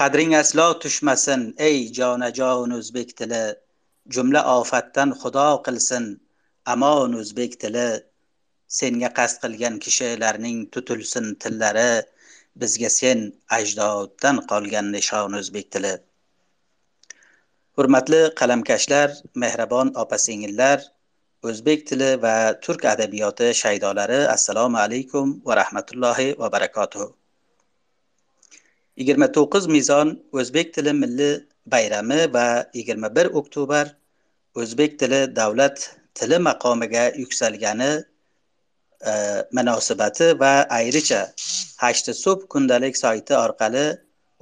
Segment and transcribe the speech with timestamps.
[0.00, 3.44] qadring aslo tushmasin ey jonajon o'zbek tili.
[4.14, 6.04] Jumla ofatdan xudo qilsin
[6.72, 7.90] amon o'zbek tili.
[8.78, 11.92] Senga qasd qilgan kishilarning tutilsin tillari
[12.60, 13.18] bizga sen
[13.58, 15.94] ajdoddan qolgan nishon o'zbek tili.
[17.76, 19.08] Hurmatli qalamkashlar
[19.42, 20.78] mehribon opa singillar
[21.48, 27.19] o'zbek tili va turk adabiyoti shaydolari assalomu alaykum va rahmatullohi va barakatuh.
[29.00, 31.32] 29 mizon o'zbek tili milliy
[31.72, 33.94] bayrami va 21 oktyabr
[34.60, 35.76] o'zbek tili davlat
[36.14, 37.90] tili maqomiga yuksalgani
[39.10, 39.12] e,
[39.56, 41.22] munosabati va ayricha
[41.84, 43.86] hashti sub kundalik sayti orqali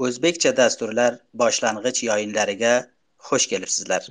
[0.05, 2.75] o'zbekcha dasturlar boshlang'ich yoyinlariga
[3.29, 4.03] xush kelibsizlar.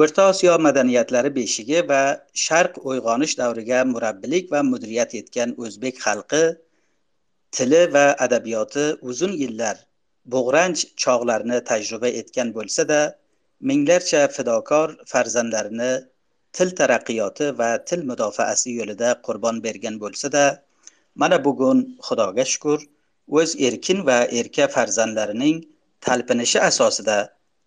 [0.00, 2.02] O'rta osiyo madaniyatlari beshigi va
[2.46, 6.44] sharq uyg'onish davriga murabbilik va mudriyat etgan o'zbek xalqi
[7.56, 9.76] tili va adabiyoti uzun yillar
[10.32, 13.00] bo'g'ranch chog'larni tajriba etgan bo'lsa-da,
[13.70, 15.92] minglarcha fidokor farzandlarini
[16.56, 20.44] til taraqqiyoti va til mudofaasi yo'lida qurbon bergan bo'lsa-da,
[21.20, 22.80] mana bugun Xudoga shukur,
[23.38, 25.62] o'z erkin va erka farzandlarining
[26.06, 27.18] talpinishi asosida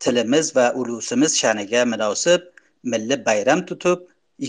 [0.03, 2.41] tilimiz va ulusimiz sha'niga munosib
[2.91, 3.99] milliy bayram tutib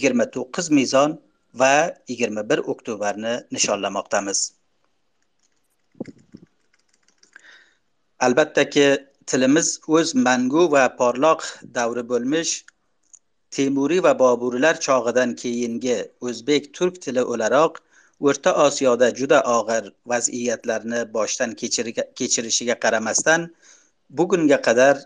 [0.03, 1.19] 29 mezon
[1.61, 1.75] va
[2.19, 4.58] 21 oktyabrni nishonlamoqdamiz.
[8.27, 8.87] Albattaki
[9.27, 11.41] tilimiz o'z mangu va porloq
[11.79, 12.53] davri bo'lmish
[13.57, 17.79] temuriy va boburiylar chog'idan keyingi o'zbek turk tili o'laroq
[18.29, 21.55] o'rta osiyoda juda og'ir vaziyatlarni boshdan
[22.19, 23.47] kechirishiga qaramasdan
[24.19, 24.97] bugunga qadar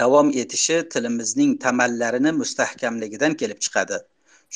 [0.00, 3.98] davom etishi tilimizning tamallarini mustahkamligidan kelib chiqadi.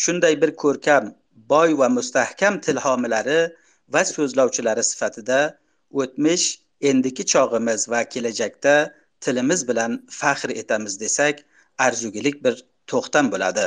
[0.02, 1.04] Shunday bir ko'rkam
[1.52, 3.40] boy va mustahkam til homilari
[3.94, 5.40] va so'zlovchilari sifatida
[6.00, 6.46] o'tmish
[6.80, 8.74] endiki chog'imiz va kelajakda
[9.20, 11.36] tilimiz bilan faxr etamiz desak
[11.78, 12.54] arzugulik bir
[12.86, 13.66] to'xtam bo'ladi.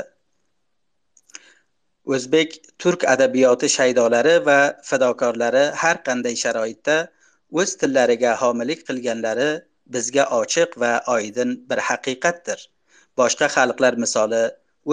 [2.15, 4.59] O'zbek turk adabiyoti shaydolari va
[4.89, 6.97] fidokorlari har qanday sharoitda
[7.59, 9.49] o'z tillariga homilik qilganlari
[9.95, 12.59] bizga ochiq va oydin bir haqiqatdir.
[13.19, 14.43] Boshqa xalqlar misoli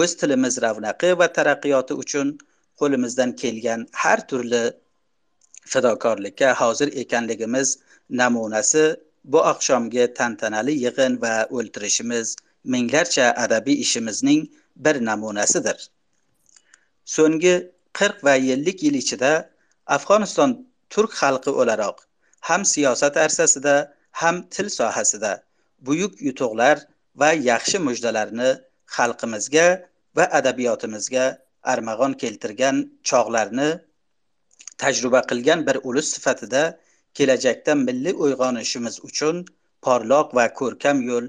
[0.01, 2.27] o'z tilimiz ravnaqi va taraqqiyoti uchun
[2.79, 4.63] qo'limizdan kelgan har turli
[5.71, 7.67] fidokorlikka hozir ekanligimiz
[8.09, 8.83] namunasi
[9.23, 12.35] bu oqshomgi tantanali yig'in va o'ltirishimiz
[12.73, 14.41] minglarcha adabiy ishimizning
[14.75, 15.77] bir namunasidir.
[17.15, 17.55] So'nggi
[17.99, 19.31] qirq va ellik yil ichida
[19.95, 20.51] afg'oniston
[20.93, 21.97] turk xalqi o'laroq
[22.49, 23.75] ham siyosat arsasida
[24.21, 25.33] ham til sohasida
[25.87, 26.77] buyuk yutuqlar
[27.21, 28.49] va yaxshi mujdalarni
[28.95, 29.67] xalqimizga
[30.17, 31.25] va adabiyotimizga
[31.73, 32.75] armag'on keltirgan
[33.09, 33.69] chog'larni
[34.81, 36.63] tajriba qilgan bir ulus sifatida
[37.17, 39.35] kelajakda milliy uyg'onishimiz uchun
[39.85, 41.25] porloq va ko'rkam yo'l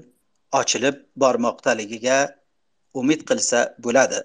[0.59, 2.17] ochilib bormoqdaligiga
[2.99, 4.19] umid qilsa bo'ladi.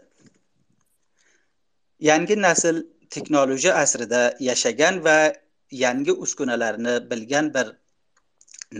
[2.09, 2.77] Yangi nasl
[3.15, 5.19] texnologiya asrida yashagan va
[5.85, 7.67] yangi uskunalarni bilgan bir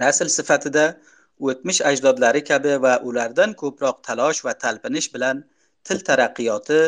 [0.03, 0.85] nasl sifatida
[1.49, 5.37] o'tmish ajdodlari kabi va ulardan ko'proq talosh va talpinish bilan
[5.87, 6.81] til taraqqiyoti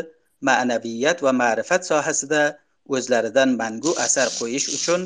[0.48, 2.42] ma'naviyat va ma'rifat sohasida
[2.88, 5.00] o'zlaridan mangu asar qo'yish uchun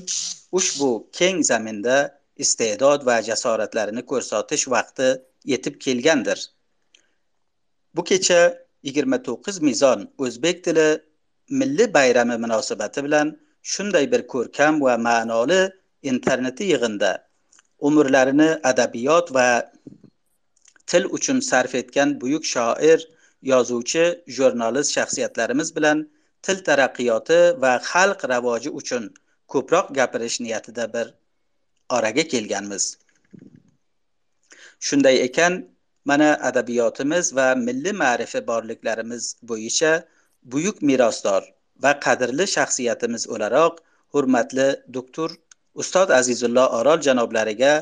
[0.59, 1.97] ushbu keng zaminda
[2.45, 5.09] iste'dod va jasoratlarini ko'rsatish vaqti
[5.53, 6.39] yetib kelgandir.
[7.95, 8.41] Bu kecha
[8.83, 10.89] 29 mizon o'zbek tili
[11.61, 13.27] milliy bayrami munosabati bilan
[13.63, 15.61] shunday bir ko'rkam va ma'noli
[16.13, 17.13] interneti yig'inda
[17.89, 19.49] umrlarini adabiyot va
[20.91, 22.99] til uchun sarf etgan buyuk shoir
[23.53, 24.05] yozuvchi
[24.37, 25.99] jurnalist shaxsiyatlarimiz bilan
[26.45, 29.05] til taraqqiyoti va xalq ravoji uchun
[29.53, 31.07] ko'proq gapirish niyatida bir
[31.97, 32.85] oraga kelganmiz.
[34.87, 35.55] Shunday ekan
[36.11, 39.93] mana adabiyotimiz va milliy ma'rifi borliklarimiz bo'yicha
[40.53, 41.43] buyuk merosdor
[41.85, 43.75] va qadrli shaxsiyatimiz o'laroq
[44.15, 45.31] hurmatli doktor
[45.83, 47.73] ustoz azizullo orol janoblariga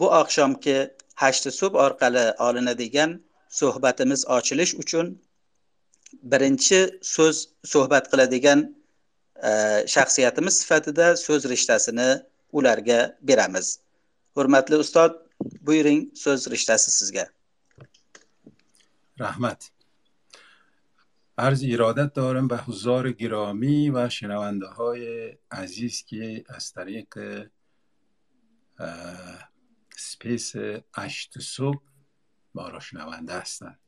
[0.00, 0.78] bu oqshomgi
[1.22, 3.10] hashti sub orqali olinadigan
[3.58, 5.06] suhbatimiz ochilish uchun
[6.31, 7.37] birinchi so'z
[7.73, 8.59] suhbat qiladigan
[9.95, 12.09] shaxsiyatimiz sifatida so'z rishtasini
[12.57, 13.67] ularga beramiz
[14.35, 15.13] hurmatli ustod
[15.67, 17.25] buyuring so'z rishtasi sizga
[19.19, 19.71] رحمت
[21.37, 25.03] عرض ایرادت دارم به حضار گرامی و شنونده های
[25.51, 27.09] عزیز که از طریق
[29.97, 30.53] سپیس
[30.93, 31.83] اشت صبح
[32.55, 33.79] ما را شنونده هستند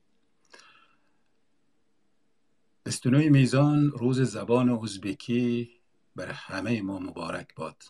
[2.88, 5.70] بستونوی میزان روز زبان ازبکی
[6.16, 7.82] بر همه ما مبارک باد.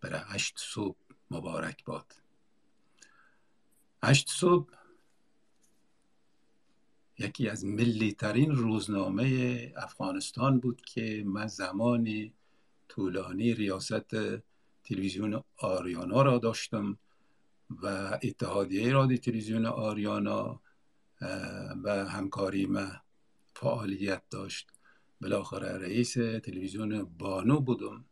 [0.00, 0.96] برای هشت صبح
[1.30, 2.12] مبارک باد.
[4.02, 4.68] هشت صبح
[7.18, 12.32] یکی از ملی ترین روزنامه افغانستان بود که من زمانی
[12.88, 14.10] طولانی ریاست
[14.84, 16.98] تلویزیون آریانا را داشتم
[17.70, 17.86] و
[18.22, 20.60] اتحادیه رادیو تلویزیون آریانا
[21.84, 23.05] و همکاری ما
[23.60, 24.72] فعالیت داشت.
[25.20, 28.04] بالاخره رئیس تلویزیون بانو بودم.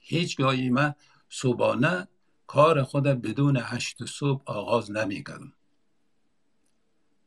[0.00, 0.94] هیچگاهی من
[1.28, 2.08] صبحانه
[2.46, 5.52] کار خود بدون هشت صبح آغاز نمی کردم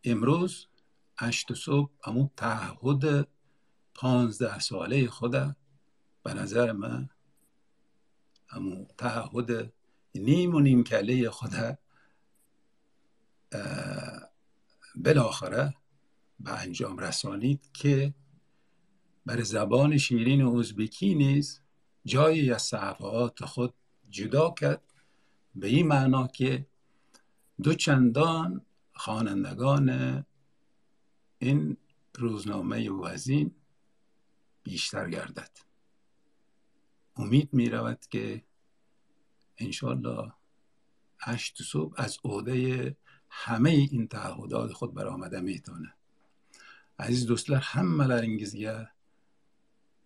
[0.03, 0.67] امروز
[1.17, 3.27] هشت صبح امو تعهد
[3.93, 5.31] پانزده ساله خود
[6.23, 7.09] به نظر من
[8.51, 9.73] امو تعهد
[10.15, 11.77] نیم و نیم کله خود
[14.95, 15.80] بالاخره
[16.43, 18.13] به انجام رسانید که
[19.25, 21.61] بر زبان شیرین ازبکی نیز
[22.05, 23.73] جایی از صحفات خود
[24.09, 24.81] جدا کرد
[25.55, 26.67] به این معنا که
[27.63, 30.25] دو چندان خوانندگان
[31.39, 31.77] این
[32.15, 33.55] روزنامه وزین
[34.63, 35.51] بیشتر گردد.
[37.15, 38.43] امید می رود که
[39.57, 40.33] انشالله
[41.19, 42.97] هشت صبح از عهده
[43.29, 45.93] همه این تعهدات خود برآمده می‌تونه
[47.05, 48.75] aziz do'stlar hammalaringizga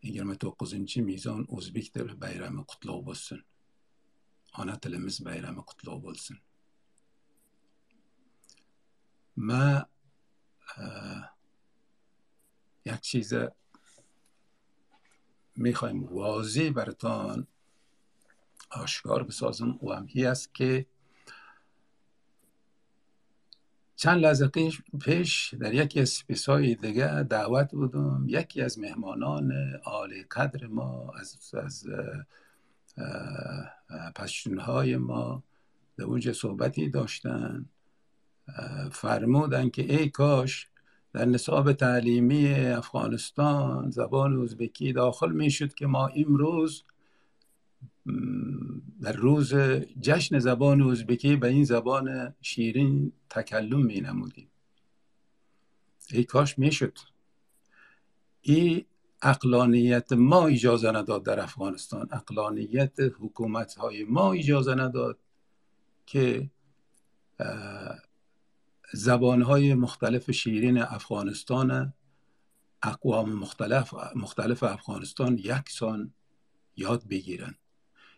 [0.05, 3.39] yigirma to'qqizinchi mezon o'zbek tili bayrami qutlug' bo'lsin.
[4.61, 6.37] Ona tilimiz bayrami qutlug' bo'lsin.
[9.47, 9.65] Ma
[12.93, 13.41] як чиза
[15.65, 17.39] мехоҳем возеҳ баратон
[18.83, 20.05] ошкор бисозем ӯ ҳам
[23.95, 24.51] چند لحظه
[25.01, 28.25] پیش در یکی از های دیگه دعوت بودم.
[28.27, 29.51] یکی از مهمانان
[29.83, 31.87] عالی قدر ما از, از
[34.59, 35.43] های ما
[35.97, 37.65] در اونجا صحبتی داشتن.
[38.91, 40.67] فرمودن که ای کاش
[41.13, 46.83] در نصاب تعلیمی افغانستان زبان ازبکی داخل می‌شد که ما امروز
[49.01, 49.53] در روز
[50.01, 54.49] جشن زبان ازبکی به این زبان شیرین تکلم می نمودیم.
[56.11, 56.97] ای کاش می‌شد
[58.41, 58.85] این
[59.21, 62.07] اقلانیت ما اجازه نداد در افغانستان.
[62.11, 65.19] اقلانیت حکومت های ما اجازه نداد
[66.05, 66.49] که
[68.93, 71.93] زبان های مختلف شیرین افغانستان
[72.83, 76.13] اقوام مختلف, مختلف افغانستان یکسان
[76.77, 77.55] یاد بگیرن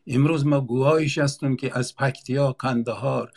[0.08, 3.32] امروز ما گواهیش هستیم که از پکتیا قندهار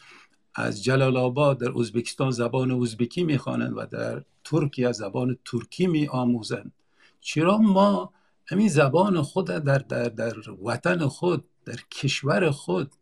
[0.54, 6.72] از جلال آباد در ازبکستان زبان ازبکی می‌خوانند و در ترکیه زبان ترکی می آموزند
[7.20, 8.12] چرا ما
[8.46, 12.92] همین زبان خود در, در, در وطن خود در کشور خود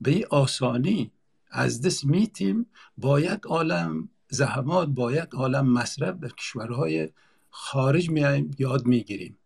[0.00, 1.10] به آسانی
[1.50, 2.66] از دست میتیم؟
[2.98, 7.08] با یک عالم زحمات با یک عالم مصرف در کشورهای
[7.50, 9.38] خارج میایم یاد می‌گیریم.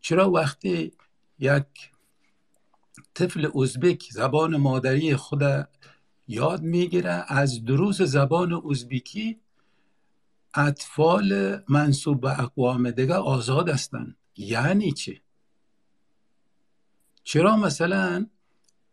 [0.00, 0.92] چرا وقتی
[1.38, 1.91] یک
[3.14, 5.68] طفل ازبک زبان مادری خود
[6.28, 7.24] یاد می‌گیره.
[7.28, 9.40] از دروس زبان ازبکی
[10.54, 14.16] اطفال منصوب به اقوام دیگه آزاد هستند.
[14.36, 15.20] یعنی چی؟
[17.24, 18.26] چرا مثلا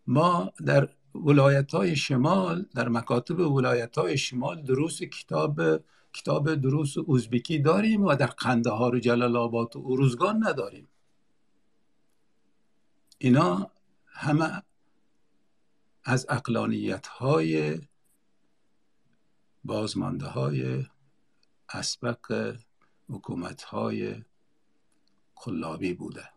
[0.07, 5.61] ما در ولایت های شمال در مکاتب ولایت های شمال دروس کتاب
[6.13, 10.87] کتاب دروس ازبکی داریم و در قندهار و جلال آباد و اروزگان نداریم؟
[13.17, 13.71] اینا
[14.19, 14.63] همه
[16.03, 17.81] از اقلانیت های
[19.63, 20.85] بازمانده های
[21.69, 22.55] اسبق
[23.09, 24.23] حکومت های
[25.35, 26.29] کلابی بوده.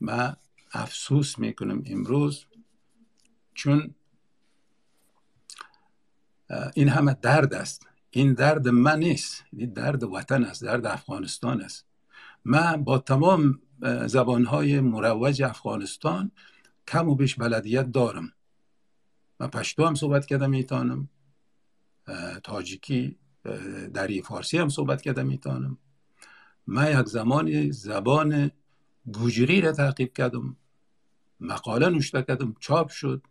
[0.00, 0.36] من
[0.72, 2.46] افسوس می‌کنم امروز
[3.54, 3.94] چون
[6.74, 7.86] این همه درد است.
[8.10, 9.44] این درد من نیست.
[9.52, 10.64] این درد وطن است.
[10.64, 11.86] درد افغانستان است.
[12.44, 13.60] من با تمام
[14.06, 16.30] زبانهای مروج افغانستان
[16.88, 18.32] کم و بیش بلدیت دارم.
[19.40, 21.08] من پشتو هم صحبت کردم می‌تونم
[22.44, 23.18] تاجیکی
[23.94, 25.78] دری فارسی هم صحبت کردم می‌تونم
[26.66, 28.50] من یک زمانی زبان
[29.12, 30.56] گوجری را تعقیب کردم.
[31.40, 33.22] مقاله نوشته کردم چاپ شد.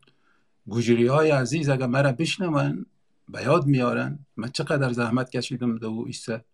[0.67, 2.85] گوجری های عزیز اگر مرا بشنون
[3.29, 4.25] به یاد میارن.
[4.37, 6.45] من چقدر زحمت کشیدم دو ایسه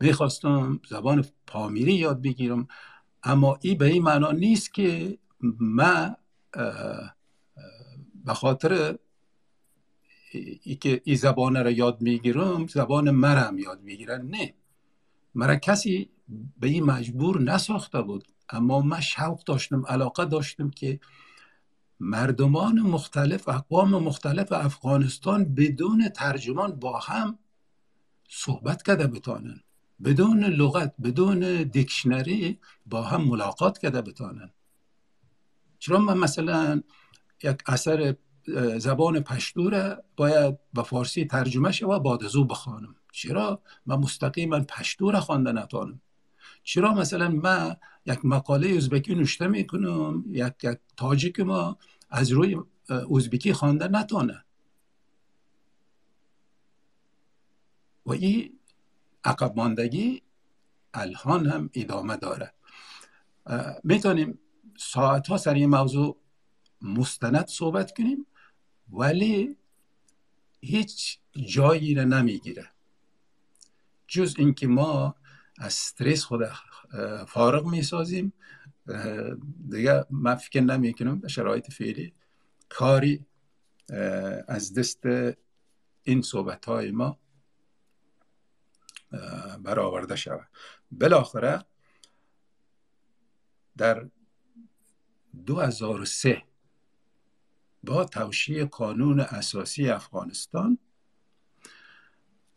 [0.00, 2.68] می‌خواستم زبان پامیری یاد بگیرم.
[3.24, 5.18] اما این به این معنا نیست که
[5.60, 6.16] من
[8.24, 8.98] به خاطر
[10.62, 14.26] ای که این زبان را یاد می‌گیرم زبان مرم یاد می‌گیرن.
[14.26, 14.54] نه.
[15.34, 16.10] مرا کسی
[16.60, 18.28] به این مجبور نساخته بود.
[18.48, 21.00] اما من شوق داشتم علاقه داشتم که
[22.00, 27.38] مردمان مختلف اقوام مختلف افغانستان بدون ترجمان با هم
[28.28, 29.60] صحبت کرده بتانن
[30.04, 34.50] بدون لغت بدون دیکشنری با هم ملاقات کرده بتانن.
[35.78, 36.82] چرا من مثلا
[37.42, 38.16] یک اثر
[38.78, 39.70] زبان پشتو
[40.16, 42.94] باید به فارسی ترجمه شود بعد از بخوانم.
[43.12, 46.00] چرا؟ من مستقیما پشتو را خوانده نتانم.
[46.62, 51.78] چرا مثلا من یک مقاله ازبکی نوشته می‌کنم یک, یک تاجیک ما
[52.10, 52.56] از روی
[53.16, 54.44] ازبکی خوانده نتانه؟
[58.06, 58.58] و این
[59.24, 60.22] عقب ماندگی
[60.94, 62.52] الان هم ادامه داره.
[63.84, 64.38] می‌تونیم
[64.78, 66.20] ساعت ها سر این موضوع
[66.82, 68.26] مستند صحبت کنیم
[68.92, 69.56] ولی
[70.60, 72.70] هیچ جایی را نمی‌گیره.
[74.08, 75.14] جز اینکه ما
[75.58, 76.40] از استرس خود
[77.28, 78.32] فارغ می‌سازیم.
[79.70, 82.12] دیگه من فکر نمی کنم در شرایط فعلی
[82.68, 83.26] کاری
[84.48, 85.06] از دست
[86.02, 87.18] این صحبت های ما
[89.62, 90.48] برآورده شود.
[90.90, 91.64] بالاخره
[93.76, 94.08] در
[95.46, 96.42] 2003
[97.84, 100.78] با توشیح قانون اساسی افغانستان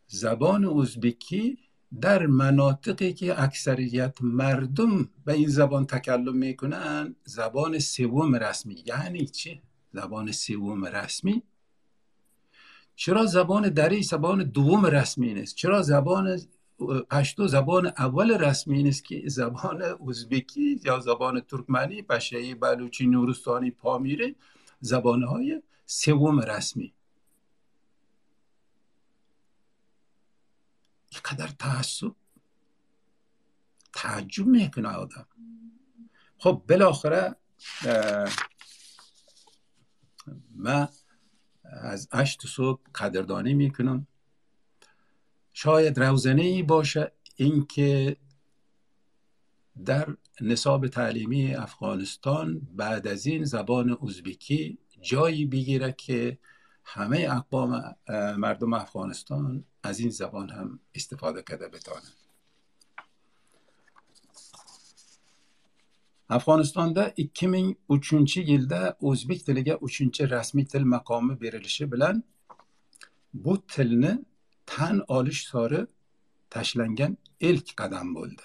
[0.07, 1.57] زبان ازبکی
[2.01, 8.83] در مناطقی که اکثریت مردم به این زبان تکلم می‌کنن زبان سوم رسمی.
[8.85, 9.61] یعنی چه
[9.91, 11.43] زبان سوم رسمی
[12.97, 16.41] چرا زبان دری زبان دوم رسمی نیست؟ چرا زبان
[17.11, 24.35] پشتو زبان اول رسمی نیست که زبان ازبکی یا زبان ترکمنی پشهی بلوچی نورستانی پامیری
[24.79, 26.93] زبانهای سوم رسمی.
[31.11, 32.11] اینقدر تعصب.
[33.93, 35.27] تعجب می‌کنه آدم.
[36.37, 37.35] خب بالاخره
[40.55, 40.87] من
[41.71, 44.07] از اشت صبح قدردانی می‌کنم.
[45.53, 48.17] شاید روزنه ای باشه اینکه
[49.85, 56.37] در نصاب تعلیمی افغانستان بعد از این زبان ازبکی جایی بگیره که
[56.85, 57.95] همه اقوام
[58.37, 62.26] مردم افغانستان از این زبان هم استفاده کرده بتانند
[66.29, 72.23] Afg'onistonda 2003 yilda o'zbek tiliga uchinchi rasmiy til maqomi berilishi bilan
[73.33, 74.13] bu tilni
[74.65, 75.81] tan olish sori
[76.49, 78.41] tashlangan ilk qadam bo'ldi.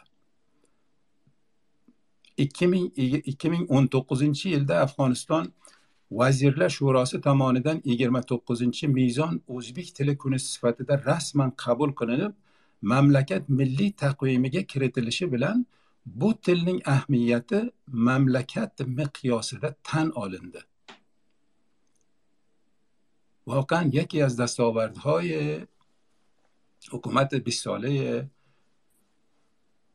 [2.38, 5.52] 2019 yilda afg'oniston
[6.10, 12.32] vazirlar shurosi tomonidan 29 mezon o'zbek tili kuni sifatida rasman qabul qilinib
[12.82, 15.66] mamlakat milliy taqvimiga kiritilishi bilan
[16.06, 20.62] bu tilning ahamiyati mamlakat miqyosida tan olindi.
[23.46, 25.30] واقعا یکی از دستاوردهای
[26.90, 28.30] حکومت 20 ساله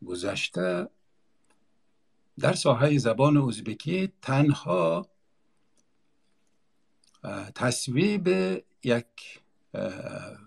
[0.05, 0.89] گذشته
[2.39, 5.07] در ساحه زبان ازبکی تنها
[7.55, 8.27] تصویب
[8.83, 9.41] یک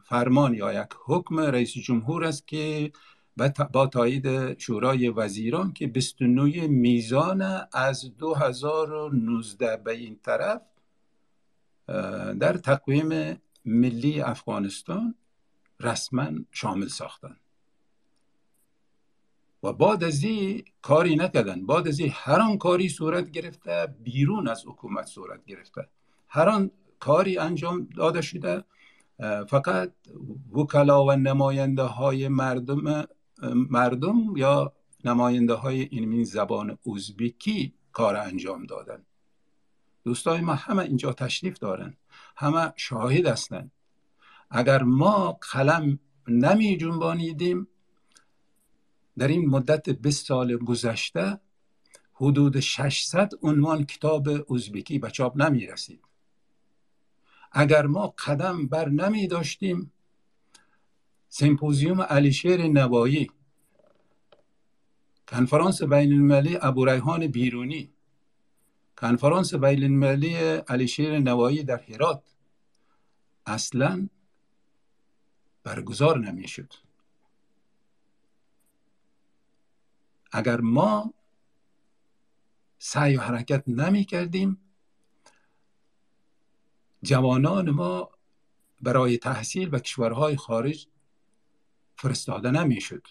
[0.05, 2.93] فرمان یا یک حکم رئیس جمهور است که
[3.73, 10.63] با تایید شورای وزیران که 29 میزان از 2019 به این طرف
[12.41, 15.15] در تقویم ملی افغانستان
[15.81, 17.37] رسما شامل ساختن.
[19.63, 21.67] و بعد از این کاری نکردن.
[21.67, 25.89] بعد از این هر آن کاری صورت گرفته بیرون از حکومت صورت گرفته.
[26.29, 28.65] هر آن کاری انجام داده شده
[29.49, 29.93] فقط
[30.53, 33.05] وکلا و نماینده های مردم
[33.43, 34.73] مردم یا
[35.05, 39.05] نماینده های این زبان ازبکی کار انجام دادن.
[40.05, 41.97] دوستای ما همه اینجا تشریف دارن.
[42.37, 43.73] همه شاهد هستند
[44.51, 47.69] اگر ما قلم نمی جنبانیدیم
[49.19, 51.41] در این مدت 20 سال گذشته
[52.13, 56.01] حدود 600 عنوان کتاب ازبکی به چاپ نمی رسید.
[57.53, 59.93] اگر ما قدم بر نمی داشتیم
[61.33, 63.31] سمپوزیوم علیشیر نوایی
[65.29, 67.93] کنفرانس بین المللی ابو ریحان بیرونی.
[68.97, 70.35] کنفرانس بین المللی
[70.69, 72.23] علیشیر نوایی در هرات.
[73.47, 74.09] اصلا
[75.63, 76.73] برگزار نمی شد
[80.33, 81.15] اگر ما
[82.79, 84.61] سعی و حرکت نمی کردیم
[87.03, 88.11] جوانان ما
[88.81, 90.89] برای تحصیل به کشورهای خارج
[92.01, 93.07] فرستاده نمی‌شد.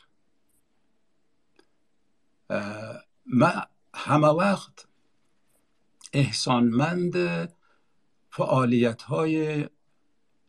[3.26, 4.88] من همه وقت
[6.14, 7.16] احسانمند
[8.30, 9.70] فعالیت های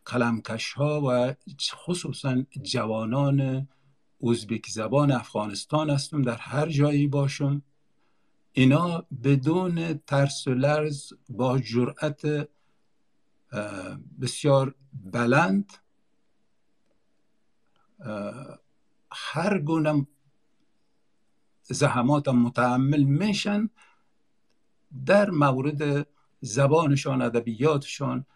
[0.06, 1.34] کلمکش ها و
[1.74, 3.68] خصوصا جوانان
[4.22, 7.62] ازبک زبان افغانستان هستم در هر جایی باشم.
[8.52, 12.48] اینا بدون ترس و لرز با جرأت
[14.20, 15.72] بسیار بلند
[19.12, 20.06] هر گونه
[21.62, 23.70] زحمات متحمل میشن
[25.06, 26.06] در مورد
[26.40, 28.26] زبانشان ادبیاتشان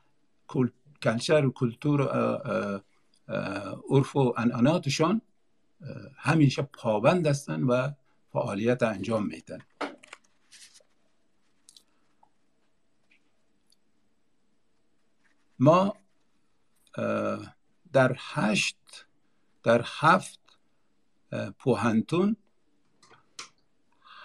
[1.01, 2.03] کلچر و کلتور
[3.91, 5.21] عرف و انعناتشان
[6.17, 7.91] همیشه پابند هستن و
[8.33, 9.59] فعالیت انجام میدن.
[15.59, 15.97] ما
[17.93, 19.07] در هشت
[19.65, 20.41] در هفت
[21.59, 22.37] پوهنتون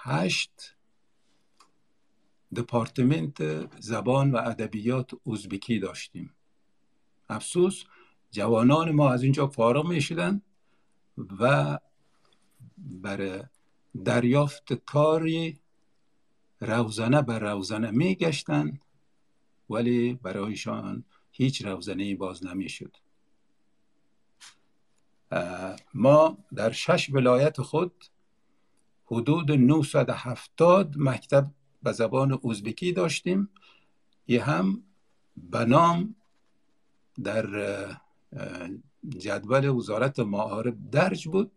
[0.03, 0.75] هشت
[2.55, 3.38] دپارتمنت
[3.81, 6.34] زبان و ادبیات ازبکی داشتیم.
[7.29, 7.84] افسوس
[8.31, 10.41] جوانان ما از اینجا فارغ می شدن
[11.39, 11.79] و
[12.77, 13.43] برای
[14.05, 15.60] دریافت کاری
[16.62, 18.79] روزنه بر روزنه می گشتن
[19.69, 22.98] ولی برایشان هیچ روزنه باز نمی شد
[25.93, 28.05] ما در شش ولایت خود
[29.05, 31.51] حدود 970 مکتب
[31.83, 33.50] به زبان ازبکی داشتیم.
[34.27, 34.83] یه هم
[35.38, 36.15] به نام
[37.24, 37.48] در
[39.07, 41.51] جدول وزارت معارف درج بود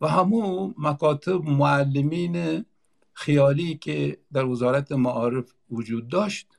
[0.00, 2.64] و همو مکاتب معلمین
[3.12, 6.58] خیالی که در وزارت معارف وجود داشت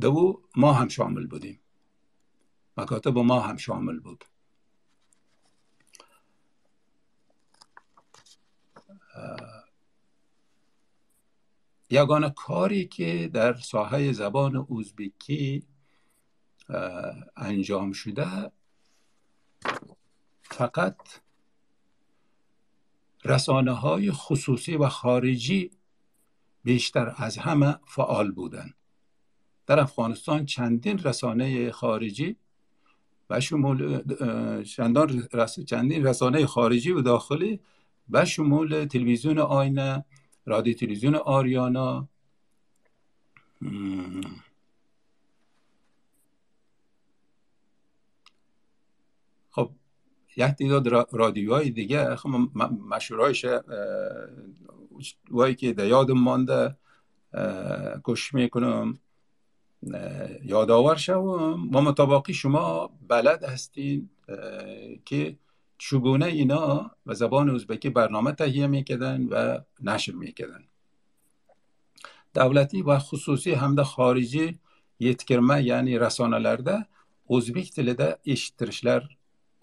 [0.00, 1.61] دو ما هم شامل بودیم.
[2.82, 4.24] مکاتب ما هم شامل بود.
[11.90, 15.66] یگانه کاری که در ساحه زبان ازبکی
[17.36, 18.52] انجام شده
[20.42, 20.96] فقط
[23.24, 25.70] رسانه های خصوصی و خارجی
[26.64, 28.74] بیشتر از همه فعال بودند
[29.66, 32.36] در افغانستان چندین رسانه خارجی
[33.30, 34.02] و شمول
[35.66, 37.60] چندین رسانه خارجی و داخلی
[38.10, 40.04] و شمول تلویزیون آینه
[40.46, 42.08] رادیو تلویزیون آریانا.
[49.50, 49.70] خب
[50.36, 52.28] یک تعداد رادیوهای دیگه خب
[52.88, 53.46] مشهورهایش
[55.30, 56.76] وایی که در یادم مانده
[58.04, 58.98] کش می‌کنم.
[60.43, 64.09] یادآور شوم ما مطابقی شما بلد هستین
[65.05, 65.37] که
[65.77, 70.63] چگونه اینا و زبان ازبکی برنامه تهیه میکردن و نشر میکردن
[72.37, 74.49] davlatiy va xususiy hamda xorijiy
[75.07, 76.75] yetkirma ya'ni rasonalarda
[77.35, 79.01] o'zbek tilida eshittirishlar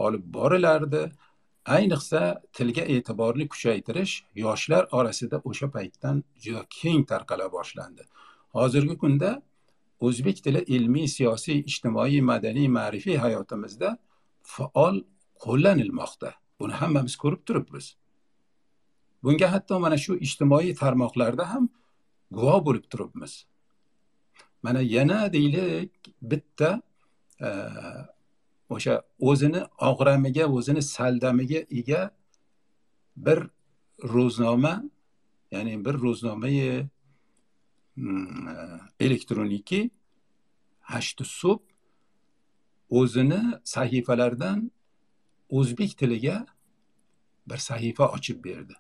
[0.06, 1.02] olib borilardi
[1.76, 2.22] ayniqsa
[2.56, 4.14] tilga e'tiborni kuchaytirish
[4.44, 8.04] yoshlar orasida o'sha paytdan juda keng tarqala boshlandi
[8.56, 9.30] hozirgi kunda
[9.99, 13.97] o'zbek tili ilmiy siyosiy ijtimoiy madaniy ma'rifiy hayotimizda
[14.41, 15.01] faol
[15.43, 16.33] qo'llanilmoqda.
[16.59, 17.95] Buni hammamiz ko'rib turibmiz.
[19.23, 21.69] Bunga hatto mana shu ijtimoiy tarmoqlarda ham
[22.31, 23.33] guvoh bo'lib turibmiz.
[24.63, 26.81] Mana yana deylik bitta
[27.47, 27.49] e,
[28.75, 32.01] o'sha o'zini og'ramiga o'zini saldamiga ega
[33.25, 33.39] bir
[34.13, 34.73] ro'znoma
[35.51, 36.55] ya'ni bir ro'znomai
[37.99, 39.89] Hmm, e, elektroniki
[40.81, 41.59] hashti sub
[42.89, 44.71] o'zini sahifalaridan
[45.49, 46.45] o'zbek tiliga
[47.49, 48.73] bir sahifa ochib berdi.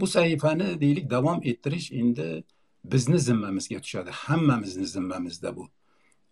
[0.00, 2.44] Bu sahifani deylik davom ettirish endi
[2.84, 4.10] bizni zimmamizga tushadi.
[4.10, 5.70] Hammamizni zimmamizda bu.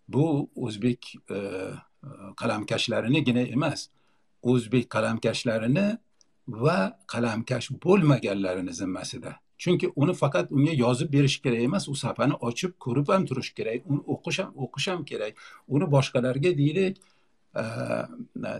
[0.07, 1.37] Bu o'zbek e,
[2.37, 3.87] qalamkashlarinigina emas
[4.41, 5.97] o'zbek qalamkashlarini
[6.47, 12.71] va qalamkash bo'lmaganlarini zimmasida chunki uni faqat unga yozib berish kerak emas u safani ochib
[12.85, 15.33] ko'rib ham turish kerak uni o'qish ham o'qish ham kerak.
[15.67, 16.97] Uni boshqalarga deylik
[17.61, 17.63] e,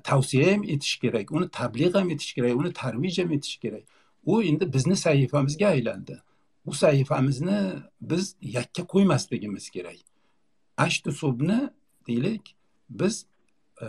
[0.09, 3.83] tavsiya ham etish kerak uni tabliq ham etish kerak uni tarvij ham etish kerak.
[4.25, 6.15] U endi bizni sahifamizga aylandi.
[6.65, 7.59] U sahifamizni
[8.01, 9.99] biz yakka qo'ymasligimiz kerak.
[10.77, 11.59] Ashtu subni
[12.07, 12.55] deylik
[12.89, 13.25] biz
[13.81, 13.87] e,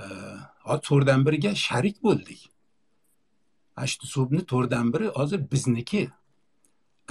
[0.88, 2.40] to'rtdan biriga sharik bo'ldik.
[3.77, 6.11] Ashtu subni to'rtdan biri hozir bizniki.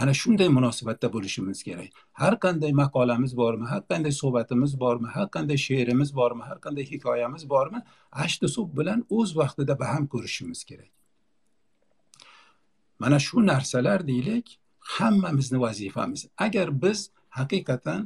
[0.02, 1.92] Ana shunday munosabatda bo'lishimiz kerak.
[2.22, 7.44] Har qanday maqolamiz bormi har qanday suhbatimiz bormi har qanday she'rimiz bormi har qanday hikoyamiz
[7.54, 7.80] bormi
[8.24, 10.92] ashti sub bilan o'z vaqtida baham ko'rishimiz kerak.
[13.00, 14.48] Mana shu narsalar deylik
[14.80, 16.22] hammamizni vazifamiz.
[16.46, 17.00] Agar biz
[17.40, 18.02] haqiqatan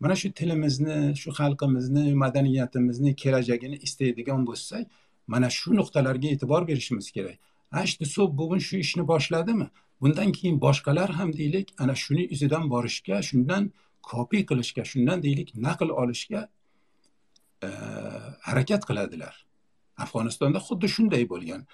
[0.00, 4.84] mana shu tilimizni shu xalqimizni madaniyatimizni kelajagini istaydigan bo'lsak
[5.32, 7.38] mana shu nuqtalarga e'tibor berishimiz kerak.
[7.82, 9.68] Ashti sub bugun shu ishni boshladimi?
[10.00, 15.88] Bundan keyin boshqalar ham deylik ana shuni izidan borishga shundan kopiy qilishga shundan deylik naql
[16.02, 16.48] olishga
[17.62, 17.68] e,
[18.48, 19.34] harakat qiladilar.
[20.04, 21.66] Afg'onistonda xuddi shunday bo'lgan.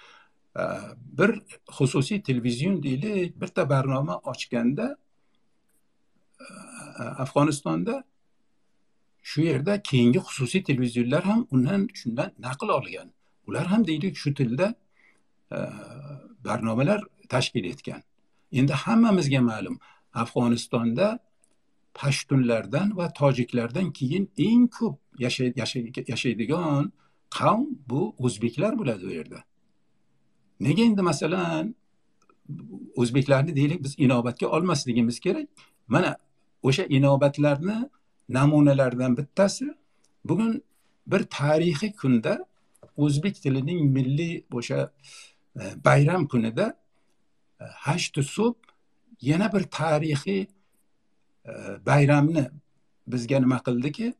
[0.59, 0.63] E,
[1.17, 1.31] bir
[1.77, 4.87] xususiy televizion deylik bitta barnoma ochganda
[6.39, 6.45] e,
[7.23, 8.03] afg'onistonda
[9.29, 13.07] shu yerda keyingi xususiy televizionlar ham undan shundan naql olgan.
[13.47, 14.75] Ular ham deylik shu tilda
[15.51, 15.57] e,
[16.45, 18.01] barnomalar tashkil etgan.
[18.51, 19.79] Endi hammamizga ma'lum.
[20.13, 21.19] Afg'onistonda
[21.93, 24.95] pashtunlardan va tojiklardan keyin eng ko'p
[26.09, 26.91] yashaydigan
[27.37, 29.39] qavm bu o'zbeklar bo'ladi u yerda.
[30.59, 31.75] Nega endi masalan
[32.95, 35.47] o'zbeklarni deylik biz inobatga olmasligimiz kerak?
[35.87, 36.17] Mana
[36.63, 37.89] o'sha inobatlarni
[38.29, 39.65] namunalardan bittasi
[40.25, 40.63] bugun
[41.07, 42.45] bir tarixiy kunda
[42.97, 44.91] o'zbek tilining milliy o'sha
[45.59, 46.65] e, bayram kunida
[47.59, 48.55] hashti sub
[49.21, 51.51] yana bir tarixiy e,
[51.85, 52.49] bayramni
[53.07, 54.07] bizga nima qildiki?
[54.07, 54.13] E,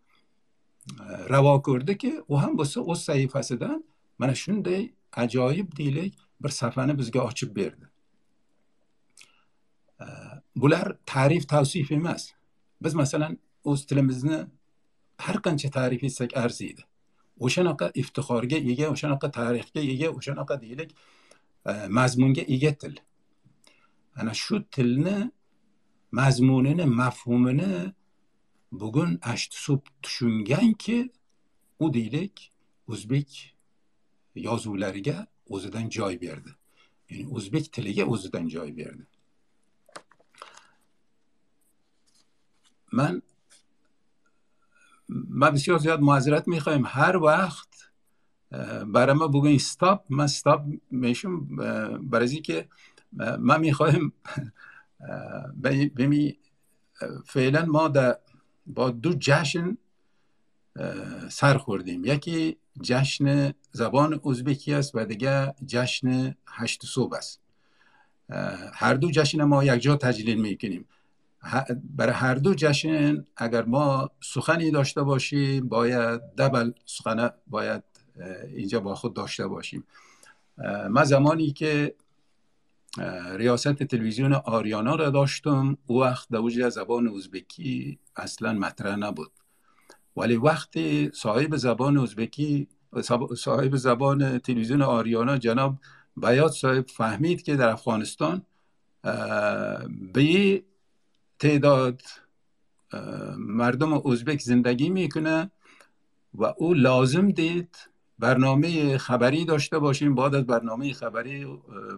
[1.30, 3.84] ravo ko'rdiki u ham bo'lsa o'z sahifasidan
[4.18, 7.86] mana shunday ajoyib deylik bir safani bizga ochib berdi.
[10.02, 10.06] E,
[10.56, 12.32] bular ta'rif tavsif emas.
[12.82, 14.46] Biz masalan o'z tilimizni
[15.18, 16.82] har qancha ta'rif etsak arziydi
[17.40, 20.94] o'shanaqa iftixorga ega o'shanaqa tarixga ega o'shanaqa deylik
[21.90, 22.96] mazmunga ega til.
[24.20, 25.32] Ana shu tilni
[26.12, 27.94] mazmunini mafhumini
[28.72, 31.12] bugun ashtisub tushunganki
[31.80, 32.52] u deylik
[32.88, 33.30] o'zbek
[34.36, 36.52] yozuvlariga o'zidan joy berdi
[37.10, 39.06] ya'ni o'zbek tiliga o'zidan joy berdi
[42.92, 43.22] man
[45.10, 47.92] من بسیار زیاد معذرت می‌خوایم هر وقت
[48.86, 51.46] برای ما بگوین استاپ من استاپ میشم
[52.02, 52.28] برای
[53.40, 54.14] ما می‌خوایم
[55.96, 56.38] بمی
[57.26, 58.18] فعلا ما در
[58.66, 59.78] با دو جشن
[61.30, 62.06] سر خوردیم.
[62.06, 67.42] یکی جشن زبان ازبکی است و دیگه جشن هشت صبح است.
[68.74, 70.86] هر دو جشن ما یک جا تجلیل می‌کنیم.
[71.84, 77.84] برای هر دو جشن اگر ما سخنی داشته باشیم باید دبل سخنه باید
[78.48, 79.84] اینجا با خود داشته باشیم.
[80.90, 81.96] من زمانی که
[83.36, 85.78] ریاست تلویزیون آریانا را داشتم.
[85.88, 89.32] او وقت در زبان ازبکی اصلا مطرح نبود.
[90.18, 92.68] ولی وقتی صاحب زبان ازبکی
[93.38, 95.76] صاحب زبان تلویزیون آریانا جناب
[96.18, 98.42] بیات صاحب فهمید که در افغانستان
[100.14, 100.64] به
[101.40, 102.02] تعداد
[103.38, 105.52] مردم ازبک زندگی می‌کنه
[106.34, 107.76] و او لازم دید
[108.20, 111.46] برنامه خبری داشته باشیم بعد از برنامه خبری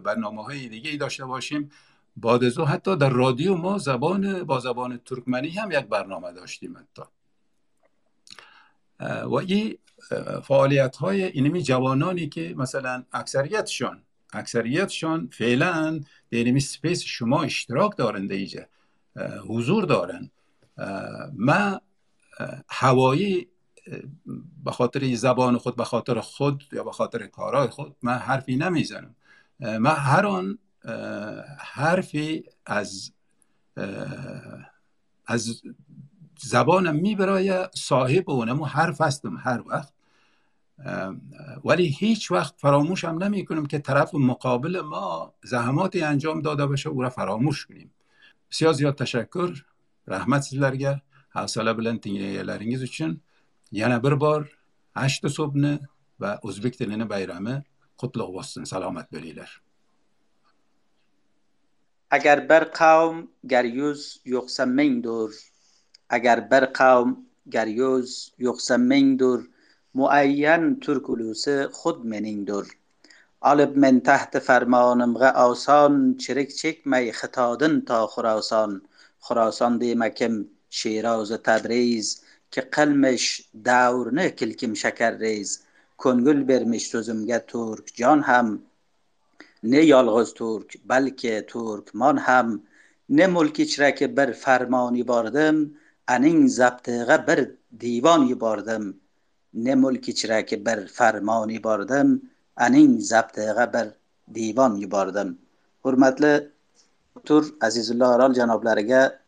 [0.04, 1.70] برنامه های دیگه داشته باشیم.
[2.16, 6.76] بعد از او حتی در رادیو ما زبان با زبان ترکمنی هم یک برنامه داشتیم
[6.78, 7.02] حتی.
[9.24, 9.78] و این
[10.42, 14.02] فعالیت های اینمی جوانانی که مثلا اکثریتشان
[14.32, 18.62] اکثریتشان فعلا در اینمی space شما اشتراک دارنده ایجا
[19.48, 20.30] حضور دارن.
[21.32, 21.80] من
[22.68, 23.48] هوایی
[24.64, 29.14] به خاطر زبان خود به خاطر خود یا به خاطر کارهای خود من حرفی نمی‌زنم.
[29.60, 30.58] من هر آن
[31.58, 33.12] حرفی از
[35.26, 35.62] از
[36.40, 39.92] زبانم میبرای صاحب اونم حرف هستم هر وقت.
[41.64, 47.02] ولی هیچ وقت فراموشم نمی کنم که طرف مقابل ما زحماتی انجام داده باشه او
[47.02, 47.90] را فراموش کنیم.
[48.50, 49.66] bisiyor ziyod tashakkur
[50.08, 53.20] rahmat sizlarga hafsala bilan tinglaganlaringiz uchun
[53.72, 54.40] yana bir bor
[54.94, 55.74] hashti so'bni
[56.20, 57.56] va o'zbek tilini bayrami
[58.00, 59.50] qutlug' bo'lsin salomat bo'linglar
[62.16, 63.16] agar bir qavm
[63.52, 64.00] gar yuz
[64.34, 65.30] yo'qsa mingdir
[66.16, 67.10] agar bir qavm
[67.54, 68.10] gar yuz
[68.46, 69.40] yo'qsa mingdir
[69.98, 72.66] muayyan turk ulusi xud meningdir
[73.50, 78.82] olib men تحت فرمانم آسان چرک چکمی خطادن تا خراسان
[79.20, 80.34] خراسان دیمکم
[80.70, 82.22] شیراز تبریز
[82.52, 83.26] ki qilmish
[83.68, 85.48] davrni kilkim shakarrez
[86.02, 88.48] ko'ngil bermish so'zimga turk jon ham
[89.62, 92.62] ne yolg'iz turk balki turkmon ham.
[93.08, 97.40] Ne mulk ichraki bir farmon yubordim aning zabtig'a bir
[97.80, 99.00] divon yubordim.
[99.54, 103.86] Ne mulk ichraki bir farmon yubordim aning zabtig'a bir
[104.34, 105.38] divon yubordim.
[105.82, 106.48] Hurmatli
[107.24, 109.19] tur azizulla orol janoblariga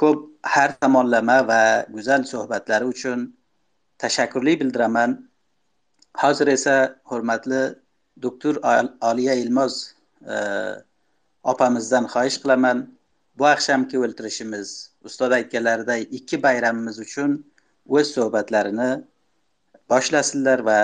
[0.00, 0.20] ko'p
[0.54, 1.62] har tomonlama va
[1.94, 3.18] go'zal suhbatlari uchun
[4.02, 5.10] tashakkurli bildiraman.
[6.22, 6.76] Hozir esa
[7.10, 7.62] hurmatli
[8.24, 8.54] doktor
[9.10, 9.74] oliya ilmoz
[10.34, 10.36] e,
[11.52, 12.78] opamizdan xohish qilaman.
[13.38, 14.68] Bu axshamki o'ltirishimiz
[15.08, 17.30] ustoz aytganlariday ikki bayramimiz uchun
[17.96, 18.90] o'z suhbatlarini
[19.92, 20.80] boshlasinlar va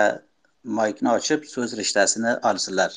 [0.79, 2.91] maykni ochib so'z rishtasini olsinlar.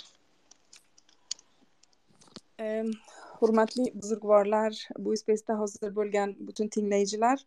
[3.40, 7.42] Hurmatli buzurgvorlar bu spaceda hozir bo'lgan butun tinglaychilar.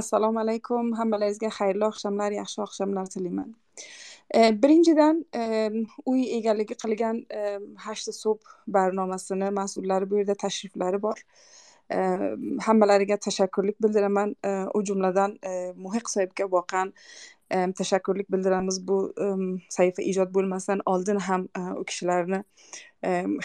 [0.00, 3.52] Assalomu alaykum hammalaringizga xayrli oqshomlar yaxshi oqshomlar tilayman.
[4.34, 5.42] E, birinchidan e,
[6.12, 7.42] uy egaligi qilgan e,
[7.86, 11.22] hashti so'p barnomasini mas'ullari bu yerda tashriflari bor.
[11.90, 14.34] Hammalariga tashakkurlik bildiraman.
[14.74, 15.38] U jumladan
[15.76, 16.92] muhiq sohibga voqean
[17.50, 18.80] tashakkurlik bildiramiz.
[18.88, 19.14] Bu
[19.70, 21.48] sahifa ijod bo'lmasdan oldin ham
[21.80, 22.42] u kishilarni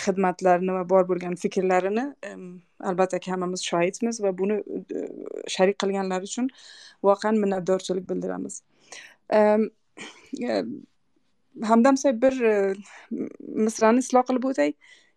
[0.04, 2.06] xizmatlarini va bor bo'lgan fikrlarini
[2.92, 4.58] albattaki hammamiz shohidmiz va buni
[5.56, 6.48] sharik qilganlari uchun
[7.04, 8.64] voqean minnatdorchilik bildiramiz.
[11.70, 12.34] Hamdam sohib bir
[13.68, 14.74] misrani isloh qilib o'tay.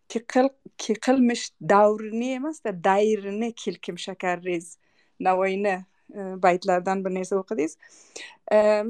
[0.08, 4.78] Ki qilmish davrini emasda dayrini kilkim shakarrez
[5.20, 5.84] navoiyni
[6.42, 7.76] baytlardan bir narsa o'qidingiz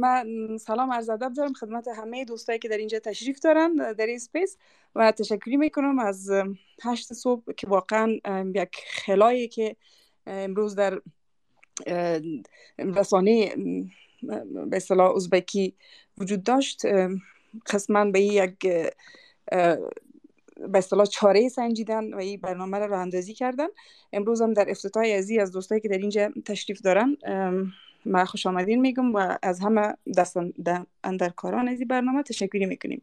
[0.04, 4.18] من سلام عرض ادب دارم خدمت همه دوستایی که در اینجا تشریف دارن در این
[4.18, 4.56] سپیس
[4.94, 6.30] و تشکری می‌کنم از
[6.82, 8.06] هشت صبح که واقعا
[8.54, 9.76] یک خلایی که
[10.26, 11.00] امروز در
[12.78, 13.56] رسانه
[14.70, 15.74] به اصطلاح ازبکی
[16.18, 16.82] وجود داشت.
[17.66, 18.66] قسما به یک
[20.56, 23.66] به اصطلاح چاره سنجیدن و این برنامه را راه اندازی کردن.
[24.12, 27.16] امروز هم در افتتاح ازی از دوستایی که در اینجا تشریف دارن
[28.06, 30.36] ما خوش آمدین میگم و از همه دست
[31.04, 33.02] اندرکاران از این برنامه تشکری می‌کنیم.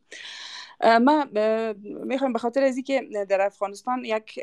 [1.02, 1.26] ما
[1.84, 4.40] می‌خوایم به خاطر از که در افغانستان یک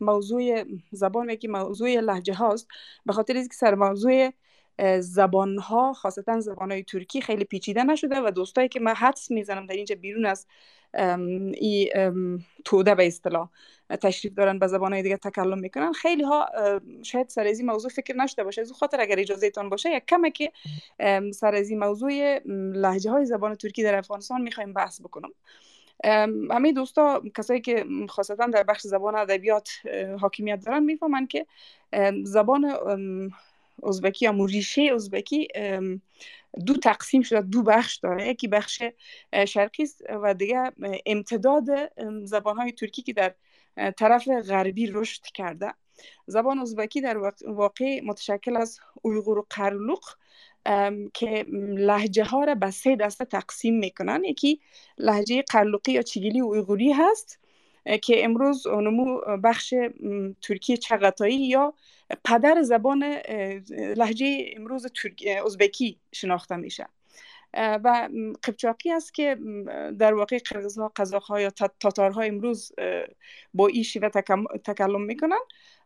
[0.00, 2.68] موضوع زبان یکی موضوع لحجه هاست
[3.06, 4.30] به خاطر اینکه سر موضوع
[5.00, 9.66] زبان ها خاصتا زبان های ترکی خیلی پیچیده نشده و دوستایی که من حدس می‌زنم
[9.66, 10.46] در اینجا بیرون از
[11.54, 11.92] ای
[12.64, 13.48] توده به اصطلاح
[14.02, 15.92] تشریف دارن به زبان های دیگه تکلم می‌کنن.
[15.92, 16.48] خیلی ها
[17.02, 18.60] شاید سر از این موضوع فکر نشده باشه.
[18.60, 20.52] از خاطر اگر اجازه تان باشه یک کمه که
[21.32, 22.38] سر از این موضوع
[22.74, 25.30] لحجه های زبان ترکی در افغانستان می‌خوایم بحث بکنم.
[26.50, 29.68] همه دوستا کسایی که خاصتا در بخش زبان ادبیات
[30.20, 31.46] حاکمیت دارن می‌فهمن که
[32.24, 32.72] زبان
[33.82, 35.48] ازبکی یا ریشه ازبکی
[36.66, 38.28] دو تقسیم شده دو بخش داره.
[38.28, 38.82] یکی بخش
[39.48, 40.72] شرقی است و دیگه
[41.06, 41.66] امتداد
[42.24, 43.34] زبان های ترکی که در
[43.90, 45.74] طرف غربی رشد کرده.
[46.26, 50.04] زبان ازبکی در واقع متشکل از اویغور و قرلوق
[51.14, 54.24] که لحجه ها را به سه دسته تقسیم می‌کنن.
[54.24, 54.60] یکی
[54.98, 57.38] لحجه قرلوقی یا چیگیلی و اویغوری هست.
[58.02, 59.74] که امروز نمو بخش
[60.42, 61.74] ترکی چغتایی یا
[62.24, 63.02] پدر زبان
[63.96, 64.86] لحجه امروز
[65.44, 66.86] ازبکی شناخته میشه.
[67.54, 68.08] و
[68.44, 69.36] قبچاقی است که
[69.98, 72.72] در واقع قرغزها قزاقها یا تاتارها امروز
[73.54, 74.08] با این شیوه
[74.64, 75.38] تکلم می‌کنن.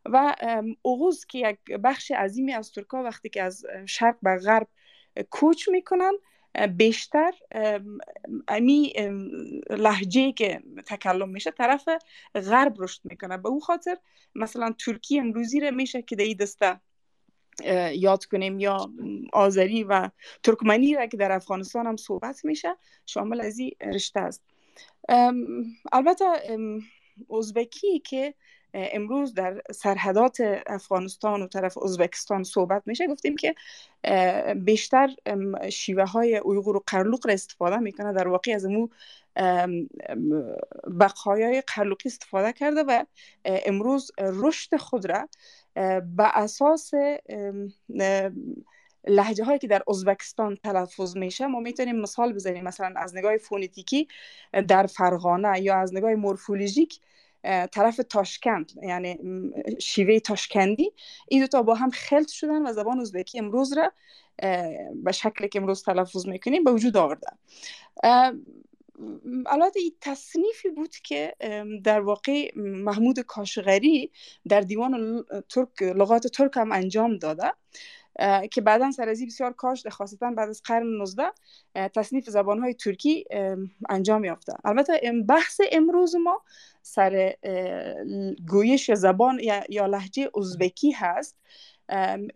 [0.05, 0.37] و
[0.83, 4.67] اوغوز که یک بخش عظیمی از ترکا وقتی که از شرق به غرب
[5.31, 6.13] کوچ می‌کنن
[6.77, 7.33] بیشتر
[8.49, 8.93] امی
[9.71, 11.89] لحجه که تکلم میشه طرف
[12.35, 13.37] غرب رشد می‌کنه.
[13.37, 13.97] به او خاطر
[14.35, 16.81] مثلا ترکی امروزی رو میشه که در دسته
[17.95, 18.91] یاد کنیم یا
[19.33, 20.11] آذری و
[20.43, 24.43] ترکمنی را که در افغانستان هم صحبت میشه شامل از این رشته است.
[25.93, 26.25] البته
[27.39, 28.35] ازبکی که
[28.75, 33.55] امروز در سرحدات افغانستان و طرف ازبکستان صحبت میشه گفتیم که
[34.55, 35.11] بیشتر
[35.73, 38.89] شیوه های اویغور و قرلوق را استفاده می‌کنه در واقع از مو
[41.01, 43.05] بقایای قرلوقی استفاده کرده و
[43.45, 45.29] امروز رشد خود را
[46.17, 46.91] به اساس
[49.09, 52.65] لحجه هایی که در ازبکستان تلفظ میشه ما می‌تونیم مثال بزنیم.
[52.65, 54.09] مثلا از نگاه فونیتیکی
[54.69, 57.01] در فرغانه یا از نگاه مورفولوژیک
[57.73, 59.19] طرف تاشکند یعنی
[59.81, 60.93] شیوه تاشکندی.
[61.29, 63.93] این دوتا با هم خلط شدن و زبان ازبکی امروز را
[64.95, 67.27] به شکلی که امروز تلفظ می‌کنیم به وجود آورده
[69.47, 71.35] البته این تصنیفی بود که
[71.85, 74.11] در واقع محمود کاشغری
[74.49, 77.53] در دیوان ترک لغات ترک هم انجام داده.
[78.51, 81.23] که بعدا سر بسیار کاش خاصتا بعد از قرن 19
[81.95, 83.25] تصنیف زبانهای ترکی
[83.89, 84.53] انجام یافته.
[84.65, 86.43] البته بحث امروز ما
[86.83, 87.35] سر
[88.49, 91.37] گویش زبان یا لحجه ازبکی هست.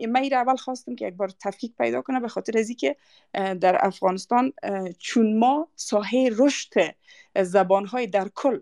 [0.08, 2.96] من این اول خواستم که یک بار تفکیک پیدا کنه به خاطر از که
[3.34, 4.52] در افغانستان
[4.98, 6.94] چون ما ساحه رشد
[7.42, 8.60] زبانهای در کل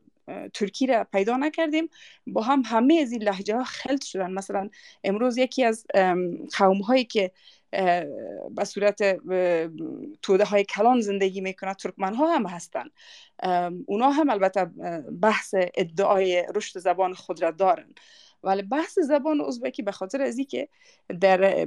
[0.55, 1.89] ترکی را پیدا نکردیم.
[2.27, 4.33] با هم همه از این لحجه ها خلط شدن.
[4.33, 4.69] مثلا
[5.05, 5.87] امروز یکی از
[6.59, 7.31] قوم هایی که
[8.51, 9.21] به صورت
[10.23, 12.85] توده های کلان زندگی می‌کنه ترکمن ها هم هستن.
[13.87, 14.65] اونا هم البته
[15.21, 17.95] بحث ادعای رشد زبان خود را دارن.
[18.45, 20.69] ولی بحث زبان ازبکی به خاطر از که
[21.21, 21.67] در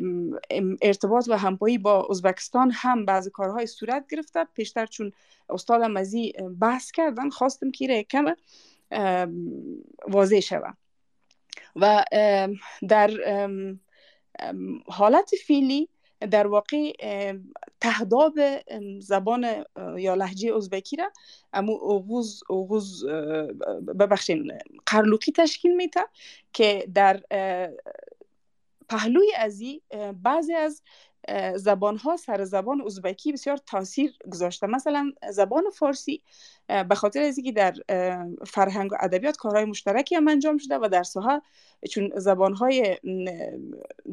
[0.81, 5.11] ارتباط و همپایی با ازبکستان هم بعضی کارهای صورت گرفته پیشتر چون
[5.49, 6.15] استادم از
[6.59, 8.35] بحث کردن خواستم که کم
[10.07, 10.69] واضح شوه
[11.75, 12.05] و
[12.87, 13.11] در
[14.87, 15.89] حالت فیلی
[16.25, 16.93] در واقع
[17.81, 18.39] تهداب
[18.99, 19.65] زبان
[19.97, 21.11] یا لحجه ازبکی را
[21.53, 23.05] امو اوغوز, اوغوز
[23.99, 24.51] ببخشین
[24.85, 26.01] قرلوقی تشکیل میته
[26.53, 27.23] که در
[28.89, 29.81] پهلوی ازی
[30.23, 30.81] بعضی از
[31.55, 34.67] زبان ها سر زبان ازبکی بسیار تاثیر گذاشته.
[34.67, 36.21] مثلا زبان فارسی
[36.67, 37.73] به خاطر از اینکه در
[38.47, 41.41] فرهنگ و ادبیات کارهای مشترکی هم انجام شده و در ساحه
[41.89, 42.97] چون زبان های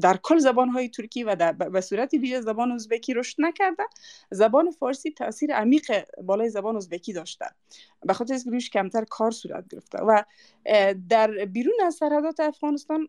[0.01, 3.83] در کل زبان های ترکی و در به صورت ویژه زبان ازبکی رشد نکرده
[4.31, 7.47] زبان فارسی تاثیر عمیق بالای زبان ازبکی داشته.
[8.03, 10.23] به خاطر اینکه روش کمتر کار صورت گرفته و
[11.09, 13.09] در بیرون از سرحدات افغانستان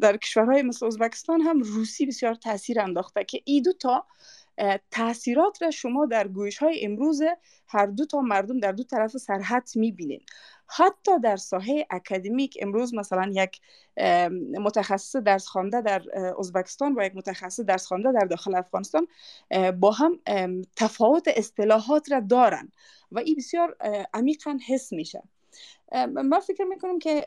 [0.00, 4.06] در کشورهای مثل ازبکستان هم روسی بسیار تاثیر انداخته که ای دو تا
[4.90, 7.22] تاثیرات را شما در گویش های امروز
[7.68, 10.20] هر دو تا مردم در دو طرف سرحد می‌بینین.
[10.66, 13.60] حتی در ساحه اکادمیک امروز مثلا یک
[14.60, 16.02] متخصص درس خوانده در
[16.38, 19.06] ازبکستان و یک متخصص درس خوانده در داخل افغانستان
[19.80, 20.18] با هم
[20.76, 22.72] تفاوت اصطلاحات را دارن
[23.12, 23.76] و این بسیار
[24.14, 25.22] عمیقا حس میشه.
[26.12, 27.26] من فکر می‌کنم که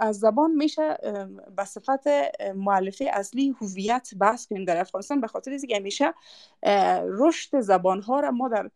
[0.00, 0.98] از زبان میشه
[1.56, 2.06] به صفت
[2.54, 6.14] معلفه اصلی هویت بحث کنیم در افغانستان به خاطر اینکه همیشه
[7.02, 8.70] رشد زبان ها را ما در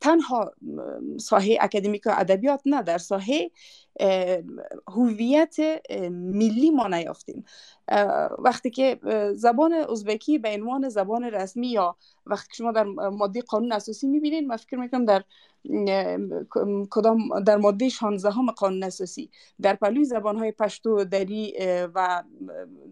[0.00, 0.52] تنها
[1.20, 3.50] ساحه اکادمیک و ادبیات نه در ساحه
[4.88, 5.56] هویت
[6.10, 7.44] ملی ما نیافتیم.
[8.38, 9.00] وقتی که
[9.34, 11.96] زبان ازبکی به عنوان زبان رسمی یا
[12.26, 15.24] وقتی شما در ماده قانون اساسی می‌بینید من فکر می‌کنم در
[16.90, 21.54] کدام در ماده 16 هم قانون اساسی در پلوی زبان های پشتو دری
[21.94, 22.22] و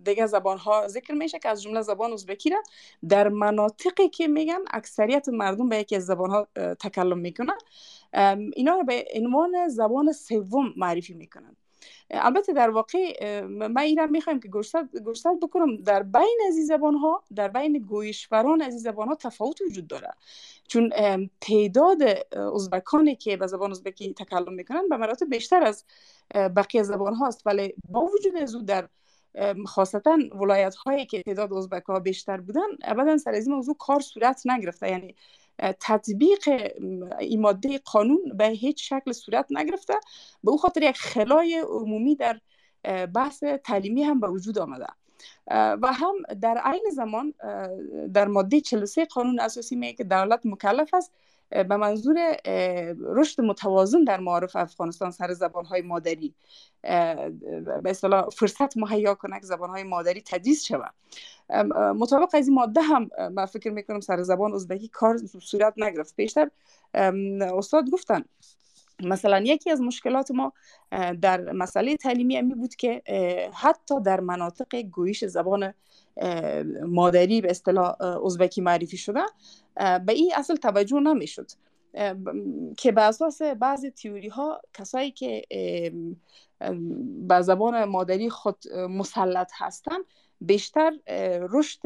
[0.05, 2.63] دیگه زبان ها ذکر میشه که از جمله زبان ازبکی را
[3.09, 7.59] در مناطقی که میگن اکثریت مردم به یکی از زبان ها تکلم می‌کنن.
[8.55, 11.57] اینا رو به عنوان زبان سوم معرفی می‌کنن.
[12.11, 14.49] البته در واقع من این می‌خوایم که
[15.05, 15.77] گرسد بکنم.
[15.77, 20.11] در بین از زبان ها در بین گویشوران از زبان ها تفاوت وجود داره.
[20.69, 20.91] چون
[21.41, 22.03] تعداد
[22.55, 25.85] ازبکانی که به زبان ازبکی تکلم می‌کنن به مراتب بیشتر از
[26.35, 28.89] بقیه زبان هاست ولی با وجود از در
[29.67, 34.01] خاصتا ولایت هایی که تعداد ازبک ها بیشتر بودن ابدا سر از این موضوع کار
[34.01, 34.91] صورت نگرفته.
[34.91, 35.15] یعنی
[35.81, 36.49] تطبیق
[37.19, 39.95] این ماده قانون به هیچ شکل صورت نگرفته.
[40.45, 42.41] به او خاطر یک خلای عمومی در
[43.15, 44.87] بحث تعلیمی هم به وجود آمده.
[45.51, 47.35] و هم در عین زمان
[48.13, 51.13] در ماده 43 قانون اساسی میگه که دولت مکلف است.
[51.51, 52.37] به منظور
[53.01, 56.35] رشد متوازن در معارف افغانستان سر زبانهای مادری.
[56.83, 60.95] به اصطلاح فرصت مهیا کنه که زبانهای مادری تدریس شود.
[61.75, 66.17] مطابق از این ماده هم من فکر می‌کنم سر زبان ازبکی کار صورت نگرفت.
[66.17, 66.51] بیشتر
[67.41, 68.25] استاد گفتن
[69.03, 70.53] مثلا یکی از مشکلات ما
[71.21, 73.03] در مسئله تعلیمی امی بود که
[73.55, 75.75] حتی در مناطق گویش زبان
[76.87, 79.21] مادری به اصطلاح ازبکی معرفی شده
[79.77, 81.51] به این اصل توجه نمی‌شد.
[82.77, 85.43] که به اساس بعض تیوری ها کسایی که
[87.29, 90.05] به زبان مادری خود مسلط هستند
[90.41, 90.93] بیشتر
[91.51, 91.81] رشد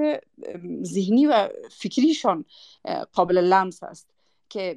[0.83, 2.45] ذهنی و فکریشان
[3.13, 4.12] قابل لمس است.
[4.53, 4.77] که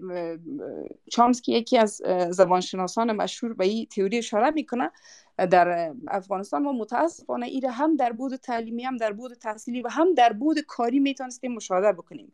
[1.12, 4.92] چامسکی یکی از زبانشناسان مشهور به این تئوری اشاره می‌کنه.
[5.38, 10.14] در افغانستان ما متاسفانه ایره هم در بود تعلیمی هم در بود تحصیلی و هم
[10.14, 12.32] در بود کاری می‌تونستیم مشاهده بکنیم.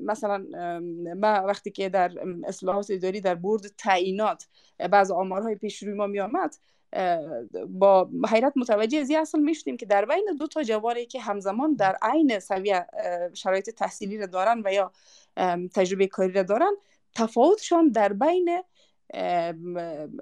[0.00, 0.46] مثلا
[1.16, 2.12] ما وقتی که در
[2.44, 4.46] اصلاحات اداری در برد تعیینات
[4.90, 6.56] بعض آمارهای پیش روی ما می آمد
[7.68, 11.96] با حیرت متوجه از اصل می‌شدیم که در بین دو تا جواری که همزمان در
[12.02, 12.86] عین سویه
[13.34, 14.92] شرایط تحصیلی را دارن و یا
[15.74, 16.72] تجربه کاری را دارن.
[17.14, 18.62] تفاوتشان در بین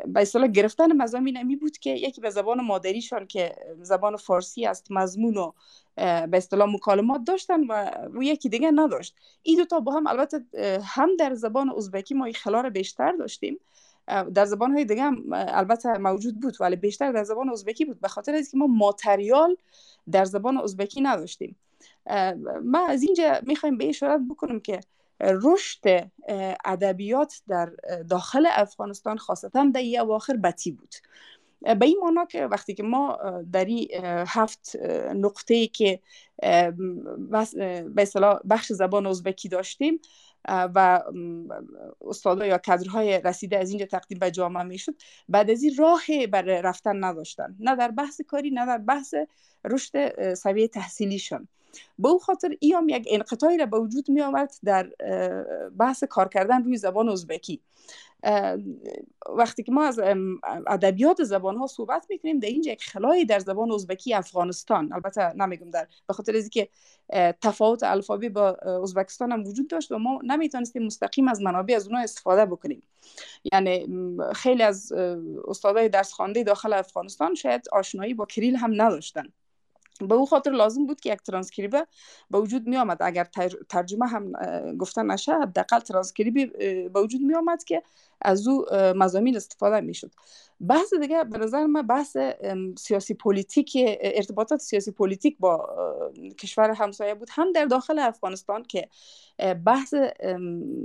[0.07, 4.87] به اصطلاح گرفتن مزامین امی بود که یکی به زبان مادریشان که زبان فارسی است
[4.91, 5.53] مضمون و
[5.97, 9.17] به اصطلاح مکالمات داشتن و و یکی دیگه نداشت.
[9.43, 10.45] این دو تا با هم البته
[10.85, 13.59] هم در زبان ازبکی ما خلال بیشتر داشتیم.
[14.35, 18.09] در زبان های دیگه هم البته موجود بود ولی بیشتر در زبان ازبکی بود به
[18.09, 19.57] خاطر اینکه ما ماتریال
[20.11, 21.57] در زبان ازبکی نداشتیم.
[22.65, 24.81] ما از اینجا می‌خوایم به اشارت بکنم که
[25.21, 26.11] رشد
[26.65, 27.73] ادبیات در
[28.11, 30.95] داخل افغانستان خاصتا در ای اواخر بتی بود.
[31.61, 33.19] به این معنا که وقتی که ما
[33.53, 34.77] در این هفت
[35.15, 36.01] نقطه که
[36.43, 37.47] به
[38.51, 40.01] بخش زبان ازبکی داشتیم
[40.49, 41.03] و
[42.01, 44.95] استادا یا کادرهای رسیده از اینجا تقدیم به جامعه می‌شد
[45.29, 47.57] بعد از این راه برای رفتن نداشتن.
[47.61, 49.15] نه در بحث کاری نه در بحث
[49.65, 51.49] رشد سویه تحصیلیشان.
[51.99, 54.91] به خاطر ای هم یک انقطاعی را به وجود می آورد در
[55.79, 57.61] بحث کار کردن روی زبان ازبکی.
[59.37, 60.01] وقتی که ما از
[60.67, 64.93] ادبیات زبان ها صحبت می‌کنیم در اینجا یک خلایی در زبان ازبکی افغانستان.
[64.93, 66.69] البته نمیگم در به خاطر از که
[67.43, 68.51] تفاوت الفبای با
[68.83, 72.83] ازبکستان هم وجود داشت و ما نمی‌تونستیم مستقیم از منابع از اونها استفاده بکنیم.
[73.53, 73.87] یعنی
[74.35, 74.93] خیلی از
[75.49, 79.25] استادای درس خوانده داخل افغانستان شاید آشنایی با کریل هم نداشتن.
[80.07, 81.87] به او خاطر لازم بود که یک ترانسکریبه
[82.31, 83.29] به وجود می آمد اگر
[83.69, 84.33] ترجمه هم
[84.79, 86.47] گفتن نشه حداقل ترانسکریبی
[86.89, 87.83] به وجود می آمد که
[88.23, 90.11] از او مضامین استفاده می شد
[90.69, 92.17] بحث دیگه به نظر من بحث
[92.79, 95.69] سیاسی پلیتیک ارتباطات سیاسی پلیتیک با
[96.39, 97.29] کشور همسایه بود.
[97.31, 98.89] هم در داخل افغانستان که
[99.65, 99.95] بحث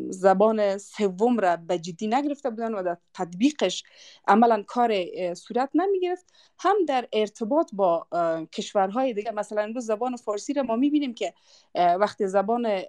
[0.09, 3.83] زبان سوم را به جدی نگرفته بودن و در تطبیقش
[4.27, 4.93] عملا کار
[5.33, 8.07] صورت نمی گرفت هم در ارتباط با
[8.53, 11.33] کشورهای دیگه مثلا امروز زبان فارسی را ما می بینیم که
[11.75, 12.81] وقتی زبان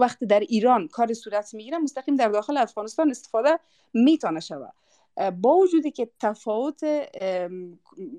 [0.00, 3.58] وقتی در ایران کار صورت می مستقیم در داخل افغانستان استفاده
[3.94, 4.72] می‌تونه شود
[5.40, 6.80] با وجودی که تفاوت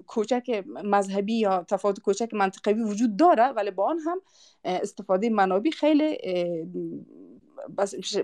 [0.08, 4.22] کوچک مذهبی یا تفاوت کوچک منطقوی وجود داره ولی با آن هم
[4.64, 6.18] استفاده منابی خیلی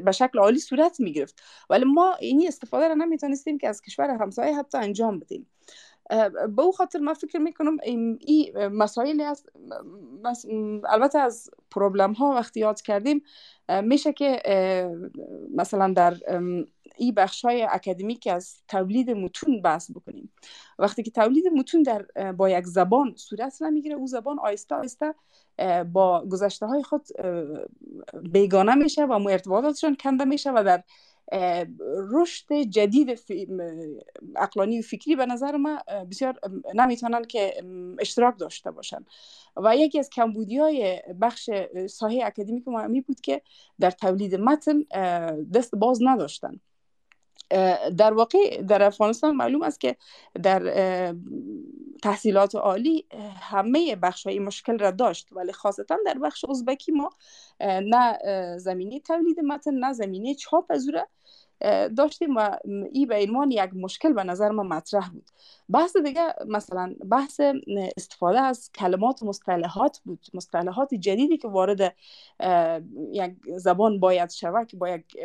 [0.04, 4.10] به شکل عالی صورت می گرفت ولی ما اینی استفاده را نمی‌تونستیم که از کشور
[4.10, 5.48] همسایه حتی انجام بدیم.
[6.56, 8.20] به او خاطر من فکر می‌کنم این
[8.72, 9.50] مسائلی است
[10.90, 13.22] البته از پروبلم ها وقتی یاد کردیم
[13.84, 14.42] میشه که
[15.56, 16.18] مثلا در
[16.98, 20.34] این بخش های اکادمیک از تولید متون بحث بکنیم.
[20.80, 25.16] وقتی که تولید متون در با یک زبان صورت نمی‌گیره او زبان آیسته آیسته
[25.94, 27.08] با گذشته های خود
[28.32, 30.84] بیگانه میشه و ارتباطاتشان کنده میشه و در
[32.12, 33.20] رشد جدید
[34.36, 35.80] اقلانی و فکری به نظر ما
[36.12, 36.40] بسیار
[36.76, 37.64] نمی‌تونن که
[38.00, 39.06] اشتراک داشته باشن.
[39.58, 41.50] و یکی از کمبودی های بخش
[41.90, 43.42] ساحه اکادمیک ما می بود که
[43.80, 44.82] در تولید متن
[45.54, 46.60] دست باز نداشتن.
[47.98, 49.98] در واقع در افغانستان معلوم است که
[50.44, 51.16] در
[52.04, 53.06] تحصیلات عالی
[53.42, 55.28] همه بخش های مشکل را داشت.
[55.32, 57.10] ولی خاصتا در بخش ازبکی ما
[57.64, 58.18] نه
[58.58, 60.88] زمینه تولید متن نه زمینه چاپ از
[61.98, 62.50] داشتیم و
[62.92, 65.26] این به عنوان یک مشکل به نظر ما مطرح بود.
[65.70, 67.42] بحث دیگه مثلا بحث
[67.98, 70.20] استفاده از کلمات و مصطلحات بود.
[70.34, 71.96] مصطلحات جدیدی که وارد
[73.12, 75.18] یک زبان باید شود که با یک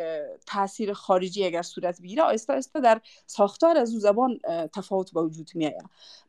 [0.45, 4.39] تاثیر خارجی اگر صورت بگیره آیسته آیسته در ساختار از او زبان
[4.75, 5.71] تفاوت به وجود می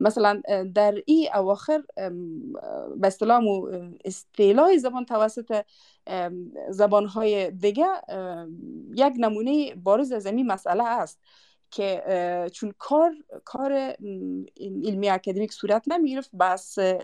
[0.00, 0.42] مثلا
[0.74, 1.82] در این اواخر
[2.96, 3.42] به اصطلاح
[4.04, 5.64] استعلاح زبان توسط
[6.70, 7.86] زبانهای دیگه
[8.96, 11.20] یک نمونه بارز از این مسئله است
[11.70, 12.02] که
[12.52, 13.72] چون کار کار
[14.84, 17.00] علمی اکادمیک صورت نمی‌گرفت بس به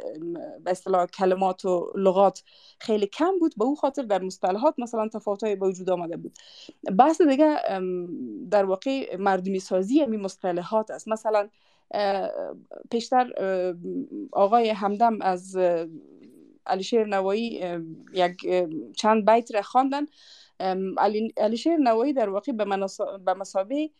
[0.66, 2.42] اصطلاح کلمات و لغات
[2.78, 6.38] خیلی کم بود به او خاطر در مصطلحات مثلا تفاوت های به وجود آمده بود.
[6.98, 7.57] بحث دیگه
[8.50, 11.09] در واقع مردمی سازی همین مصطلحات است.
[11.09, 11.48] مثلا
[12.90, 13.32] پیشتر
[14.32, 15.57] آقای همدم از
[16.66, 17.62] علیشیر نوایی
[18.12, 18.36] یک
[18.96, 20.06] چند بیت را خواندن.
[21.36, 22.52] علیشیر نوایی در واقع
[23.24, 23.90] به مسابه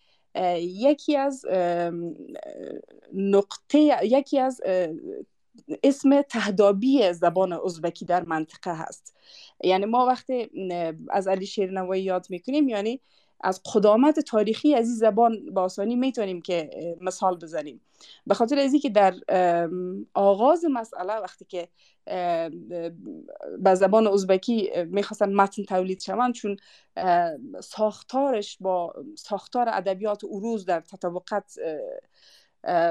[0.61, 1.47] یکی از
[3.13, 4.61] نقطه یکی از
[5.83, 9.17] اسم تهدابی زبان ازبکی در منطقه هست.
[9.65, 10.51] یعنی ما وقتی
[11.11, 13.01] از علی نوایی یاد می‌کنیم یعنی
[13.45, 16.71] از قدامت تاریخی از این زبان با آسانی می‌تونیم که
[17.01, 17.81] مثال بزنیم.
[18.27, 19.15] به خاطر ازی که در
[20.15, 21.69] آغاز مسئله وقتی که
[23.59, 26.57] به زبان ازبکی می‌خواستن متن تولید شوند چون
[27.61, 31.55] ساختارش با ساختار ادبیات عروض در تطابقت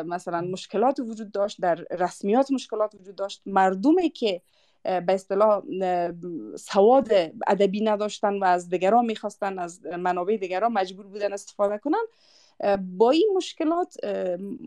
[0.05, 4.41] مثلا مشکلات وجود داشت در رسمیات مشکلات وجود داشت مردمی که
[4.83, 5.63] به اصطلاح
[6.55, 7.07] سواد
[7.47, 12.05] ادبی نداشتن و از دیگران می‌خواستن از منابع دیگران مجبور بودن استفاده کنن.
[12.97, 14.05] با این مشکلات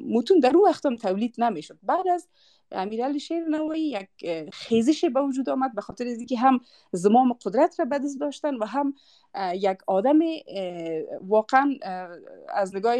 [0.09, 1.79] متون در اون وقت هم تولید نمی‌شد.
[1.83, 2.29] بعد از
[2.73, 4.09] امیرعلی شیر نوایی یک
[4.53, 6.61] خیزش به وجود آمد به خاطر اینکه هم
[6.93, 8.95] زمام قدرت را به داشتن و هم
[9.55, 10.19] یک آدم
[11.21, 11.75] واقعا
[12.49, 12.97] از نگاه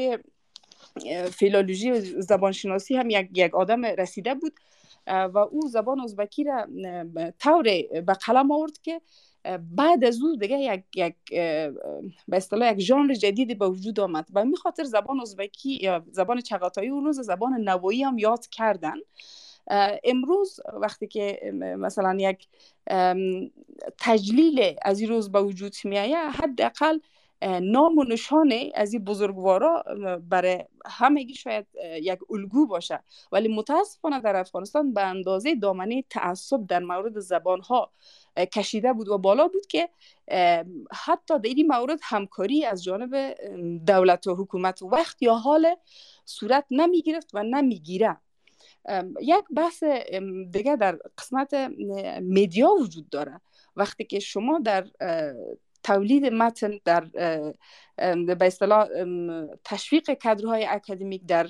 [1.31, 4.53] فیلولوژی و زبانشناسی هم یک آدم رسیده بود.
[5.07, 6.67] و او زبان ازبکی را
[7.39, 7.63] طور
[8.07, 9.01] به قلم آورد که
[9.61, 11.15] بعد از او دیگه یک یک
[12.29, 16.41] به اصطلاح یک ژانر جدیدی به وجود آمد و می خاطر زبان ازبکی یا زبان
[16.41, 18.95] چغاتایی اون روز زبان نوایی هم یاد کردن.
[20.05, 22.49] امروز وقتی که مثلا یک
[23.99, 26.99] تجلیل از این روز به وجود می آید حداقل
[27.47, 29.85] نام و نشانه از این بزرگوارا
[30.29, 31.67] برای همگی شاید
[32.03, 33.01] یک الگو باشه.
[33.33, 37.93] ولی متاسفانه در افغانستان به اندازه دامنه تعصب در مورد زبان ها
[38.37, 39.89] کشیده بود و بالا بود که
[40.93, 43.35] حتی در این مورد همکاری از جانب
[43.87, 45.77] دولت و حکومت وقت یا حال
[46.25, 48.17] صورت نمی گرفت و نمی گیره
[49.21, 49.85] یک بحث
[50.51, 51.55] دیگه در قسمت
[52.21, 53.41] میدیا وجود داره.
[53.77, 54.87] وقتی که شما در
[55.87, 57.05] تولید متن در
[58.27, 58.89] به اصطلاح
[59.65, 61.49] تشویق کادرهای اکادمیک در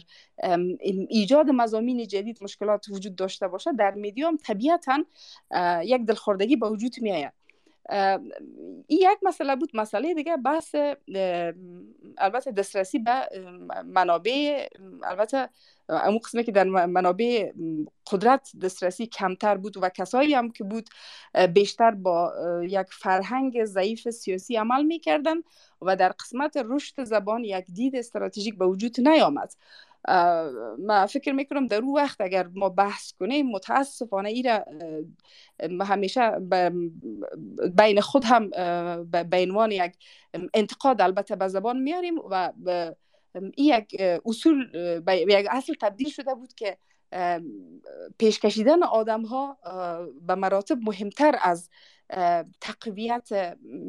[1.09, 5.05] ایجاد مزامین جدید مشکلات وجود داشته باشه در میدیوم طبیعتا
[5.85, 7.33] یک دلخوردگی به وجود می آید
[8.87, 9.71] این یک مسئله بود.
[9.75, 10.75] مسئله دیگه بحث
[12.19, 13.29] البته دسترسی به
[13.85, 14.67] منابع
[15.05, 15.49] البته
[15.89, 17.53] اون قسمی که در منابع
[18.13, 20.89] قدرت دسترسی کمتر بود و کسایی هم که بود
[21.55, 22.33] بیشتر با
[22.63, 25.37] یک فرهنگ ضعیف سیاسی عمل می‌کردن
[25.83, 29.55] و در قسمت رشد زبان یک دید استراتژیک به وجود نیامد.
[30.79, 34.61] ما فکر می‌کنم در او وقت اگر ما بحث کنیم متاسفانه ای
[35.81, 36.31] همیشه
[37.77, 38.51] بین خود هم
[39.11, 39.93] به عنوان یک
[40.55, 42.53] انتقاد البته به زبان میاریم و
[43.35, 44.71] این یک اصول
[45.29, 46.79] یک اصل تبدیل شده بود که
[48.19, 49.59] پیش کشیدن آدم ها
[50.27, 51.71] به مراتب مهمتر از
[52.61, 53.29] تقویت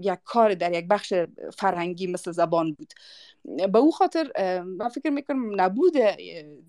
[0.02, 1.14] یک کار در یک بخش
[1.58, 2.94] فرهنگی مثل زبان بود.
[3.48, 4.32] به او خاطر
[4.64, 5.94] من فکر می‌کنم نبود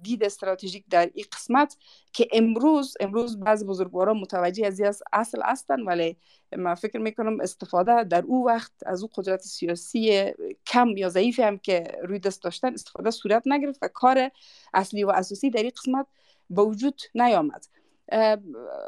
[0.02, 1.76] دید استراتژیک در این قسمت
[2.12, 6.16] که امروز امروز بعض بزرگواران متوجه از اصل هستن ولی
[6.56, 10.32] من فکر می‌کنم استفاده در او وقت از او قدرت سیاسی
[10.66, 14.30] کم یا ضعیفی هم که روی دست داشتن استفاده صورت نگرفت و کار
[14.74, 16.06] اصلی و اساسی در این قسمت
[16.50, 17.66] به وجود نیامد.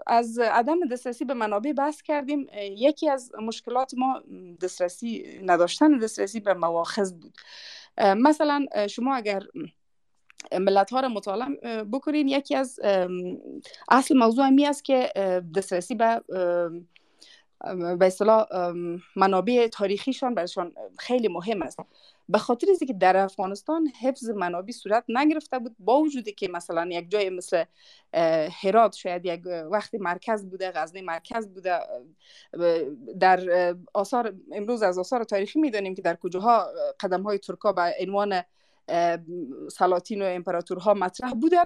[0.06, 2.46] از عدم دسترسی به منابع بحث کردیم.
[2.60, 4.22] یکی از مشکلات ما
[4.62, 7.34] دسترسی نداشتن دسترسی به مواخذ بود.
[8.00, 9.42] مثلا شما اگر
[10.52, 12.80] ملت ها را مطالعه بکنین یکی از
[13.90, 15.12] اصل موضوع می است که
[15.56, 16.20] دسترسی به
[17.98, 18.46] به اصطلاح
[19.16, 21.78] منابع تاریخیشان برشان خیلی مهم است.
[22.30, 27.10] به خاطر که در افغانستان حفظ منابع صورت نگرفته بود با وجودی که مثلا یک
[27.10, 27.64] جای مثل
[28.62, 31.78] هرات شاید یک وقتی مرکز بوده غزنی مرکز بوده
[33.20, 36.66] در آثار امروز از آثار تاریخی می‌دانیم که در کجاها
[37.00, 38.42] قدم های ترکا به عنوان
[39.70, 41.64] سلاطین و امپراتورها مطرح بودن.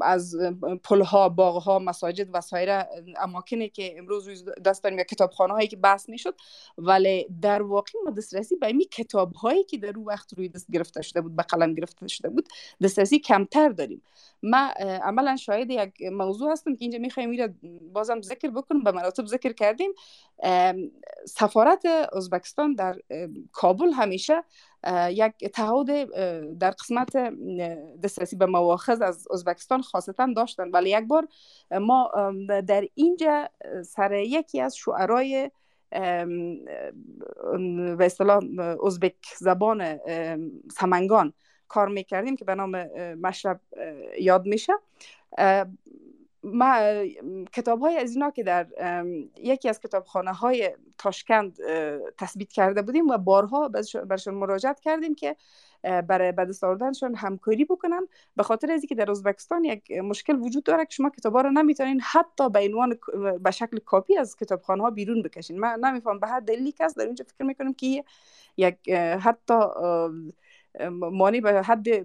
[0.00, 0.36] از
[0.84, 2.82] پلها باغها مساجد و سایر
[3.18, 6.34] اماکنی که امروز دست داریم یا کتابخانه هایی که بحث می‌شد
[6.78, 10.70] ولی در واقع ما دسترسی به این کتاب هایی که در اون وقت روی دست
[10.70, 12.48] گرفته شده بود به قلم گرفته شده بود
[12.82, 14.02] دسترسی کمتر داریم.
[14.42, 14.70] ما
[15.02, 17.54] عملا شاید یک موضوع هستم که اینجا می‌خوایم میره
[17.92, 19.92] بازم ذکر بکنم به مراتب ذکر کردیم.
[21.26, 22.98] سفارت ازبکستان در
[23.52, 24.44] کابل همیشه
[25.10, 26.08] یک تعهد
[26.58, 27.16] در قسمت
[28.02, 30.70] دسترسی به مواخذ از ازبکستان خاصتا داشتن.
[30.70, 31.28] ولی یک بار
[31.70, 32.10] ما
[32.66, 33.48] در اینجا
[33.84, 35.50] سر یکی از شعرای
[37.96, 38.40] به اصطلاح
[38.86, 39.98] ازبک زبان
[40.70, 41.32] سمنگان
[41.68, 42.70] کار می‌کردیم که به نام
[43.14, 43.60] مشرب
[44.20, 44.72] یاد میشه.
[46.44, 46.76] ما
[47.52, 48.66] کتاب های از اینا که در
[49.36, 51.56] یکی از کتابخانه های تاشکند
[52.18, 53.68] تثبیت کرده بودیم و بارها
[54.08, 55.36] برشون مراجعت کردیم که
[55.82, 60.64] برای به دست آوردنشون همکاری بکنن به خاطر از که در ازبکستان یک مشکل وجود
[60.64, 62.98] داره که شما کتابا رو نمی‌تونین حتی به عنوان
[63.42, 65.60] به شکل کاپی از کتابخانه ها بیرون بکشین.
[65.60, 68.04] من نمیفهم به هر دلیلی که در اینجا فکر می‌کنم که
[68.56, 69.54] یک حتی
[70.90, 72.02] مانی به حد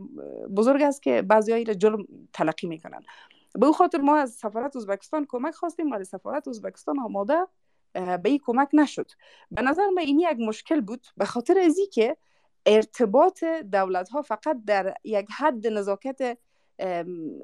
[0.55, 3.03] بزرگ است که بعضی را جرم تلقی می‌کنن.
[3.59, 5.91] به خاطر ما از سفارت ازبکستان کمک خواستیم.
[5.91, 7.47] ولی سفارت ازبکستان آماده
[7.93, 9.11] به این کمک نشد.
[9.51, 11.07] به نظر من این یک مشکل بود.
[11.17, 12.17] به خاطر ازی که
[12.68, 16.38] ارتباط دولت ها فقط در یک حد نزاکت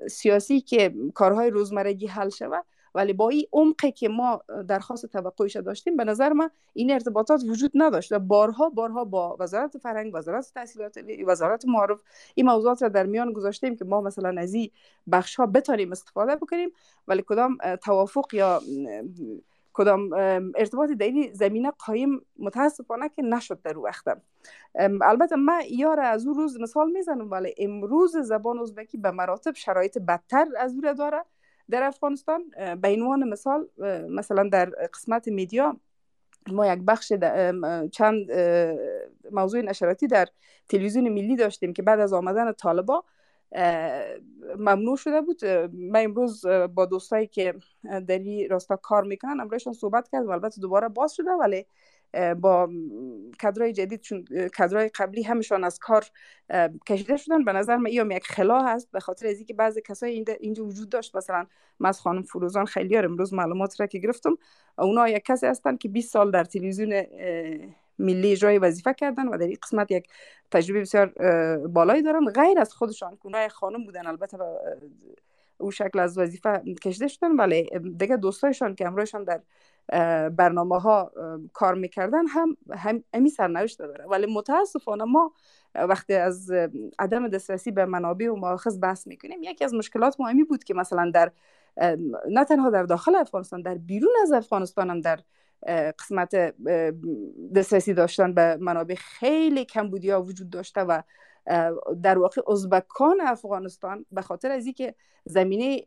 [0.09, 2.65] سیاسی که کارهای روزمرگی حل شود
[2.95, 7.71] ولی با این عمقی که ما درخواست توقعش داشتیم به نظر من این ارتباطات وجود
[7.75, 10.97] نداشت و بارها بارها با وزارت فرهنگ وزارت تحصیلات
[11.27, 11.99] وزارت معارف
[12.35, 14.69] این موضوعات را در میان گذاشتیم که ما مثلا از این
[15.11, 16.69] بخش ها بتانیم استفاده بکنیم
[17.07, 18.61] ولی کدام توافق یا
[19.73, 20.13] کدام
[20.55, 24.03] ارتباطی در این زمینه قایم متاسفانه که نشد در وقت
[25.01, 29.97] البته من یار از اون روز مثال می‌زنم ولی امروز زبان ازبکی به مراتب شرایط
[29.97, 31.25] بدتر از او داره.
[31.69, 32.49] در افغانستان
[32.81, 33.67] به عنوان مثال
[34.09, 35.77] مثلا در قسمت میدیا
[36.51, 37.13] ما یک بخش
[37.91, 38.31] چند
[39.31, 40.27] موضوع نشراتی در
[40.69, 43.03] تلویزیون ملی داشتیم که بعد از آمدن طالبا
[44.57, 45.45] ممنوع شده بود.
[45.73, 46.45] من امروز
[46.75, 47.53] با دوستایی که
[48.07, 50.29] در این راستا کار می‌کنن امروزشان صحبت کردم.
[50.29, 51.65] البته دوباره باز شده ولی
[52.41, 52.69] با
[53.41, 54.25] کادرای جدید چون
[54.57, 56.05] کادرای قبلی همشان از کار
[56.87, 57.43] کشیده شدن.
[57.43, 60.89] به نظر من این یک خلا هست به خاطر از اینکه بعضی کسای اینجا وجود
[60.89, 61.15] داشت.
[61.15, 61.47] مثلا
[61.79, 64.37] من از خانم فروزان خیلی امروز معلومات را که گرفتم.
[64.77, 67.03] اونا یک کسی هستن که 20 سال در تلویزیون
[67.99, 70.07] ملی اجرای وظیفه کردن و در این قسمت یک
[70.51, 71.07] تجربه بسیار
[71.67, 72.25] بالایی دارن.
[72.25, 74.07] غیر از خودشان که خانم بودن.
[74.07, 74.37] البته
[75.57, 79.41] او شکل از وظیفه کشیده شدن ولی دیگه دوستایشان که امروزشان در
[80.29, 81.11] برنامه ها
[81.53, 84.05] کار می‌کردن هم هم امی سرنوشت داره.
[84.05, 85.33] ولی متاسفانه ما
[85.75, 86.51] وقتی از
[86.99, 91.11] عدم دسترسی به منابع و مؤاخذ بحث می‌کنیم یکی از مشکلات مهمی بود که مثلا
[91.13, 91.31] در
[92.29, 95.19] نه تنها در داخل افغانستان در بیرون از افغانستان هم در
[95.99, 96.35] قسمت
[97.55, 101.01] دسترسی داشتن به منابع خیلی کمبودی ها وجود داشته و
[102.03, 104.95] در واقع ازبکان افغانستان به خاطر از اینکه
[105.25, 105.83] زمینه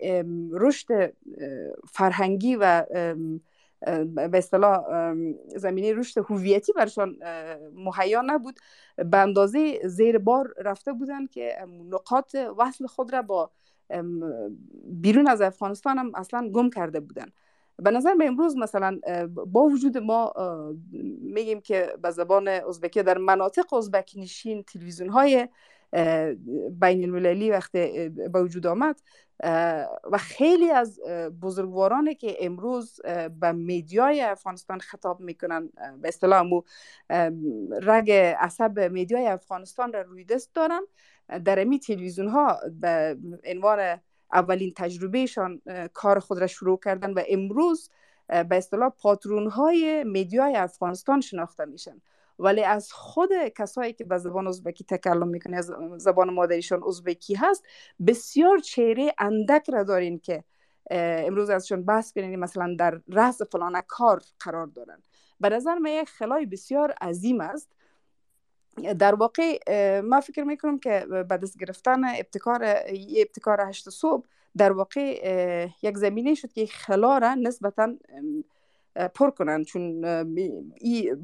[0.53, 1.13] رشد
[1.93, 2.85] فرهنگی و
[4.07, 4.85] به اصطلاح
[5.47, 7.17] زمینه رشد هویتی برشان
[7.75, 8.61] مهیا نبود.
[8.97, 11.57] به اندازه زیر بار رفته بودن که
[11.91, 13.51] نقاط وصل خود را با
[14.85, 17.27] بیرون از افغانستان هم اصلا گم کرده بودن.
[17.79, 20.33] به نظر من امروز مثلا با وجود ما
[21.21, 25.49] میگیم که به زبان ازبکی در مناطق ازبک نشین تلویزیون های
[26.71, 29.01] بین المللی وقتی به وجود آمد
[30.13, 31.01] و خیلی از
[31.43, 33.01] بزرگوارانی که امروز
[33.41, 35.71] به میدیای افغانستان خطاب می‌کنن
[36.01, 36.63] به اصطلاح مو
[37.83, 40.81] رگ عصب میدیای افغانستان را روی دست دارن.
[41.45, 44.01] در امی تلویزیون ها به عنوان
[44.33, 45.63] اولین تجربهشان
[45.95, 47.91] کار خود را شروع کردن و امروز
[48.29, 52.01] به اصطلاح پاترون های میدیای افغانستان شناخته میشن.
[52.39, 57.65] ولی از خود کسایی که به زبان ازبکی تکلم می‌کنه از زبان مادریشان ازبکی هست
[58.07, 60.45] بسیار چهره اندک را دارین که
[60.91, 65.03] امروز ازشون بحث کنین مثلا در رأس فلان کار قرار دارن.
[65.41, 67.76] به نظر من یک خلای بسیار عظیم است.
[68.99, 69.59] در واقع
[70.01, 72.65] ما فکر می‌کنم که بعد از گرفتن ابتکار
[73.17, 74.25] ابتکار هشت صبح
[74.57, 77.97] در واقع یک زمینه شد که خلا را نسبتا
[79.15, 79.65] پر کنن.
[79.65, 80.05] چون
[80.81, 81.17] ای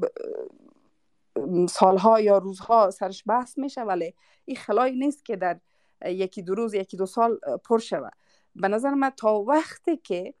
[1.69, 4.13] سالها یا روزها سرش بحث میشه ولی
[4.45, 5.59] این خلایی نیست که در
[6.05, 8.13] یکی دو روز یکی دو سال پر شود.
[8.55, 10.33] به نظر من تا وقتی که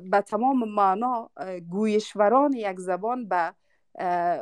[0.00, 1.30] به تمام معنا
[1.70, 3.54] گویشوران یک زبان به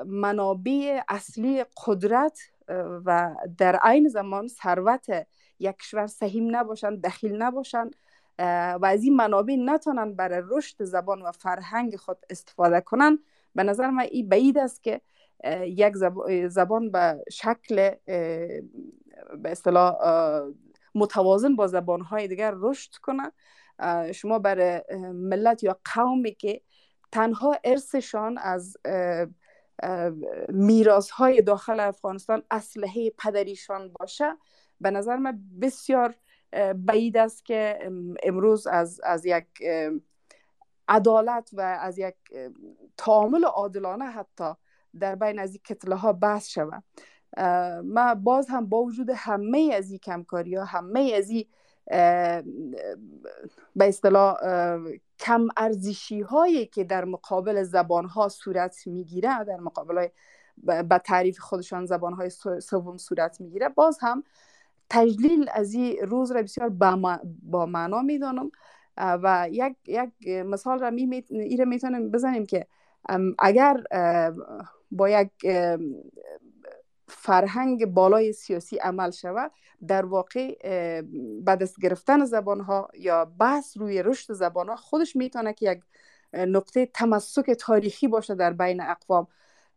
[0.07, 2.39] منابع اصلی قدرت
[3.05, 5.07] و در عین زمان ثروت
[5.59, 7.97] یک کشور سهیم نباشند دخیل نباشند
[8.39, 13.19] و از این منابع نتونن برای رشد زبان و فرهنگ خود استفاده کنن
[13.55, 15.01] به نظر من این بعید است که
[15.63, 15.95] یک
[16.49, 17.91] زبان به شکل
[19.37, 19.97] به اصطلاح
[20.95, 23.33] متوازن با زبانهای دیگر رشد کنه.
[24.13, 24.83] شما برای
[25.13, 26.61] ملت یا قومی که
[27.13, 28.77] تنها ارثشان از
[30.49, 34.37] میراث های داخل افغانستان اسلحه پدریشان باشه.
[34.81, 36.15] به نظر من بسیار
[36.77, 37.79] بعید است که
[38.23, 39.47] امروز از, از یک
[40.89, 42.15] عدالت و از یک
[42.97, 44.53] تعامل عادلانه حتی
[45.01, 46.85] در بین از این کتله ها بحث شود.
[47.85, 51.47] ما باز هم با وجود همه از این کمکاری ها همه از این
[53.77, 54.37] به اصطلاح
[55.19, 60.07] کم ارزشی هایی که در مقابل زبان ها صورت می‌گیره در مقابل
[60.63, 62.31] به تعریف خودشان زبان های
[62.61, 63.69] سوم صورت می‌گیره.
[63.69, 64.25] باز هم
[64.91, 66.69] تجلیل از این روز را بسیار
[67.43, 68.51] با معنا می‌دانم.
[68.97, 72.67] و یک, یک مثال را می می‌تونیم بزنیم که
[73.39, 73.83] اگر
[74.91, 75.31] با یک
[77.09, 79.53] فرهنگ بالای سیاسی عمل شود
[79.87, 80.55] در واقع
[81.41, 85.81] بعد از گرفتن زبان ها یا بحث روی رشد زبان ها خودش می‌تونه که یک
[86.33, 89.27] نقطه تمسک تاریخی باشه در بین اقوام.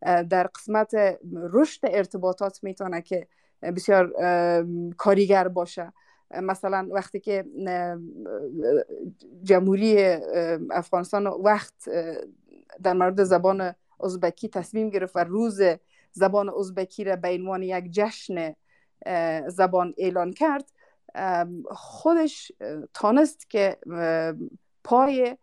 [0.02, 1.18] در قسمت
[1.52, 3.28] رشد ارتباطات می‌تونه که
[3.62, 4.12] بسیار
[4.96, 5.92] کاریگر باشه.
[6.30, 7.44] مثلا وقتی که
[9.42, 10.02] جمهوری
[10.70, 11.74] افغانستان وقت
[12.82, 15.60] در مورد زبان ازبکی تصمیم گرفت و روز
[16.18, 18.54] زبان ازبکی را به عنوان یک جشن
[19.48, 20.64] زبان اعلان کرد.
[21.70, 22.52] خودش
[22.94, 23.78] تانست که
[24.84, 25.36] پای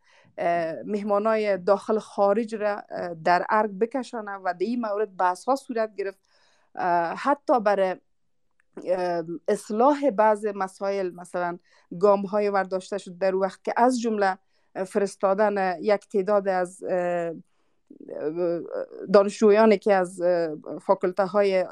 [0.86, 2.84] مهمانای داخل خارج را
[3.24, 6.20] در ارگ بکشانه و در این مورد بحث ها صورت گرفت.
[7.18, 7.96] حتی برای
[9.48, 11.60] اصلاح بعض مسائل مثلا
[12.00, 14.38] گام های ورداشته شد در وقت که از جمله
[14.86, 16.84] فرستادن یک تعداد از
[19.14, 20.22] دانشجویانی که از
[20.82, 21.66] فاکلته های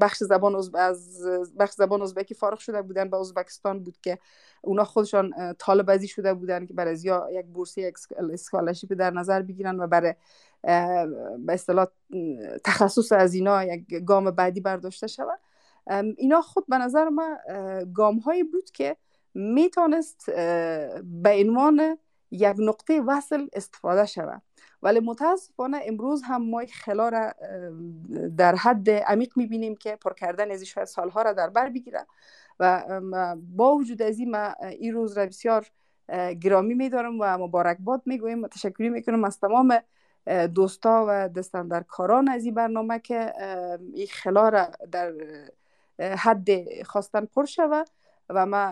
[0.00, 1.26] بخش زبان از
[1.58, 4.18] بخش زبان ازبکی فارغ شده بودن به ازبکستان بود که
[4.62, 7.92] اونا خودشان طالب ازی شده بودن که برای یا یک بورسی
[8.32, 10.14] اسکالرشیپ در نظر بگیرن و برای
[11.38, 11.86] به اصطلاح
[12.64, 15.38] تخصص از اینا یک گام بعدی برداشته شود.
[16.16, 17.36] اینا خود به نظر ما
[17.94, 18.96] گام هایی بود که
[19.34, 20.30] می‌تونست
[21.04, 21.98] به عنوان
[22.30, 24.42] یک نقطه وصل استفاده شود.
[24.82, 27.32] ولی متاسفانه امروز هم ما خلا را
[28.36, 32.06] در حد عمیق می‌بینیم که پر کردن از شاید سالها را در بر بگیره
[32.60, 32.82] و
[33.56, 35.66] با وجود از این ما این روز را بسیار
[36.40, 38.42] گرامی میدارم و مبارکباد می‌گویم.
[38.42, 39.78] و تشکری می‌کنم از تمام
[40.54, 43.32] دوستا و دستندرکاران از این برنامه که
[43.94, 45.12] این خلا را در
[46.00, 46.48] حد
[46.82, 47.86] خواستن پر شود
[48.28, 48.66] و ما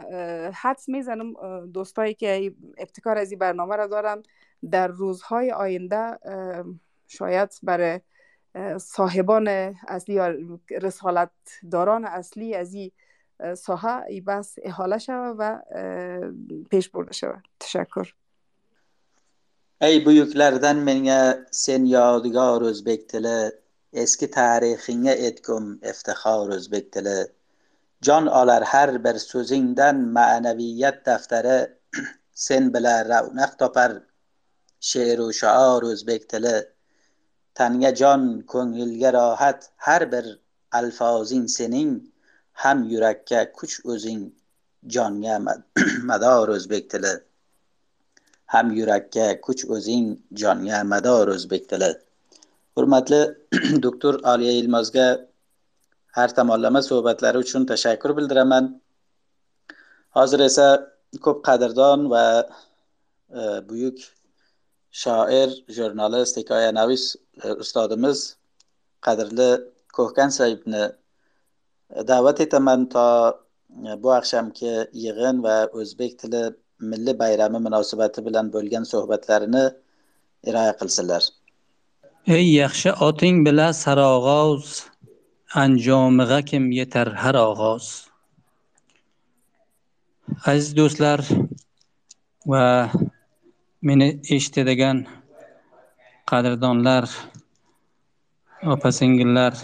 [0.55, 1.35] حدس می‌زنم
[1.67, 4.23] دوستایی که ابتکار از این برنامه را دارن
[4.71, 6.19] در روزهای آینده
[7.07, 8.01] شاید برای
[8.81, 9.49] صاحبان
[9.89, 10.35] اصلی یا
[10.71, 11.31] رسالت
[11.71, 12.91] داران اصلی از این
[13.57, 15.63] ساحه ای بس احاله شود و
[16.71, 18.15] پیش برده شود تشکر
[19.81, 23.39] ey buyuklardan menga sen yodgor o'zbek tili
[24.03, 27.19] eski tarixingga etgum iftixor o'zbek tili
[28.07, 31.59] jon olar har bir so'zingdan ma'naviyat daftari
[32.47, 33.91] sen bilan ravnaq topar
[34.81, 36.57] she'ru shaor o'zbek tili.
[37.55, 40.27] Tanga jon ko'ngilga rohat har bir
[40.73, 41.91] alfozing sening
[42.63, 44.33] ham yurakka kuch o'zing
[44.95, 45.35] jonga
[46.11, 47.15] mador o'zbek tili.
[48.47, 51.91] Ham yurakka kuch o'zing jonga mador o'zbek tili.
[52.77, 53.21] Hurmatli
[53.87, 55.07] doktor aliya yilmazga
[56.17, 58.65] har tomonlama suhbatlari uchun tashakkur bildiraman.
[60.17, 60.69] Hozir esa
[61.25, 62.25] ko'p qadrdon va
[63.41, 63.99] e, buyuk
[64.91, 68.37] shoir jurnalist hikoyanavis e, ustodimiz
[69.07, 69.51] qadrli
[69.93, 73.09] ko'hkan saibni e, da'vat etaman to
[73.89, 74.73] e, bu axshamki
[75.05, 76.43] yig'in va o'zbek tili
[76.81, 79.65] milliy bayrami munosabati bilan bo'lgan suhbatlarini
[80.49, 81.23] iroya qilsinlar.
[82.27, 84.85] Ey yaxshi oting bilan sarog'oz
[85.63, 87.87] anjomig'a kim yetar har og'oz.
[90.51, 91.21] Aziz do'stlar
[92.53, 92.65] va
[93.83, 95.07] meni eshitadigan
[96.27, 97.11] qadrdonlar
[98.63, 99.55] opa singillar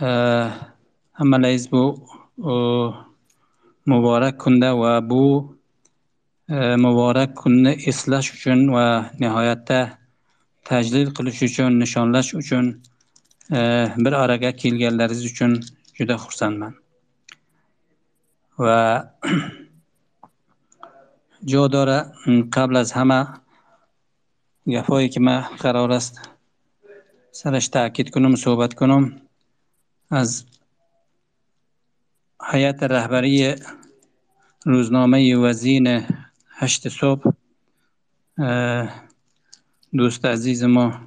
[0.00, 0.08] e,
[1.12, 1.82] hammalaringiz bu
[3.86, 5.56] muborak kunda va bu
[6.48, 9.98] e, muborak kunni eslash uchun va nihoyatda
[10.64, 12.82] tajlil qilish uchun nishonlash uchun
[13.52, 13.58] e,
[13.96, 15.52] bir araga kelganlaringiz uchun
[15.98, 16.74] juda xursandman.
[18.58, 19.12] Va
[21.44, 22.12] جا داره
[22.52, 23.26] قبل از همه
[24.66, 26.20] گفایی که من قرار است
[27.32, 29.20] سرش تاکید کنم صحبت کنم
[30.10, 30.44] از
[32.50, 33.54] حیات رهبری
[34.66, 36.06] روزنامه وزین
[36.50, 37.30] هشت صبح
[39.96, 41.00] دوست عزیز ما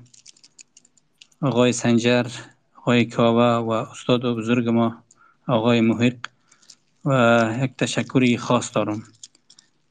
[1.41, 2.27] آقای سنجر
[2.75, 5.03] آقای کاوه و استاد و بزرگ ما
[5.47, 6.17] آقای محق
[7.05, 9.03] و یک تشکری خاص دارم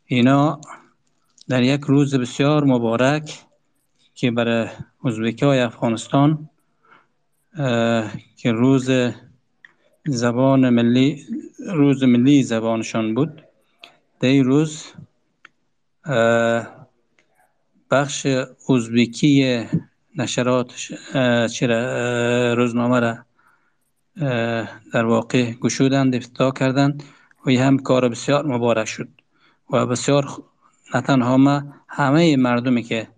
[0.06, 0.60] اینا
[1.48, 3.44] در یک روز بسیار مبارک
[4.14, 4.68] که برای
[5.04, 6.50] ازبکی های افغانستان
[8.36, 8.90] که روز
[10.06, 11.26] زبان ملی
[11.66, 13.42] روز ملی زبانشان بود.
[14.20, 14.84] در این روز
[17.90, 18.26] بخش
[18.68, 19.64] ازبکی
[20.16, 20.92] نشرات
[22.56, 23.18] روزنامه را
[24.92, 27.02] در واقع گشودند افتتاح کردند.
[27.46, 29.08] و هم کار بسیار مبارک شد.
[29.70, 30.42] و بسیار
[30.94, 33.08] نه تنها ما همه مردمی که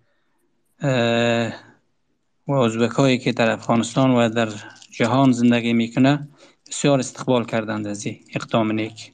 [2.47, 4.49] و ازبک هایی که در افغانستان و در
[4.91, 6.29] جهان زندگی می‌کنه
[6.69, 9.13] بسیار استقبال کردند از این اقدام نیک.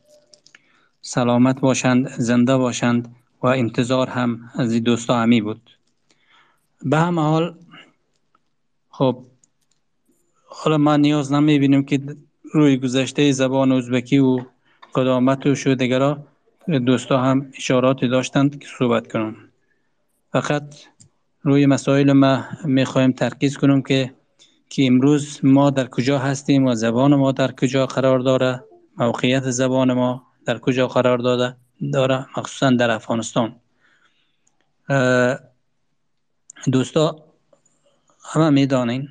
[1.03, 5.71] سلامت باشند زنده باشند و انتظار هم از این دوستا همی بود.
[6.83, 7.55] به همه حال
[8.91, 9.25] خب
[10.47, 12.01] حالا ما نیاز نمی بینیم که
[12.53, 14.45] روی گذشته زبان ازبکی و
[14.95, 16.27] قدامت و شدگرا
[16.69, 19.37] دوستا هم اشاراتی داشتند که صحبت کنم.
[20.33, 20.75] فقط
[21.43, 24.15] روی مسائل ما می‌خوایم ترکیز کنم که
[24.69, 28.65] که امروز ما در کجا هستیم و زبان ما در کجا قرار داره
[28.97, 31.57] موقعیت زبان ما در کجا قرار داده
[31.93, 33.57] داره مخصوصا در افغانستان.
[36.73, 37.25] دوستا
[38.25, 39.09] همه می‌دانین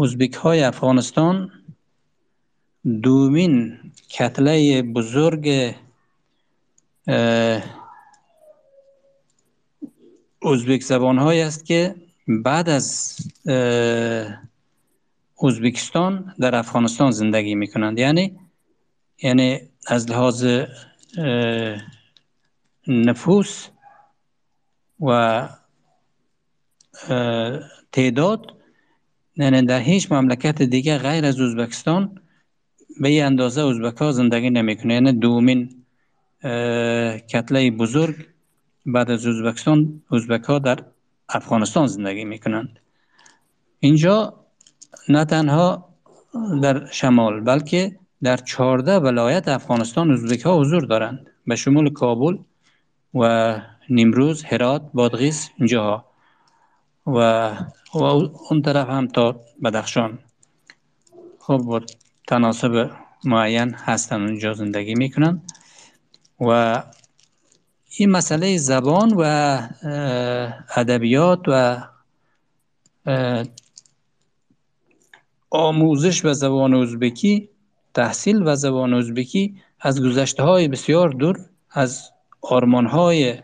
[0.00, 1.50] ازبک های افغانستان
[3.02, 3.78] دومین
[4.08, 5.74] کتله بزرگ
[10.42, 11.94] ازبک زبان های است که
[12.28, 13.16] بعد از
[15.42, 17.98] ازبکستان در افغانستان زندگی می‌کنند.
[17.98, 18.38] یعنی
[19.22, 20.46] یعنی از لحاظ
[22.86, 23.68] نفوس
[25.00, 25.48] و
[27.92, 28.56] تعداد
[29.36, 32.20] یعنی در هیچ مملکت دیگه غیر از ازبکستان
[33.00, 34.94] به این اندازه ازبک ها زندگی نمی‌کنه.
[34.94, 35.84] یعنی دومین
[37.30, 38.16] کتله بزرگ
[38.86, 40.78] بعد از ازبکستان ازبک در
[41.28, 42.78] افغانستان زندگی می‌کنند.
[43.80, 44.46] اینجا
[45.08, 45.88] نه تنها
[46.62, 51.30] در شمال بلکه در چهارده ولایت افغانستان ازبک ها حضور دارند.
[51.46, 52.38] به شمول کابل
[53.14, 56.04] و نیمروز هرات بادغیس اینجاها
[57.06, 57.50] و,
[57.94, 58.02] و
[58.50, 60.18] اون طرف هم تا بدخشان.
[61.38, 61.82] خب
[62.26, 62.90] تناسب
[63.24, 65.42] معین هستن اونجا زندگی می‌کنن.
[66.40, 66.82] و
[67.98, 69.22] این مسئله زبان و
[70.76, 71.82] ادبیات و
[75.50, 77.48] آموزش و زبان ازبکی
[77.94, 82.10] تحصیل و زبان ازبکی از گذشته های بسیار دور از
[82.42, 83.42] آرمان های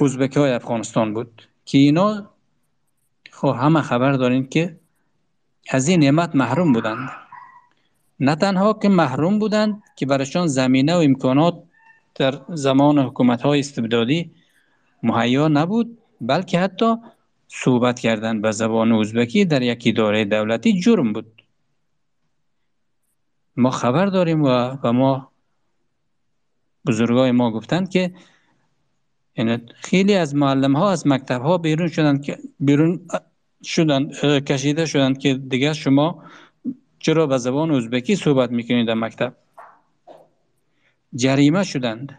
[0.00, 1.48] ازبک های افغانستان بود.
[1.64, 2.30] که اینا
[3.30, 4.80] خب همه خبر دارین که
[5.70, 7.10] از این نعمت محروم بودند.
[8.20, 11.62] نه تنها که محروم بودند که برشان زمینه و امکانات
[12.14, 14.30] در زمان حکومت های استبدادی
[15.02, 16.96] مهیا نبود بلکه حتی
[17.48, 21.42] صحبت کردن به زبان ازبکی در یک اداره دولتی جرم بود.
[23.56, 25.32] ما خبر داریم و به ما
[26.86, 28.14] بزرگای ما گفتند که
[29.36, 33.06] یعنی خیلی از معلم ها از مکتب ها بیرون شدند که بیرون
[33.64, 36.24] شدند کشیده شدند که دیگه شما
[36.98, 39.36] چرا به زبان ازبکی صحبت می‌کنید در مکتب؟
[41.14, 42.18] جریمه شدند.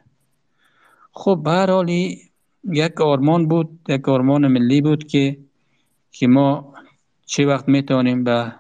[1.11, 2.21] خب به هر حالی
[2.63, 5.37] یک آرمان بود یک آرمان ملی بود که
[6.11, 6.73] که ما
[7.25, 8.53] چه وقت می‌تونیم به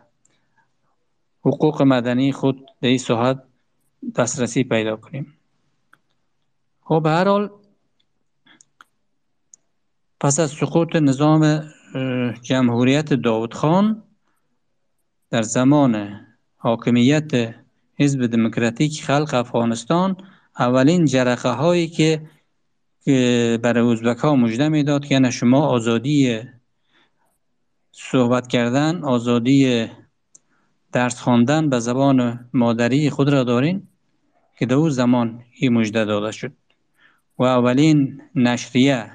[1.45, 3.43] حقوق مدنی خود به این ساحت
[4.15, 5.33] دسترسی پیدا کنیم.
[6.81, 7.49] خب به هر حال
[10.19, 11.63] پس از سقوط نظام
[12.41, 14.03] جمهوریت داود خان
[15.29, 16.21] در زمان
[16.57, 17.55] حاکمیت
[17.99, 20.17] حزب دموکراتیک خلق افغانستان
[20.59, 22.21] اولین جرقه هایی که
[23.57, 26.39] برای ازبک ها مجده می‌داد که یعنی شما آزادی
[27.91, 29.87] صحبت کردن آزادی
[30.91, 33.87] درس خواندن به زبان مادری خود را دارین
[34.59, 36.51] که در زمان این مجده داده شد.
[37.37, 39.11] و اولین نشریه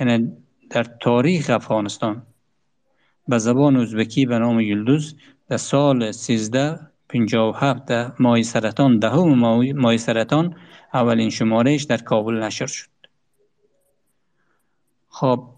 [0.00, 0.32] یعنی
[0.70, 2.22] در تاریخ افغانستان
[3.28, 5.16] به زبان ازبکی به نام یلدوز
[5.48, 7.90] در سال 1357
[8.20, 9.38] ماه سرطان دهم
[9.74, 10.56] ماه سرطان
[10.94, 12.88] اولین شمارهش در کابل نشر شد.
[15.08, 15.48] خب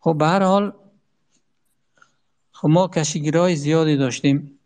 [0.00, 0.72] خب به هر حال
[2.52, 4.58] خب ما کشیگیرهای زیادی داشتیم.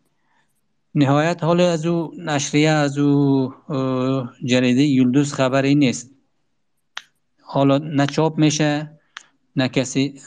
[0.95, 3.55] نهایت حال از او نشریه از او
[4.45, 6.16] جریده یلدوز خبری نیست.
[7.49, 8.91] حالا نه چاپ میشه
[9.57, 10.21] نه کسی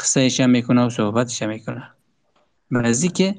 [0.00, 1.90] قصه ایشه می‌کنه و صحبتش می‌کنه.
[2.70, 3.34] بعضی که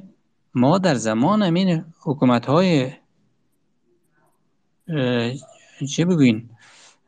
[0.53, 2.91] ما در زمان امین حکومت های
[5.89, 6.49] چه بگوین؟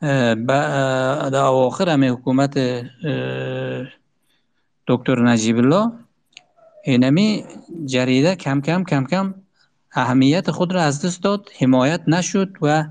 [0.01, 2.59] در اواخر همه حکومت
[4.88, 5.91] دکتر نجیب الله
[6.84, 7.45] اینمی
[7.86, 9.36] جریده کم کم کم کم
[9.91, 12.86] اهمیت خود را از دست داد حمایت نشد و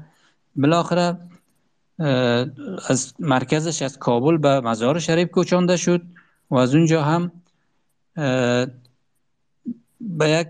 [0.57, 1.19] بالاخره
[2.89, 6.03] از مرکزش از کابل به مزار شریف کوچانده شد
[6.51, 7.33] و از اونجا هم
[10.01, 10.49] به یک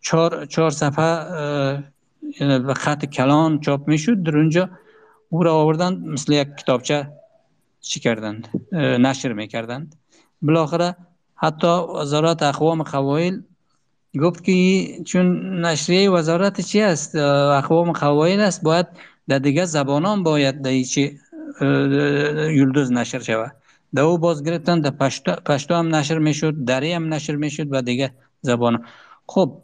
[0.00, 1.24] چهار, چهار صفحه
[2.58, 4.22] به خط کلان چاپ می‌شد.
[4.22, 4.68] در اونجا
[5.28, 7.08] او را آوردند مثل یک کتابچه
[7.80, 9.94] چی کردند؟ نشر می‌کردند.
[10.42, 10.96] بالاخره
[11.34, 11.66] حتی
[12.00, 13.42] وزارت اقوام قبایل
[14.22, 14.52] گفت که
[15.04, 18.86] چون نشریه وزارت چی است؟ اقوام قبایل است باید
[19.28, 21.18] در دیگه زبانان باید در چی
[22.58, 23.56] یلدوز نشر شود
[23.94, 27.82] در او باز گرفتن در پشتو, پشتو هم نشر می‌شد دری هم نشر می‌شد و
[27.82, 28.84] دیگه زبان
[29.26, 29.62] خب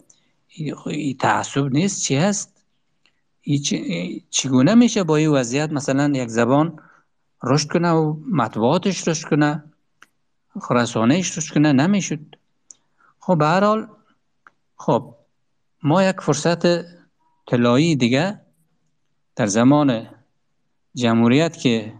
[0.86, 2.64] این تعصب نیست چی هست
[4.30, 6.78] چگونه میشه با این وضعیت مثلا یک زبان
[7.42, 9.64] رشد کنه و مطبوعاتش رشد کنه
[10.60, 12.20] خراسانهش رشد کنه نمی‌شد
[13.20, 13.88] خب به هر حال
[14.76, 15.14] خب
[15.82, 16.66] ما یک فرصت
[17.46, 18.40] طلایی دیگه
[19.38, 20.06] در زمان
[20.94, 21.92] جمهوریت که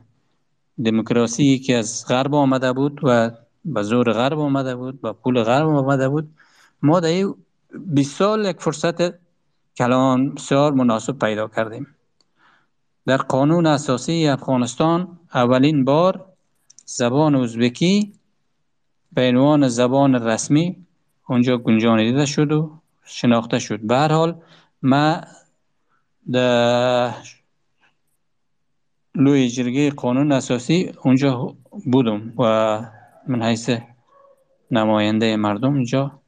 [0.84, 3.30] دموکراسی که از غرب آمده بود و
[3.64, 6.28] به زور غرب آمده بود با پول غرب آمده بود
[6.82, 7.24] ما در
[7.86, 9.14] 20 سال یک فرصت
[9.76, 11.86] کلان بسیار مناسب پیدا کردیم.
[13.06, 16.24] در قانون اساسی افغانستان اولین بار
[16.84, 18.12] زبان ازبکی
[19.12, 20.76] به عنوان زبان رسمی
[21.28, 22.70] اونجا گنجانیده شد و
[23.04, 23.80] شناخته شد.
[23.80, 24.40] به هر حال
[24.82, 25.20] ما
[26.32, 27.14] در
[29.14, 32.44] لوی جرگه قانون اساسی اونجا بودم و
[33.26, 33.70] من حیث
[34.70, 36.20] نماینده مردم اونجا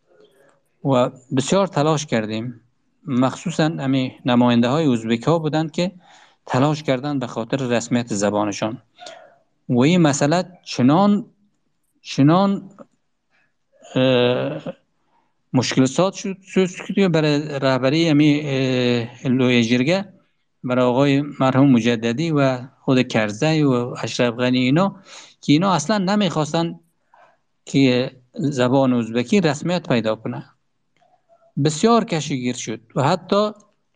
[0.85, 2.61] و بسیار تلاش کردیم.
[3.07, 4.87] مخصوصا امی نماینده های
[5.39, 5.93] بودند که
[6.47, 8.83] تلاش کردن به خاطر رسمیت زبانشان.
[9.69, 11.27] و این مسئله چنان
[12.03, 12.71] چنان
[15.53, 18.41] مشکل سات شد که برای رهبری امی
[19.25, 20.13] لوی جرگه
[20.65, 24.97] برای آقای مرحوم مجددی و خود کرزی و اشرف غنی اینا
[25.41, 26.81] که اینا اصلا نمی‌خواستن
[27.65, 30.45] که زبان ازبکی رسمیت پیدا کنه.
[31.65, 33.51] بسیار کشیگیر شد و حتی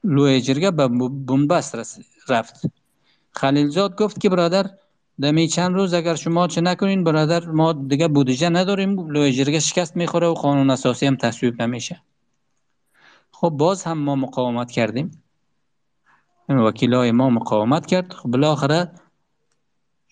[0.05, 1.77] لوی جرگه به بنبست
[2.29, 2.63] رفت.
[3.31, 4.71] خلیلزاد گفت که برادر
[5.21, 9.97] دمی چند روز اگر شما چه نکنین برادر ما دیگه بودجه نداریم لوی جرگه شکست
[9.97, 12.03] می‌خوره و قانون اساسی هم تصویب نمیشه.
[13.31, 15.23] خب باز هم ما مقاومت کردیم.
[16.49, 18.13] وکیل های ما مقاومت کرد.
[18.13, 18.91] خب بالاخره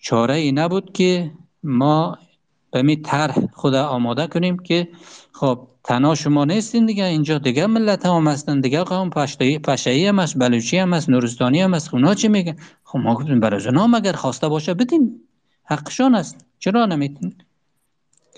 [0.01, 1.33] چاره ای نبود که
[1.63, 2.19] ما
[2.71, 4.89] به می طرح خود آماده کنیم که
[5.33, 10.39] خب تنها شما نیستین دیگه اینجا دیگه ملت هم هستن دیگه قوم پشهی هم هست
[10.39, 12.57] بلوچی هم هست نورستانی هم هست اونا چی میگن؟
[12.93, 15.21] خب ما گفتیم برای اونا اگر خواسته باشه بدین.
[15.65, 16.47] حقشان است.
[16.59, 17.35] چرا نمیتین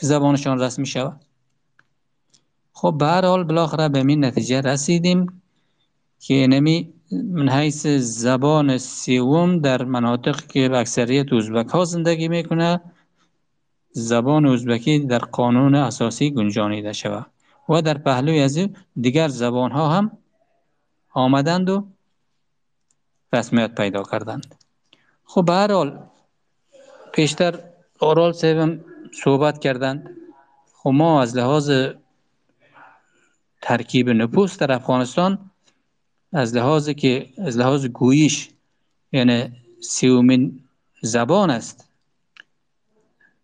[0.01, 1.21] که زبانشان رسمی شود
[2.73, 5.43] خب به هر حال بالاخره به این نتیجه رسیدیم
[6.21, 12.81] که نمی من حیث زبان سیوم در مناطق که اکثریت ازبک ها زندگی می‌کنه
[13.91, 17.27] زبان ازبکی در قانون اساسی گنجانیده شود.
[17.69, 18.59] و در پهلوی از
[19.01, 20.11] دیگر زبان ها هم
[21.13, 21.87] آمدند و
[23.35, 24.55] رسمیت پیدا کردند.
[25.25, 26.11] خب به هر حال
[27.13, 27.61] پیشتر
[28.01, 28.85] اورال صاحب
[29.25, 30.11] صحبت کردند.
[30.75, 31.73] خب ما از لحاظ
[33.63, 35.51] ترکیب نفوس در افغانستان
[36.33, 38.51] از لحاظ که از لحاظ گویش
[39.13, 40.61] یعنی سیومین
[41.03, 41.89] زبان است.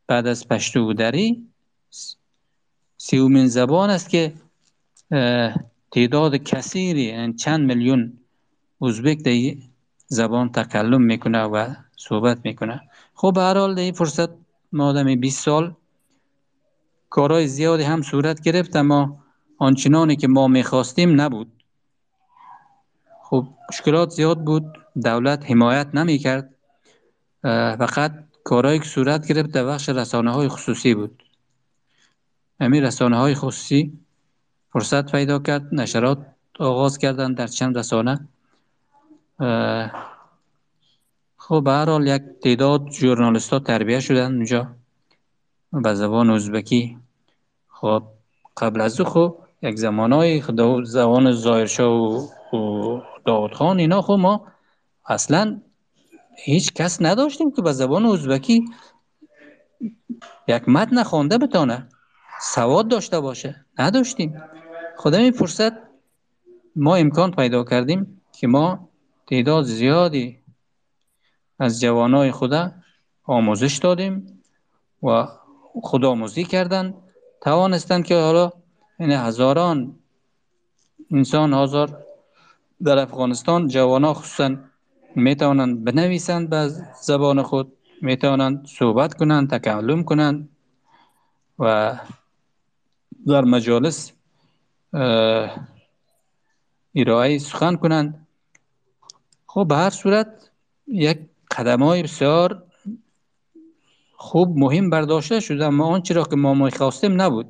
[0.07, 1.47] بعد از پشتو دری
[2.97, 4.33] سیومین زبان است که
[5.91, 8.13] تعداد کثیری یعنی چند میلیون
[8.83, 9.19] ازبک
[10.13, 12.81] زبان تکلم می‌کنه و صحبت می‌کنه.
[13.15, 14.29] خب به هر حال این فرصت
[14.73, 15.75] ما 20 سال
[17.11, 19.23] کارهای زیادی هم صورت گرفت اما
[19.59, 21.53] آنچنانی که ما می‌خواستیم نبود.
[23.23, 24.65] خب مشکلات زیاد بود
[25.05, 26.55] دولت حمایت نمی کرد
[27.79, 28.13] فقط
[28.45, 31.23] کارهایی که صورت گرفت در بخش رسانه های خصوصی بود.
[32.61, 33.99] همین رسانه های خصوصی
[34.73, 36.27] فرصت پیدا کرد نشرات
[36.59, 38.29] آغاز کردن در چند رسانه.
[41.37, 44.77] خب به هر یک تعداد ژورنالیست ها تربیه شدن اونجا
[45.73, 46.99] به زبان ازبکی.
[47.69, 48.03] خب
[48.57, 50.43] قبل از او خب یک زمانهای
[50.85, 52.29] زبان زایرشا و
[53.25, 54.47] داود خان اینا خب ما
[55.07, 55.61] اصلا
[56.45, 58.65] هیچ کس نداشتیم که به زبان ازبکی
[60.49, 61.89] یک متن خوانده بتانه.
[62.41, 63.67] سواد داشته باشه.
[63.79, 64.43] نداشتیم.
[64.97, 65.73] خدا این فرصت
[66.77, 68.90] ما امکان پیدا کردیم که ما
[69.31, 70.39] تعداد زیادی
[71.59, 72.73] از جوانای خدا
[73.25, 74.43] آموزش دادیم
[75.03, 75.27] و
[75.83, 76.95] خودآموزی کردن.
[77.41, 78.53] توانستند که حالا
[78.99, 79.99] این هزاران
[81.11, 82.07] انسان هزار
[82.83, 84.57] در افغانستان جوان خصوصا
[85.17, 86.69] می توانند بنویسند به
[87.03, 87.73] زبان خود
[88.03, 90.49] می توانند صحبت کنند تکلم کنند
[91.59, 91.99] و
[93.27, 94.13] در مجالس
[96.95, 98.20] ارائه سخن کنند.
[99.53, 100.51] خب به هر صورت
[100.87, 101.19] یک
[101.51, 102.63] قدم های بسیار
[104.13, 105.65] خوب مهم برداشته شده.
[105.65, 107.47] اما آنچه را که ما خواستیم نبود.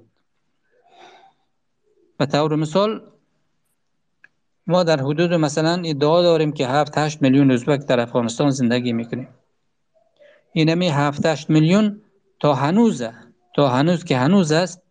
[2.18, 3.03] به طور مثال
[4.66, 9.28] ما در حدود مثلا ادعا داریم که 7 8 میلیون ازبک در افغانستان زندگی می‌کنیم.
[10.53, 12.01] اینمی 7 8 میلیون
[12.40, 13.03] تا هنوز
[13.57, 14.82] تا هنوز که هنوز است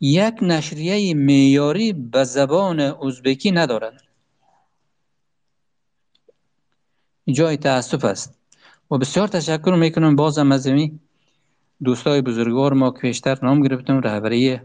[0.00, 4.13] یک نشریه میاری به زبان ازبکی ندارند.
[7.32, 8.38] جای تاسف است.
[8.90, 11.00] و بسیار تشکر می‌کنم بازم از این
[11.84, 14.60] دوستای بزرگوار ما که پیشتر نام گرفتم رهبری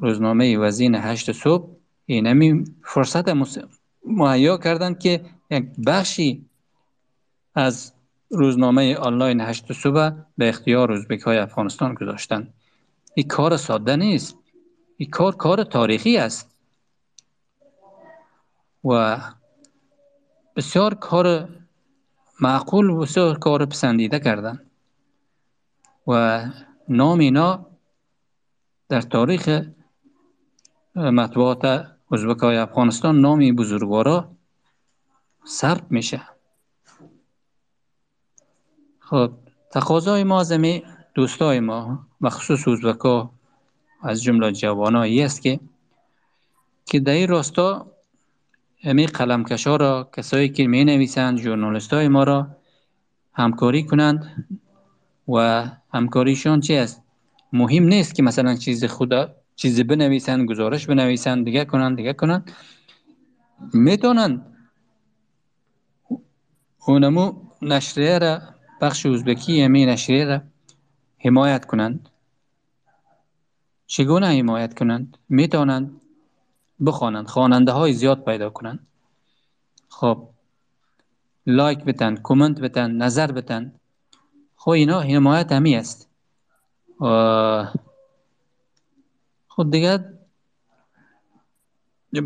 [0.00, 1.68] روزنامه وزین هشت صبح.
[2.06, 3.28] اینمی فرصت
[4.06, 5.20] مهیا کردند که
[5.50, 6.44] یک بخشی
[7.54, 7.92] از
[8.30, 12.54] روزنامه آنلاین هشت صبح به اختیار ازبک های افغانستان گذاشتند
[13.14, 14.36] این کار ساده نیست.
[14.96, 16.50] این کار کار تاریخی است.
[18.84, 19.20] و
[20.56, 21.48] بسیار کار
[22.40, 24.70] معقول و بسیار کار پسندیده کردن.
[26.06, 26.44] و
[26.88, 27.66] نام اینا
[28.88, 29.62] در تاریخ
[30.94, 34.30] مطبوعات ازبکای افغانستان نامی بزرگوارا
[35.46, 36.22] ثبت میشه.
[39.00, 39.32] خب
[39.70, 40.52] تقاضای ما از
[41.14, 43.30] دوستای ما مخصوص ازبکا
[44.02, 45.60] از جمله جوانایی است که
[46.86, 47.86] که در این راستا
[48.84, 52.56] امی قلمکشا را کسایی که می نویسند جورنالست های ما را
[53.32, 54.46] همکاری کنند
[55.28, 57.02] و همکاریشان چی است؟
[57.52, 62.52] مهم نیست که مثلا چیز خدا چیزی بنویسند گزارش بنویسند دیگه کنند دیگه کنند.
[63.72, 64.46] می‌تونند
[66.86, 68.40] اونمو نشریه را
[68.80, 70.40] بخش ازبکی امی نشریه را
[71.18, 72.08] حمایت کنند.
[73.86, 75.99] چگونه حمایت کنند؟ می‌تونند
[76.86, 78.86] بخوانند خواننده های زیاد پیدا کنند.
[79.88, 80.28] خب
[81.46, 83.72] لایک بتن کامنت بتن نظر بتن.
[84.56, 86.08] خب اینا حمایت همی است.
[89.48, 90.04] خود دیگه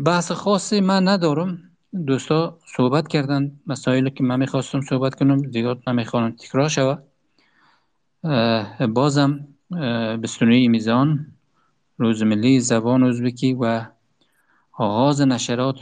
[0.05, 1.71] بحث خاصی من ندارم.
[2.07, 7.03] دوستا صحبت کردن مسائلی که من می‌خواستم صحبت کنم دیگه نمی‌خوانم تکرار شود
[8.93, 9.47] بازم
[10.23, 11.31] بستونی میزان
[11.97, 13.85] روز ملی زبان ازبکی و
[14.74, 15.80] آغاز نشرات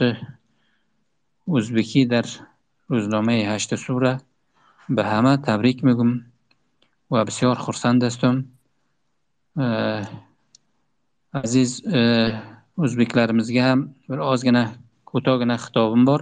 [1.55, 2.25] ازبکی در
[2.87, 4.21] روزنامه هشت سوره
[4.89, 6.21] به همه تبریک میگم
[7.11, 8.45] و بسیار خرسند هستم
[11.33, 11.71] aziz
[12.77, 14.63] o'zbeklarimizga ham bir ozgina
[15.11, 16.21] ko'togina xitobim bor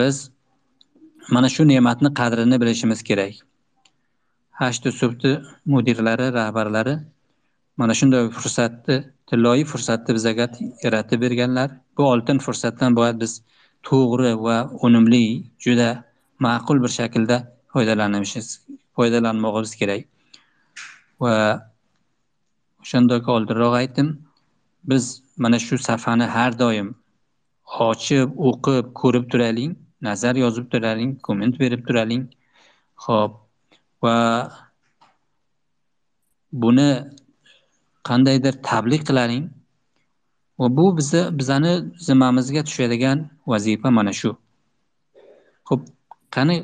[0.00, 0.16] biz
[1.34, 3.34] mana shu ne'matni qadrini bilishimiz kerak
[4.60, 5.30] hashti subti
[5.72, 6.94] mudirlari rahbarlari
[7.77, 8.95] mana shunday fursatni
[9.29, 10.45] tilloyi fursatni bizaga
[10.83, 11.69] yaratib berganlar.
[11.97, 13.41] Bu oltin fursatdan boya biz
[13.87, 15.23] to'g'ri va unumli
[15.65, 15.89] juda
[16.45, 17.37] ma'qul bir shaklda
[17.73, 18.47] foydalanishimiz
[18.95, 20.03] foydalanmog'imiz kerak.
[21.21, 21.33] Va
[22.83, 24.09] o'shandoq oldinroq aytdim.
[24.91, 25.03] Biz
[25.37, 26.95] mana shu safhani har doim
[27.89, 32.23] ochib o'qib ko'rib turaylik nazar yozib turaylik komment berib turaylik
[33.05, 33.33] ho'p
[34.03, 34.17] va
[36.63, 36.89] buni
[38.03, 39.49] qandaydir tabliq qilaring.
[40.59, 44.37] Va bu bizni bizani zimmamizga tushadigan vazifa mana shu.
[45.69, 45.81] Ho'p
[46.31, 46.55] qani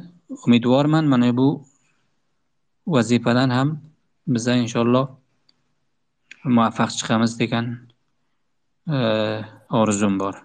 [0.46, 1.66] umidvorman mana bu
[2.88, 3.80] vazifadan ham
[4.28, 5.08] biza inshaalloh
[6.46, 7.66] muvaffaq chiqamiz degan
[8.88, 8.98] e,
[9.70, 10.36] orzum bor.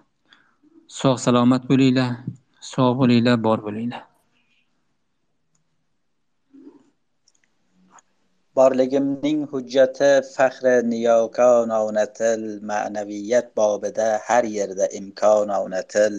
[0.87, 2.11] Sog' salomat bo'linglar
[2.61, 4.08] sog' bo'linglar bor bo'linglar.
[8.59, 16.15] Borligimning hujjati faxri niyokon avnatil ma'naviyat bobida har yerda imkon avnatil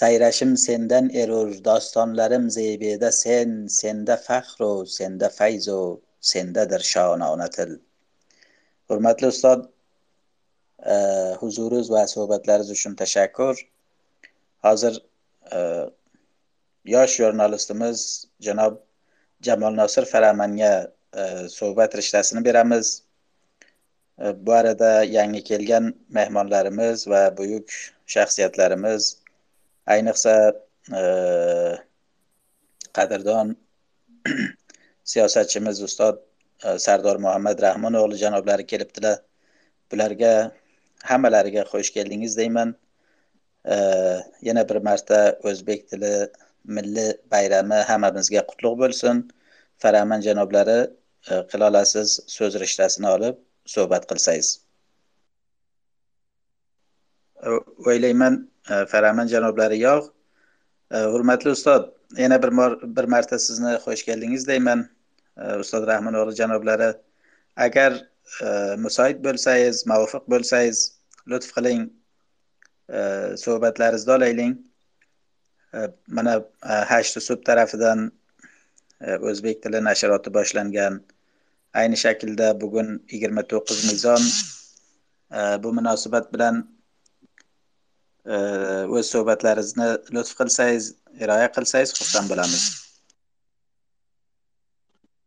[0.00, 5.80] sayrashim sendan erur dostonlarim zebeda sen senda faxru senda fayzu
[6.32, 7.20] sendadir shon
[7.56, 7.70] til
[8.88, 9.60] hurmatli ustod
[10.92, 10.94] e,
[11.40, 13.54] huzuriz va suhbatlaringiz uchun tashakkur.
[14.66, 14.94] Hozir
[15.56, 15.58] e,
[16.94, 17.98] yosh jurnalistimiz
[18.46, 18.74] janob
[19.46, 20.72] jamol nosir faramanga
[21.14, 23.02] E, suhbat rishtasini beramiz.
[24.18, 27.68] E, bu arada yangi kelgan mehmonlarimiz va buyuk
[28.06, 29.02] shaxsiyatlarimiz
[29.86, 30.34] ayniqsa
[31.00, 31.02] e,
[32.96, 33.56] qadrdon
[35.12, 36.18] siyosatchimiz ustod
[36.86, 39.18] sardor muhammad rahmon o'g'li janoblari kelibdilar.
[39.92, 40.32] Bularga
[41.10, 42.74] hammalariga xush keldingiz deyman.
[44.48, 45.20] Yana bir marta
[45.50, 46.12] o'zbek tili
[46.76, 49.16] milliy bayrami hammamizga qutlug' bo'lsin.
[49.82, 50.78] Faraman janoblari
[51.30, 53.36] Э, qila olasiz so'z rishtasini olib
[53.74, 54.48] suhbat qilsangiz.
[57.88, 58.34] O'ylayman
[58.70, 60.10] e, faraman janoblari yo'q.
[60.90, 61.86] E, hurmatli ustoz
[62.18, 62.52] yana bir
[62.96, 64.84] bir marta sizni xush keldingiz deyman.
[65.36, 66.90] E, ustoz rahmon o'g'li janoblari
[67.66, 67.96] agar
[68.84, 70.78] musoid bo'lsangiz muvofiq bo'lsangiz
[71.30, 71.82] lutf qiling
[73.44, 74.56] suhbatlaringizni olaylik.
[76.16, 76.34] Mana
[76.92, 78.06] hashti sud tarafidan
[79.30, 81.02] o'zbek tili nashroti boshlangan
[81.80, 84.22] ayni shaklda bugun yigirma to'qqiz mizon
[85.38, 86.56] e, bu munosabat bilan
[88.34, 88.36] e,
[88.96, 90.84] o'z suhbatlaringizni lutf qilsangiz
[91.22, 92.64] iroya qilsangiz xursand bo'lamiz.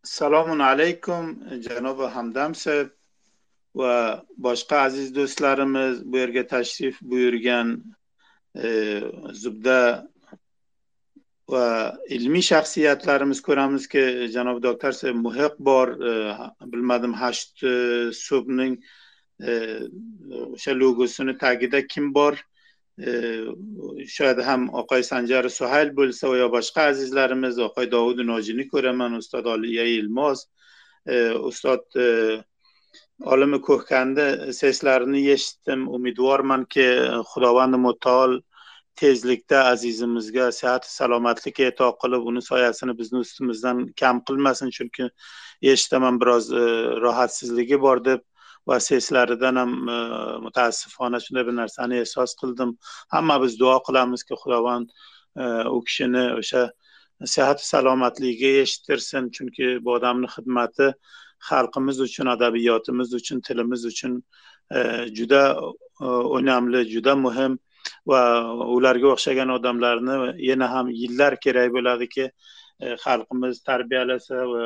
[0.07, 1.23] Assalomu alaykum
[1.67, 2.89] janobi hamdam sahib
[3.79, 3.95] va
[4.45, 7.67] boshqa aziz do'stlarimiz bu yerga tashrif buyurgan
[8.63, 8.67] e,
[9.43, 9.79] zubda
[11.51, 14.03] va ilmiy shaxsiyatlarimiz ko'ramizki
[14.33, 16.13] janob doktor muhiq bor e,
[16.73, 17.63] bilmadim hasht
[18.19, 18.75] subning
[19.39, 19.53] e,
[20.53, 22.35] o'sha logosini tagida kim bor?
[22.99, 23.13] E,
[24.15, 29.85] Shoyad ham oqoy sanjari suhayl bo'lsa yo boshqa azizlarimiz oqoy dovud nojini ko'raman ustoz oliya
[29.93, 30.45] yilmoz
[31.51, 32.01] ustoz
[33.33, 36.87] olimi ko'hkandi seslarini eshitdim umidvormanki
[37.31, 38.39] xudovandi mutol
[38.97, 45.09] tezlikda azizimizga sihat salomatlik eto qilib uni soyasini bizni ustimizdan kam qilmasin chunki
[45.73, 46.63] eshitaman biroz e,
[47.03, 48.23] rohatsizligi bor deb
[48.69, 49.99] va seslaridan ham e,
[50.45, 52.73] mutaassifona shunday bir narsani ehsos qildim.
[53.15, 55.45] Hamma biz duo qilamizki xudovand e,
[55.75, 56.65] u kishini o'sha
[57.35, 60.91] sihat salomatligiga eshittirsin chunki bu odamni xizmati
[61.51, 64.19] xalqimiz uchun adabiyotimiz uchun tilimiz uchun
[65.17, 65.41] juda
[66.37, 67.57] o'namli juda muhim
[68.11, 68.21] va
[68.77, 70.15] ularga o'xshagan odamlarni
[70.49, 72.25] yana ham yillar kerak bo'ladiki
[72.83, 74.65] e, xalqimiz tarbiyalasa va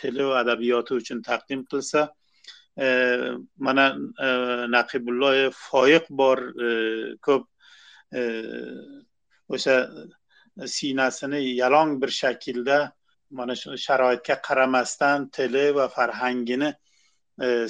[0.00, 2.00] tili va adabiyoti uchun taqdim qilsa
[2.84, 2.86] e,
[3.66, 3.86] mana
[4.26, 4.28] e,
[4.76, 6.38] naqibulloyev foyiq bor
[7.26, 7.44] ko'p
[9.56, 9.76] o'sha
[10.76, 12.78] siynasini yalong bir shaklda
[13.38, 16.70] mana shu sharoitga qaramasdan tili va farhangini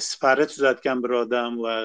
[0.07, 1.75] sipari tuzatgan bir odam va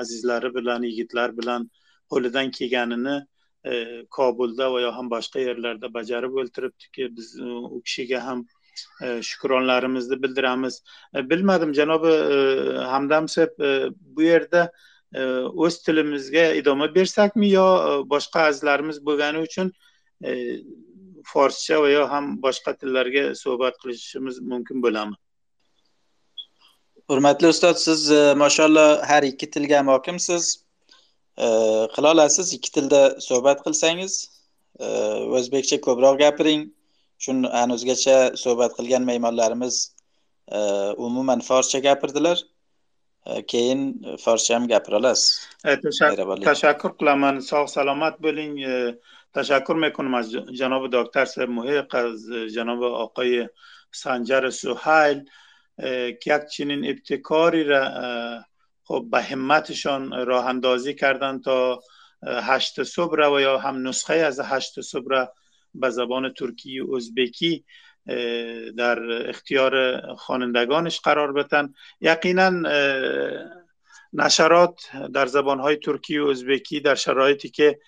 [0.00, 1.70] azizlari bilan yigitlar bilan
[2.12, 3.16] qo'lidan kelganini
[3.64, 7.44] e, kobulda va yo ham boshqa yerlarda bajarib o'ltiribdiki biz e,
[7.76, 8.44] u kishiga ham
[9.02, 10.82] e, shukronlarimizni bildiramiz.
[11.30, 12.14] Bilmadim janobi
[12.92, 13.64] hamdam seb
[14.16, 14.70] bu yerda
[15.66, 17.66] o'z tilimizga idoma bersakmi yo
[18.14, 19.70] boshqa azizlarimiz bo'lgani uchun
[21.32, 25.16] forscha va yo ham boshqa tillarga suhbat qilishimiz mumkin bo'ladimi?
[27.10, 28.10] Hurmatli ustoz siz
[28.44, 30.63] mashalloh har ikki tilga hokimsiz.
[31.95, 34.13] qila olasiz ikki tilda suhbat qilsangiz
[35.39, 36.67] o'zbekcha ko'proq gapiring
[37.25, 39.75] shuni hanuzgacha suhbat qilgan mehmonlarimiz
[40.57, 40.59] e,
[41.07, 42.37] umuman forscha gapirdilar
[43.25, 43.81] e, keyin
[44.25, 45.27] forscha ham gapira olasiz
[46.49, 48.53] tashakkur qilaman sog' salomat bo'ling
[49.33, 52.19] تشکر میکنم از جناب دکتر صاحب محق از
[52.55, 53.47] جناب آقای
[53.91, 55.19] سنجر سوحیل
[56.21, 57.83] که یک چنین ابتکاری را
[58.84, 61.80] خب به همتشان راه اندازی کردن تا
[62.26, 65.32] هشت صبح و یا هم نسخه از هشت صبح را
[65.74, 67.64] به زبان ترکی و ازبکی
[68.76, 72.50] در اختیار خوانندگانش قرار بدن یقینا
[74.12, 74.80] نشرات
[75.14, 77.78] در زبانهای ترکی و ازبکی در شرایطی که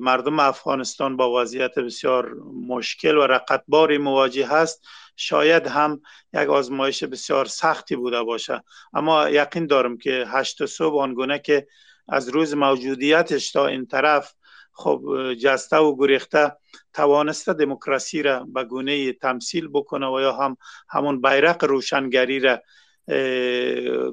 [0.00, 2.34] مردم افغانستان با وضعیت بسیار
[2.68, 4.86] مشکل و رقتباری مواجه هست.
[5.16, 6.00] شاید هم
[6.32, 8.62] یک آزمایش بسیار سختی بوده باشه.
[8.94, 11.66] اما یقین دارم که هشت صبح آنگونه که
[12.08, 14.34] از روز موجودیتش تا این طرف
[14.72, 15.02] خب
[15.40, 16.56] جسته و گریخته
[16.94, 20.56] توانسته دموکراسی را به گونه تمثیل بکنه و یا هم
[20.88, 22.62] همون بیرق روشنگری را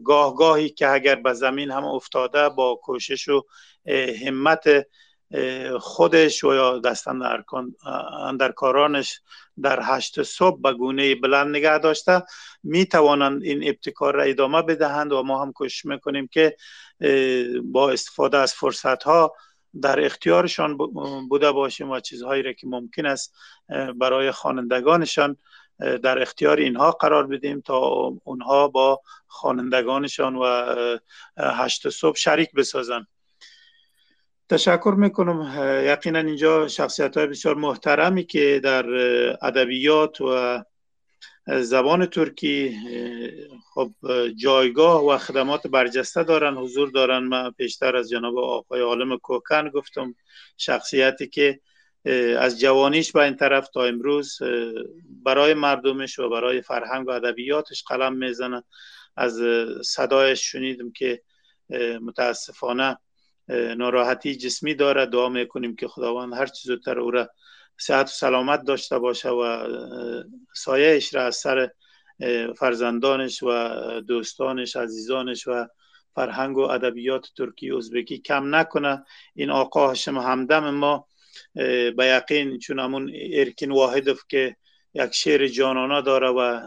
[0.05, 3.45] گاه گاهی که اگر به زمین هم افتاده با کوشش و
[4.26, 4.88] همت
[5.79, 7.07] خودش و یا دست
[8.27, 9.21] اندرکارانش
[9.61, 12.23] در هشت صبح به گونه بلند نگه داشته.
[12.63, 16.55] می توانند این ابتکار را ادامه بدهند و ما هم کوشش می‌کنیم که
[17.63, 19.33] با استفاده از فرصت ها
[19.81, 20.77] در اختیارشان
[21.29, 23.35] بوده باشیم و چیزهایی را که ممکن است
[23.95, 25.37] برای خوانندگانشان
[26.03, 27.77] در اختیار اینها قرار بدیم تا
[28.23, 30.75] اونها با خوانندگانشان و
[31.37, 33.07] هشت صبح شریک بسازند.
[34.49, 35.53] تشکر می‌کنم.
[35.85, 38.85] یقینا اینجا شخصیت های بسیار محترمی که در
[39.41, 40.63] ادبیات و
[41.47, 42.77] زبان ترکی
[43.73, 43.91] خب
[44.35, 47.23] جایگاه و خدمات برجسته دارن حضور دارن.
[47.23, 50.15] من پیشتر از جناب آقای عالم کوکن گفتم
[50.57, 51.59] شخصیتی که
[52.39, 54.39] از جوانیش به این طرف تا امروز
[55.23, 58.63] برای مردمش و برای فرهنگ و ادبیاتش قلم می‌زنه.
[59.15, 59.39] از
[59.83, 61.21] صدایش شنیدم که
[62.01, 62.97] متاسفانه
[63.49, 65.05] ناراحتی جسمی داره.
[65.05, 67.29] دعا می‌کنیم که خداوند هر چیز زودتر او را
[67.77, 69.67] صحت و سلامت داشته باشه و
[70.53, 71.69] سایهش را از سر
[72.55, 73.51] فرزندانش و
[74.01, 75.67] دوستانش عزیزانش و
[76.15, 79.05] فرهنگ و ادبیات ترکی ازبکی کم نکنه.
[79.35, 81.07] این آقا هاشم همدم ما
[81.53, 84.55] به یقین چون همون ارکین واحدف که
[84.93, 86.61] یک شعر جانانه داره و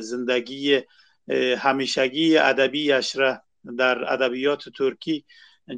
[0.00, 0.80] زندگی
[1.58, 3.40] همیشگی ادبیش را
[3.78, 5.24] در ادبیات ترکی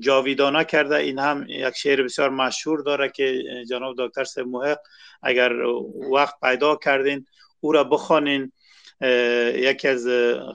[0.00, 0.96] جاویدانه کرده.
[0.96, 4.78] این هم یک شعر بسیار مشهور داره که جناب دکتر سب محق
[5.22, 5.52] اگر
[6.12, 7.26] وقت پیدا کردین
[7.60, 8.52] او را بخوانین.
[9.54, 10.06] یکی از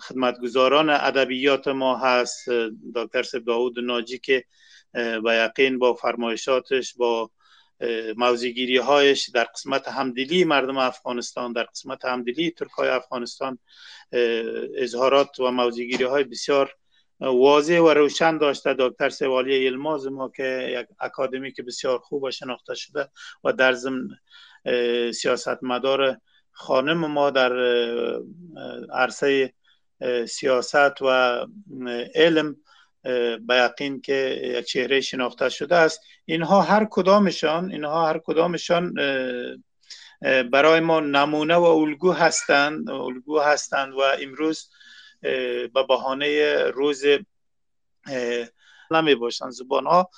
[0.01, 2.49] خدمتگزاران ادبیات ما هست
[2.95, 4.43] دکتر سب داود ناجی که
[4.93, 7.29] به یقین با فرمایشاتش با
[8.17, 13.59] موزیگیری هایش در قسمت همدلی مردم افغانستان در قسمت همدلی ترکای افغانستان
[14.77, 16.75] اظهارات و موزیگیری های بسیار
[17.19, 22.31] واضح و روشن داشته دکتر سوالی علماز ما که یک اکادمی که بسیار خوب و
[22.31, 23.09] شناخته شده
[23.43, 24.09] و در ضمن
[25.11, 26.17] سیاست مدار
[26.51, 27.53] خانم ما در
[28.93, 29.53] عرصه
[30.27, 31.07] سیاست و
[32.15, 32.55] علم
[33.47, 36.01] به یقین که یک چهره شناخته شده است.
[36.25, 38.93] اینها هر کدامشان اینها هر کدامشان
[40.51, 44.69] برای ما نمونه و الگو هستند الگو هستند و امروز
[45.21, 47.05] به بهانه روز
[48.91, 49.51] نمی باشند.
[49.51, 50.09] زبان ها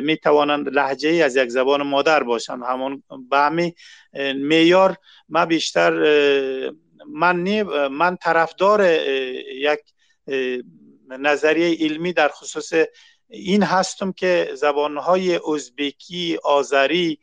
[0.00, 2.62] می توانند لحجه ای از یک زبان مادر باشند.
[2.62, 3.72] همون به همین
[4.32, 4.96] میار
[5.28, 5.90] ما بیشتر
[7.12, 8.90] من من طرفدار
[9.54, 9.80] یک
[11.08, 12.72] نظریه علمی در خصوص
[13.28, 17.18] این هستم که زبانهای ازبکی، آذری،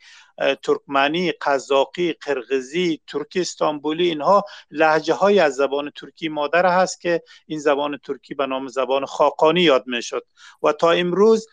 [0.63, 7.59] ترکمنی، قزاقی، قرغزی، ترکی استانبولی اینها لحجه های از زبان ترکی مادر هست که این
[7.59, 10.25] زبان ترکی به نام زبان خاقانی یاد می شد
[10.63, 11.47] و تا امروز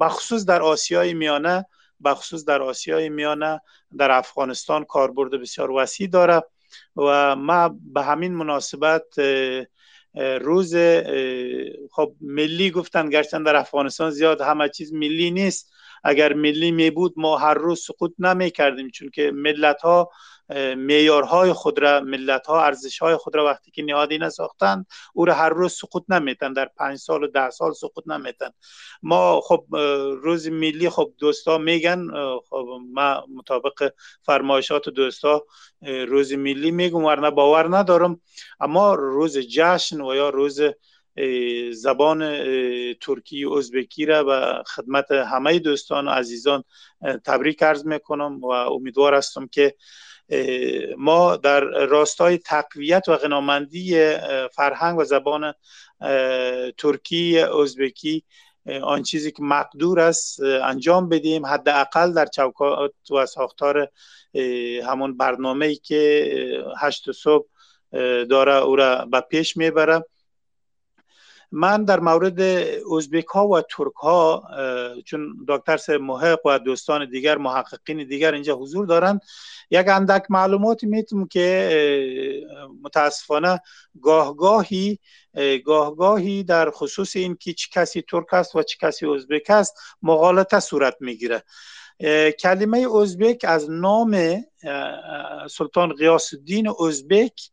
[0.00, 1.66] بخصوص در آسیای میانه
[2.04, 3.60] بخصوص در آسیای میانه
[3.98, 6.42] در افغانستان کاربرد بسیار وسیع داره
[6.96, 9.04] و ما به همین مناسبت
[10.14, 10.76] روز
[11.90, 15.72] خب ملی گفتن گرچند در افغانستان زیاد همه چیز ملی نیست.
[16.04, 20.10] اگر ملی می بود ما هر روز سقوط نمی کردیم چون که ملت ها
[20.76, 24.84] میارهای خود را ملت ها ارزش های خود را وقتی که نهادی نساختن
[25.14, 28.50] او را هر روز سقوط نمیتن در پنج سال و ده سال سقوط نمیتن
[29.02, 29.66] ما خب
[30.22, 32.08] روز ملی خب دوستا میگن
[32.50, 33.92] خب ما مطابق
[34.22, 35.44] فرمایشات دوستا
[35.82, 38.20] روز ملی میگم ورنه باور ندارم.
[38.60, 40.60] اما روز جشن و یا روز
[41.72, 42.18] زبان
[42.94, 46.64] ترکی و ازبکی را به خدمت همه دوستان و عزیزان
[47.24, 49.74] تبریک عرض می‌کنم و امیدوار هستم که
[50.96, 54.16] ما در راستای تقویت و غنامندی
[54.52, 55.54] فرهنگ و زبان
[56.78, 58.24] ترکی ازبکی
[58.82, 61.46] آن چیزی که مقدور است انجام بدیم.
[61.46, 63.88] حداقل در چوکات و ساختار
[64.84, 67.48] همون برنامه ای که هشت صبح
[68.30, 70.04] داره او را به پیش می‌بره
[71.52, 72.40] من در مورد
[72.96, 74.42] ازبک ها و ترک ها
[75.04, 79.20] چون دکتر سه محق و دوستان دیگر محققین دیگر اینجا حضور دارند
[79.70, 82.46] یک اندک معلومات می‌تونم که
[82.82, 83.60] متاسفانه
[84.02, 84.98] گاهگاهی
[85.64, 90.60] گاهگاهی در خصوص این که چه کسی ترک است و چه کسی ازبک است مغالطه
[90.60, 91.42] صورت می‌گیره.
[92.40, 94.44] کلمه ازبک از نام
[95.50, 97.50] سلطان غیاس الدین ازبک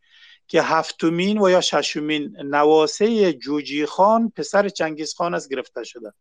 [0.50, 6.14] که هفتمین و یا ششمین نواسه جوجی خان پسر چنگیز خان از گرفته شده.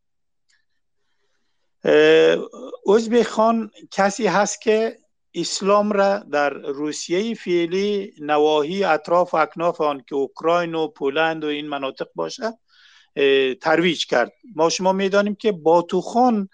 [2.95, 4.99] ازبک خان کسی هست که
[5.35, 11.47] اسلام را در روسیه فعلی نواحی اطراف و اکناف آن که اوکراین و پولند و
[11.47, 12.59] این مناطق باشه
[13.61, 14.33] ترویج کرد.
[14.55, 16.49] ما شما می‌دانیم که باتو خان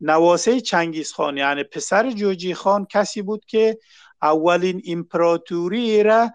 [0.00, 3.78] نواسه چنگیز خان یعنی پسر جوجی خان کسی بود که
[4.22, 6.30] اولین امپراتوری را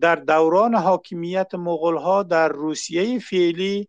[0.00, 3.88] در دوران حاکمیت مغول ها در روسیه فعلی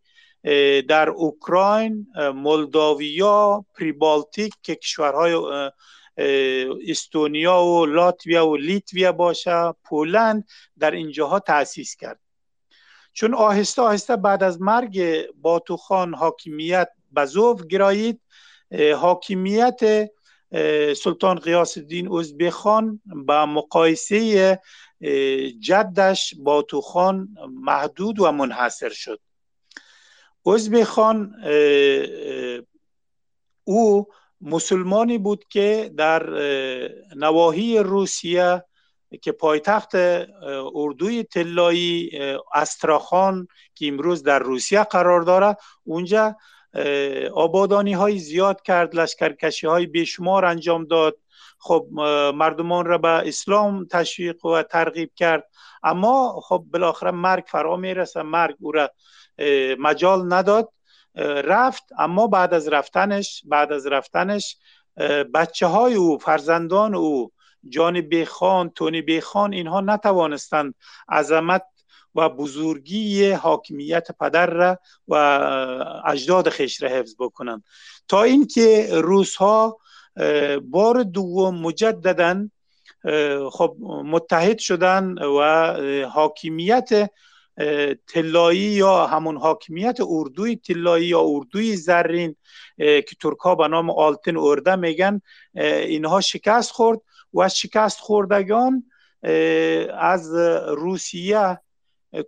[0.88, 5.34] در اوکراین مولداویا پریبالتیک که کشورهای
[6.88, 10.48] استونیا و لاتویا و لیتویا باشه پولند
[10.80, 12.20] در اینجاها تأسیس کرد.
[13.14, 18.22] چون آهسته آهسته بعد از مرگ باتوخان حاکمیت به زوف گرایید
[18.98, 20.10] حاکمیت
[20.96, 22.54] سلطان قیاس الدین ازبک
[23.06, 24.60] با مقایسه
[25.60, 29.20] جدش باتوخان محدود و منحصر شد.
[30.46, 31.36] ازبک خان
[33.64, 34.08] او
[34.42, 36.30] مسلمانی بود که در
[37.16, 38.64] نواحی روسیه
[39.22, 39.96] که پایتخت
[40.76, 42.12] اردوی طلایی
[42.54, 46.36] استراخان که امروز در روسیه قرار داره اونجا
[47.34, 51.18] آبادانی های زیاد کرد لشکرکشی های بیشمار انجام داد.
[51.60, 51.88] خب
[52.36, 55.50] مردمان را به اسلام تشویق و ترغیب کرد.
[55.84, 58.92] اما خب بالاخره مرگ فرا می‌رسه مرگ او را
[59.80, 60.72] مجال نداد.
[61.26, 64.58] رفت اما بعد از رفتنش بعد از رفتنش
[65.34, 67.32] بچه های او فرزندان او
[67.70, 70.76] جان بیخان تونی بیخان اینها نتوانستند
[71.10, 71.64] عظمت
[72.16, 74.78] و بزرگی حاکمیت پدر را
[75.08, 75.16] و
[76.06, 77.64] اجداد خیش را حفظ بکنند.
[78.08, 79.78] تا اینکه روزها
[80.62, 82.50] بار دوم مجددا
[83.52, 83.76] خب
[84.06, 85.74] متحد شدن و
[86.06, 87.12] حاکمیت
[88.08, 92.36] تلایی یا همون حاکمیت اردوی تلایی یا اردوی زرین
[92.78, 95.22] که ترک ها به نام آلتن ارده میگن
[95.54, 97.00] اینها شکست خورد
[97.34, 98.84] و شکست خوردگان
[100.00, 100.36] از
[100.68, 101.60] روسیه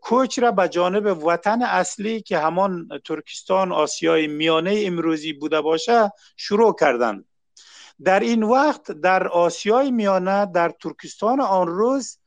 [0.01, 6.75] کوچ را به جانب وطن اصلی که همان ترکستان آسیای میانه امروزی بوده باشه شروع
[6.79, 7.25] کردند.
[8.03, 12.17] در این وقت در آسیای میانه در ترکستان آن روز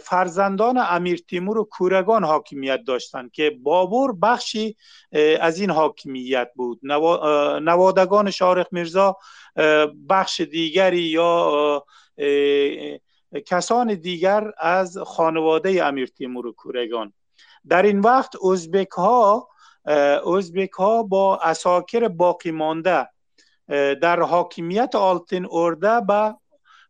[0.00, 4.76] فرزندان امیر تیمور و کورگان حاکمیت داشتند که بابور بخشی
[5.40, 6.80] از این حاکمیت بود.
[7.62, 9.16] نوادگان شارخ میرزا
[10.08, 11.84] بخش دیگری یا
[13.46, 17.12] کسان دیگر از خانواده امیر تیمور و کورگان.
[17.68, 19.48] در این وقت ازبک ها
[20.36, 23.08] ازبک ها با اساکر باقی مانده
[23.68, 26.34] در حاکمیت آلتین ارده به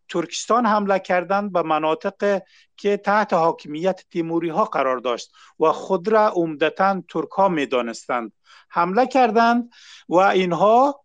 [0.08, 2.42] ترکستان حمله کردند به مناطق
[2.76, 8.32] که تحت حاکمیت تیموری ها قرار داشت و خود را عمدتا ترک ها می دانستند
[8.68, 9.70] حمله کردند
[10.08, 11.04] و اینها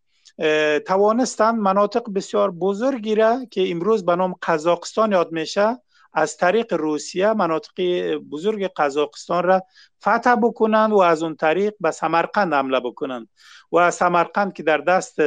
[0.88, 5.78] توانستند مناطق بسیار بزرگی را که امروز به نام قزاقستان یاد میشه
[6.14, 7.82] از طریق روسیه مناطق
[8.16, 9.64] بزرگ قزاقستان را
[10.02, 13.30] فتح بکنند و از اون طریق به سمرقند حمله بکنند.
[13.72, 15.20] و سمرقند که در دست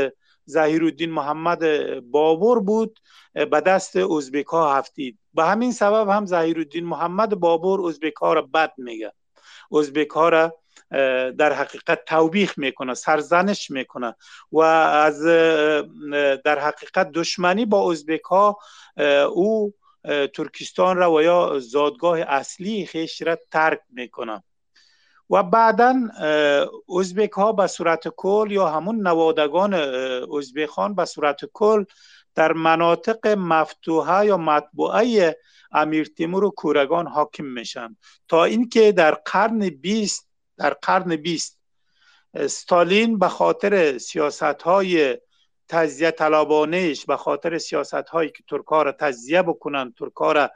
[0.56, 1.60] الدین محمد
[2.00, 2.98] بابور بود
[3.34, 5.18] به دست ازبک هفتید.
[5.34, 9.12] به همین سبب هم الدین محمد بابور ازبک ها را بد میگه.
[9.72, 10.58] ازبک ها را
[11.38, 14.14] در حقیقت توبیخ می‌کنه سرزنش می‌کنه
[14.52, 15.22] و از
[16.44, 18.58] در حقیقت دشمنی با ازبک ها
[19.26, 19.74] او
[20.34, 24.42] ترکستان را و یا زادگاه اصلی خیش را ترک می‌کنه.
[25.30, 26.08] و بعدا
[26.98, 29.74] ازبک ها به صورت کل یا همون نوادگان
[30.38, 31.84] ازبکان به صورت کل
[32.34, 35.36] در مناطق مفتوحه یا مطبوعه
[35.72, 37.96] امیر تیمور و کورگان حاکم میشن.
[38.28, 41.58] تا اینکه در قرن 20 در قرن 20
[42.46, 45.18] ستالین به خاطر سیاست های
[45.68, 50.50] تجزیه طلبانش به خاطر سیاست هایی که ترکا را تجزیه بکنن ترکا را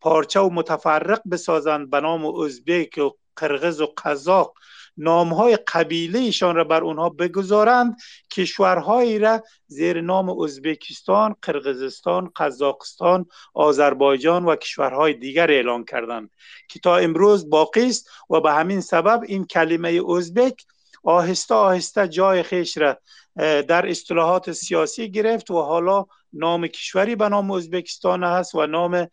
[0.00, 4.54] پارچه و متفرق بسازند به نام ازبک و قرغز و قزاق
[4.96, 7.96] نام های قبیله ایشان را بر اونها بگذارند
[8.32, 16.30] کشورهایی را زیر نام ازبکستان، قرغزستان، قزاقستان، آذربایجان و کشورهای دیگر اعلان کردند
[16.68, 20.64] که تا امروز باقی است و به همین سبب این کلمه ازبک
[21.04, 22.98] آهسته آهسته جای خیش را
[23.36, 29.08] در اصطلاحات سیاسی گرفت و حالا نام کشوری به نام ازبکستان هست و نام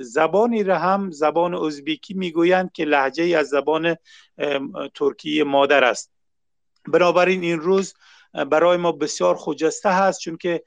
[0.00, 3.96] زبانی را هم زبان ازبکی می‌گویند که لحجه از زبان
[4.94, 6.10] ترکی مادر است.
[6.88, 7.94] بنابراین این روز
[8.50, 10.62] برای ما بسیار خجسته هست چون که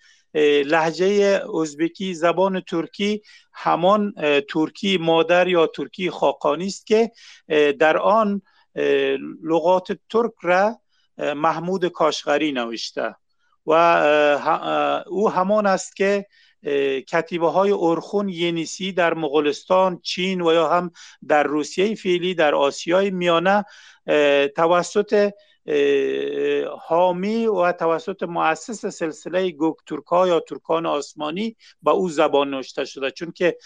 [0.66, 3.22] لحجه ازبکی زبان ترکی
[3.54, 4.14] همان
[4.50, 7.12] ترکی مادر یا ترکی خاقانی است که
[7.80, 8.42] در آن
[9.44, 10.80] لغات ترک را
[11.18, 13.16] محمود کاشغری نوشته
[13.66, 13.74] و
[15.08, 16.26] او همان است که
[17.08, 20.92] کتیبه های ارخون ینیسی در مغولستان چین و یا هم
[21.28, 23.66] در روسیه فعلی در آسیای میانه
[24.56, 25.32] توسط
[26.80, 33.12] حامی و توسط مؤسس سلسله گوک ترکا یا ترکان آسمانی با او زبان نوشته شده.
[33.12, 33.58] چون که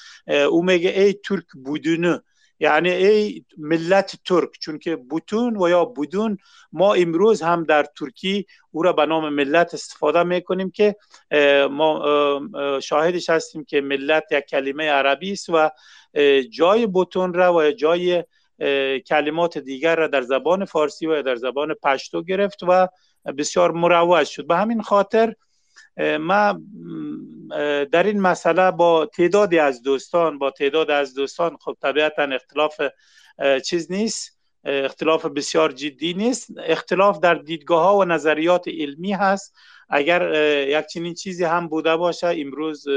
[0.49, 2.23] او میگه ای ترک بودونه
[2.61, 6.37] یعنی ای ملت ترک چون که بوتون و یا بودون
[6.71, 10.95] ما امروز هم در ترکی او را به نام ملت استفاده می‌کنیم که
[11.71, 12.01] ما
[12.83, 15.69] شاهدش هستیم که ملت یک کلمه عربی است و
[16.49, 18.23] جای بوتون را و جای
[19.07, 22.87] کلمات دیگر را در زبان فارسی و در زبان پشتو گرفت و
[23.37, 25.33] بسیار مروج شد به همین خاطر
[26.19, 26.61] ما
[27.91, 32.81] در این مسئله با تعدادی از دوستان با تعداد از دوستان خب طبیعتا اختلاف
[33.65, 36.47] چیز نیست اختلاف بسیار جدی نیست.
[36.65, 39.55] اختلاف در دیدگاه ها و نظریات علمی هست.
[39.89, 40.33] اگر
[40.67, 42.87] یک چنین چیزی هم بوده باشه امروز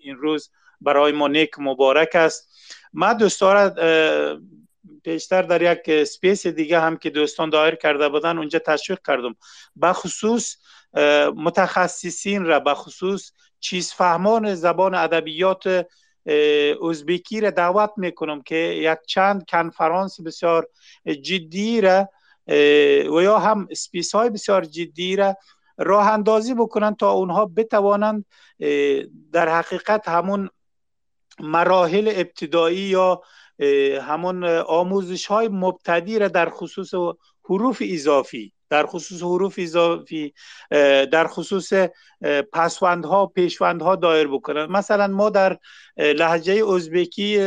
[0.00, 0.50] این روز
[0.80, 2.52] برای ما نیک مبارک است.
[2.92, 3.74] ما دوستان
[5.04, 9.36] پیشتر در یک space دیگه هم که دوستان دایر کرده بودن اونجا تشویق کردم.
[9.82, 10.56] بخصوص
[11.36, 15.86] متخصصین را به خصوص چیز فهمان زبان ادبیات
[16.88, 20.68] ازبکی را دعوت می‌کنم که یک چند کنفرانس بسیار
[21.22, 22.08] جدی را
[23.16, 25.36] و یا هم سپیس های بسیار جدی را
[25.78, 28.24] راه اندازی بکنند تا اونها بتوانند
[29.32, 30.50] در حقیقت همون
[31.40, 33.22] مراحل ابتدایی یا
[34.02, 36.94] همون آموزش های مبتدی را در خصوص
[37.44, 40.34] حروف اضافی در خصوص حروف اضافی
[41.12, 41.72] در خصوص
[42.52, 44.66] پسوندها پیشوندها دایر بکنن.
[44.66, 45.58] مثلا ما در
[45.96, 47.38] لحجه ازبکی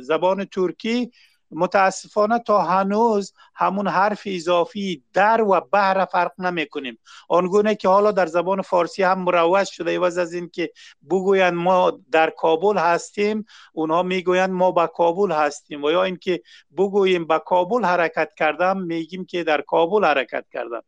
[0.00, 1.10] زبان ترکی
[1.50, 6.98] متاسفانه تا هنوز همون حرف اضافی در و بهر فرق نمی کنیم
[7.28, 10.72] آنگونه که حالا در زبان فارسی هم مروج شده عوض از این که
[11.10, 16.42] بگویند ما در کابل هستیم اونها می‌گویند ما به کابل هستیم و یا اینکه
[16.76, 20.82] بگوییم به کابل حرکت کردم میگیم که در کابل حرکت کردم.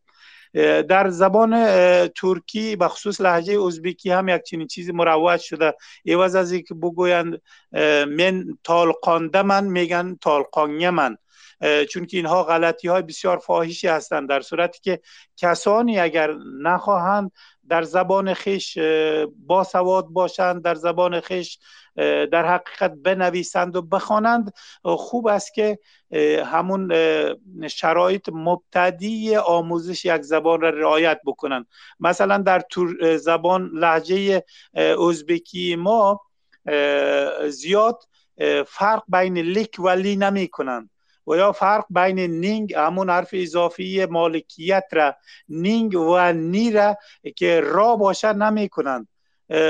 [0.88, 1.68] در زبان
[2.08, 5.74] ترکی به خصوص لحجه ازبکی هم یک چنین چیزی مروج شده.
[6.04, 7.42] ایواز از اینکه بگویند
[8.08, 11.16] من تالقانده من میگن تالقانیه من
[11.90, 14.28] چون که اینها غلطی های بسیار فاحشی هستند.
[14.28, 15.00] در صورتی که
[15.36, 17.32] کسانی اگر نخواهند
[17.68, 18.78] در زبان خیش
[19.46, 21.58] با سواد باشند در زبان خیش
[21.96, 24.52] در حقیقت بنویسند و بخوانند.
[24.82, 25.78] خوب است که
[26.44, 26.92] همون
[27.68, 31.66] شرایط مبتدی آموزش یک زبان را رعایت بکنند.
[32.00, 32.62] مثلا در
[33.16, 34.44] زبان لحجه
[35.08, 36.20] ازبکی ما
[37.48, 38.02] زیاد
[38.66, 40.90] فرق بین لیک و لی نمی کنند.
[41.26, 45.14] و یا فرق بین نینگ همون حرف اضافی مالکیت را
[45.48, 46.96] نینگ و نی را
[47.36, 49.08] که را باشه نمی کنند.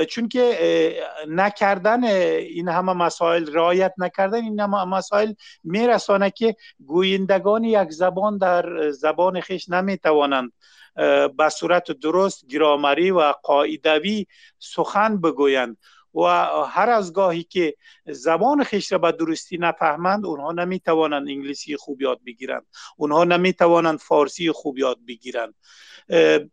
[0.08, 5.32] چون که نکردن این همه مسائل رعایت نکردن این همه مسائل
[5.64, 10.52] میرسانه که گویندگان یک زبان در زبان خیش نمی‌توانند
[11.36, 14.26] به صورت درست گرامری و قاعدوی
[14.58, 15.76] سخن بگویند.
[16.14, 16.20] و
[16.64, 17.74] هر از گاهی که
[18.06, 22.66] زبان خیش را به درستی نفهمند اونها نمی‌توانند انگلیسی خوب یاد بگیرند.
[22.96, 25.54] اونها نمی‌توانند فارسی خوب یاد بگیرند.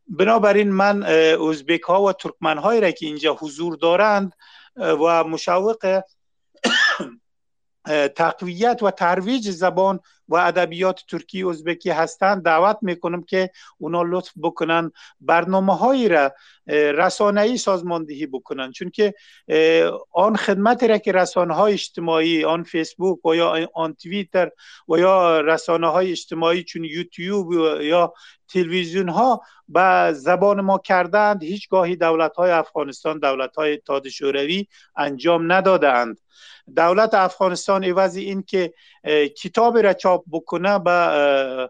[0.08, 1.04] بنابراین من
[1.50, 4.34] ازبک ها و ترکمن هایی را که اینجا حضور دارند
[4.76, 6.02] و مشوق
[8.16, 12.44] تقویت و ترویج زبان و ادبیات ترکی ازبکی هستند.
[12.44, 14.92] دعوت می‌کنم که اونا لطف بکنن
[15.22, 16.32] برنامه هایی را
[16.68, 18.72] رسانه‌ای سازماندهی بکنن.
[18.72, 19.14] چون که
[20.12, 24.52] آن خدمت را که رسانه های اجتماعی آن فیسبوک و یا آن توییتر
[24.90, 28.14] و یا رسانه های اجتماعی چون یوتیوب یا
[28.48, 35.52] تلویزیون ها به زبان ما کردند هیچگاهی دولت های افغانستان دولت های اتحاد شوروی انجام
[35.52, 36.20] ندادند
[36.76, 38.74] دولت افغانستان عوض این که
[39.38, 41.70] کتاب را چاپ بکنه به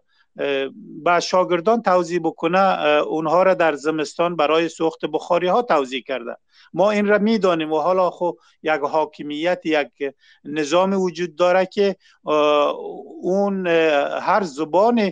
[1.03, 2.59] به شاگردان توضیح بکنه
[3.01, 6.37] اونها را در زمستان برای سوخت بخاری ها توضیح کرده.
[6.73, 8.31] ما این را می‌دانیم و حالا خو
[8.63, 10.13] یک حاکمیت یک
[10.43, 11.95] نظام وجود داره که
[13.21, 13.67] اون
[14.21, 15.11] هر زبان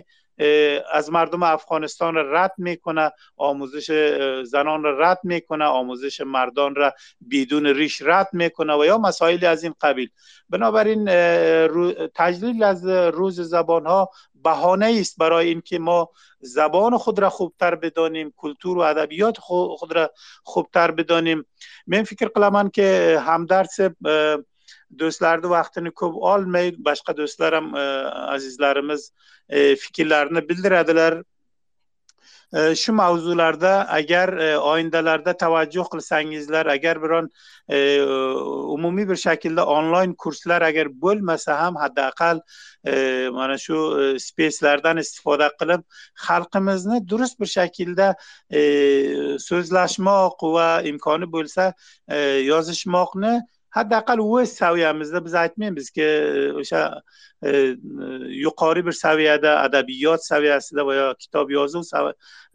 [0.92, 3.92] از مردم افغانستان را رد می‌کنه آموزش
[4.44, 6.94] زنان را رد می‌کنه آموزش مردان را
[7.30, 10.10] بدون ریش رد می‌کنه و یا مسائلی از این قبیل.
[10.48, 11.04] بنابراین
[12.14, 16.10] تجلیل از روز زبان ها بهانه است برای اینکه ما
[16.40, 20.10] زبان خود را خوبتر بدانیم کلتور و ادبیات خود را
[20.44, 21.44] خوبتر بدانیم.
[21.86, 23.80] من فکر قلمان که همدرس
[25.00, 27.84] do'stlarni vaqtini ko'p olmay boshqa do'stlar ham e,
[28.36, 29.10] azizlarimiz
[29.48, 31.22] e, fikrlarini bildiradilar.
[32.52, 34.34] E, shu mavzularda agar
[34.72, 37.30] oyindalarda tavajjuh qilsangizlar agar biron
[38.74, 42.42] umumiy bir shaklda onlayn kurslar agar bo'lmasa ham haddaqal
[43.38, 43.78] mana shu
[44.26, 45.86] speslardan istifoda qilib
[46.26, 48.08] xalqimizni durust bir shaklda
[49.48, 51.72] so'zlashmoq va imkoni bo'lsa
[52.50, 53.34] yozishmoqni
[53.76, 56.08] haddaqal o'z saviyamizda biz aytmaymiz ki
[56.62, 56.82] o'sha
[57.42, 57.74] E, e,
[58.28, 61.82] yuqori bir saviyada adabiyot saviyasida va yo kitob yozuv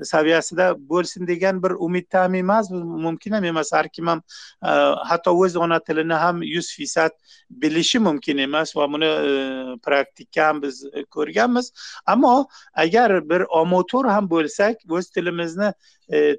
[0.04, 3.74] saviyasida bo'lsin degan bir umiddan emas mumkin ham emas.
[3.74, 4.22] Har kim ham
[4.64, 4.72] e,
[5.10, 7.12] hatto o'z ona tilini ham yuz feysad
[7.50, 9.12] bilishi mumkin emas va buni
[9.84, 11.72] praktika ham biz ko'rganmiz.
[12.06, 15.74] Ammo agar bir omotur ham bo'lsak o'z tilimizni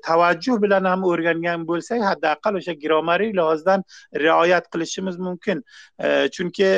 [0.02, 3.84] tavajjuh bilan ham o'rgangan bo'lsak haddaqal o'sha grammariy lihozdan
[4.14, 5.62] rioyat qilishimiz mumkin.
[6.32, 6.68] Chunki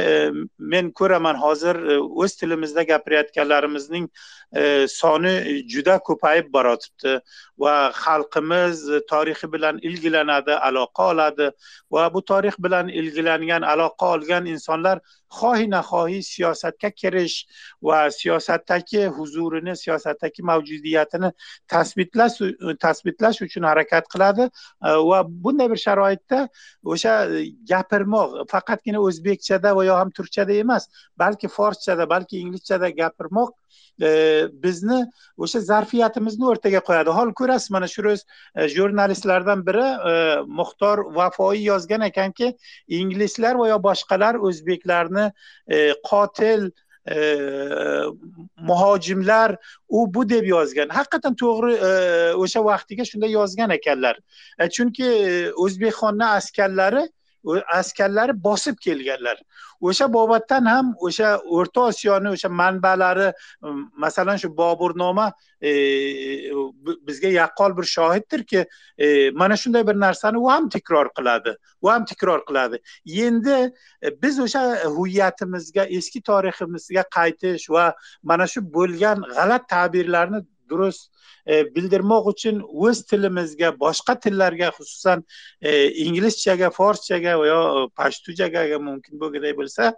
[0.58, 4.08] men ko'raman hozir E, o'z tilimizda gapirayotganlarimizning
[4.56, 7.16] e, soni e, juda ko'payib borotibdi
[7.64, 8.82] va xalqimiz
[9.12, 11.50] tarixi bilan ilgilanadi aloqa oladi
[11.92, 15.00] va bu tarix bilan ilgilangan aloqa olgan insonlar
[15.38, 17.36] xohi naxohi siyosatga kirish
[17.82, 21.32] va siyosatdagi huzurini siyosatdagi mavjudiyatini
[21.74, 22.40] tasbitlash
[22.84, 24.48] tasbitlash uchun harakat qiladi
[25.10, 26.40] va bunday bir sharoitda
[26.94, 27.14] o'sha
[27.72, 30.88] gapirmoq faqatgina o'zbekchada va yo ham turkchada emas
[31.24, 33.54] balki forschada balki inglizchada gapirmoq
[34.64, 34.98] bizni
[35.36, 37.14] o'sha zarfiyatimizni o'rtaga qo'yadi.
[37.18, 38.24] Hol ko'rasiz mana shu ro'z
[38.56, 40.14] e, jurnalistlardan biri e,
[40.60, 42.52] muxtor vafoiy yozgan ekanki
[43.00, 45.26] inglizlar va yo boshqalar o'zbeklarni
[45.68, 46.70] e, qotil
[48.70, 49.54] muhojimlar
[49.88, 50.90] u bu deb yozgan.
[50.96, 51.72] Haqiqatdan to'g'ri
[52.44, 54.18] o'sha vaqtiga shunday yozgan ekanlar.
[54.76, 55.08] Chunki
[55.64, 57.06] o'zbekxonni askarlari
[57.72, 59.38] askarlari bosib kelganlar.
[59.80, 63.32] O'sha bobatdan ham o'sha o'rta osiyoni o'sha manbalari
[64.04, 65.72] masalan shu boburnoma e,
[67.08, 68.66] bizga yaqqol bir shohiddirki
[68.98, 72.82] e, mana shunday bir narsani u ham takror qiladi u ham takror qiladi.
[73.06, 73.58] Endi
[74.02, 81.10] e, biz o'sha huviyatimizga eski tariximizga qaytish va mana shu bo'lgan g'alati ta'birlarni durust
[81.46, 85.24] e, bildirmoq uchun o'z tilimizga boshqa tillarga xususan
[85.60, 85.72] e,
[86.04, 89.92] inglizchaga forschaga yo e, pashtuchaga mumkin bo'lganday bo'lsa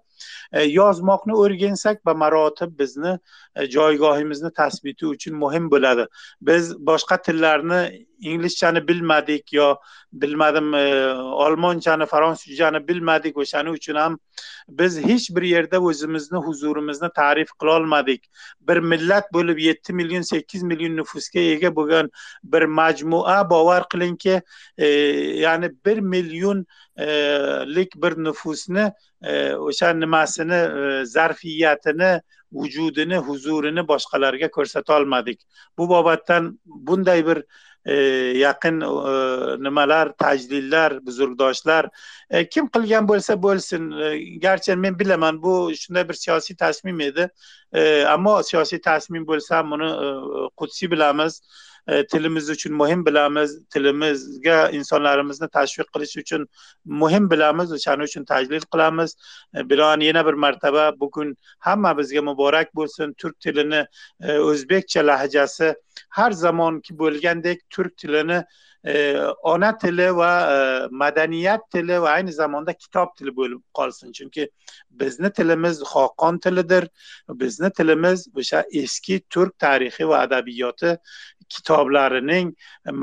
[0.53, 3.17] e, yozmoqni o'rgansak va marotib bizni
[3.57, 6.09] e, joygohimizni tasbiti uchun muhim bo'ladi.
[6.51, 7.83] Biz boshqa tillarni
[8.23, 9.77] inglizchani bilmadik yo
[10.13, 10.85] bilmadim e,
[11.15, 14.19] olmonchani fransuzchani bilmadik o'shaning uchun ham
[14.69, 18.29] biz hech bir yerda o'zimizni huzurimizni ta'rif qilolmadik
[18.61, 22.11] bir millat bo'lib yetti million sakkiz million nufusga ega bo'lgan
[22.45, 24.41] bir majmua bovar qilingki
[24.79, 24.87] e,
[25.47, 28.93] ya'ni bir millionlik e, bir nufusni
[29.23, 32.13] e, o'sha nimasini e, zarfiyatini
[32.53, 35.47] vujudini huzurini boshqalarga ko'rsatolmadik
[35.79, 37.45] bu bobatdan bunday bir
[37.87, 37.95] E,
[38.39, 39.15] yaqin e,
[39.63, 41.89] nimalar tajdidlar buzurgdoshlar
[42.31, 43.89] e, kim qilgan bo'lsa bo'lsin
[44.45, 47.29] garchi men bilaman bu shunday bir siyosiy tasmim edi.
[48.15, 49.91] Ammo siyosiy tasmim bo'lsa ham buni
[50.57, 51.41] qudsiy bilamiz.
[51.89, 56.47] E, tilimiz uchun muhim bilamiz tilimizga insonlarimizni tashviq qilish uchun
[56.85, 59.17] muhim bilamiz o'shaning uchun tajlil qilamiz.
[59.55, 59.61] E,
[60.07, 63.15] yana bir martaba bugun hamma bizga muborak bo'lsin.
[63.19, 63.87] Turk tilini
[64.21, 65.75] e, o'zbekcha lahjasi
[66.11, 68.45] har zamonki bo'lgandek turk tilini
[68.87, 70.33] e, ona tili va
[70.91, 74.13] madaniyat tili va ayni zamonda kitob tili bo'lib qolsin.
[74.13, 74.49] Chunki
[74.91, 76.89] bizni tilimiz xoqon tilidir.
[77.29, 80.97] Bizni tilimiz o'sha eski turk tarixi va adabiyoti
[81.49, 82.55] kitoblarining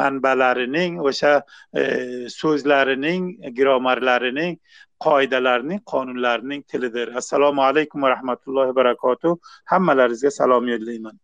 [0.02, 1.42] manbalarining o'sha
[1.74, 1.84] e,
[2.30, 4.60] so'zlarining gramarlarining
[5.00, 7.16] qoidalarining qonunlarining tilidir.
[7.22, 9.38] Assalomu alaykum va rahmatullohi va barakatuh.
[9.72, 11.20] Hammalaringizga salom yo'llayman.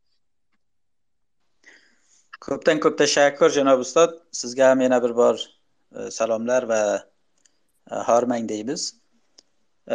[2.45, 4.15] Ko'pdan ko'p tashakkur janob ustod.
[4.41, 8.93] Sizga ham yana bir bor e, salomlar va e, hormang deymiz.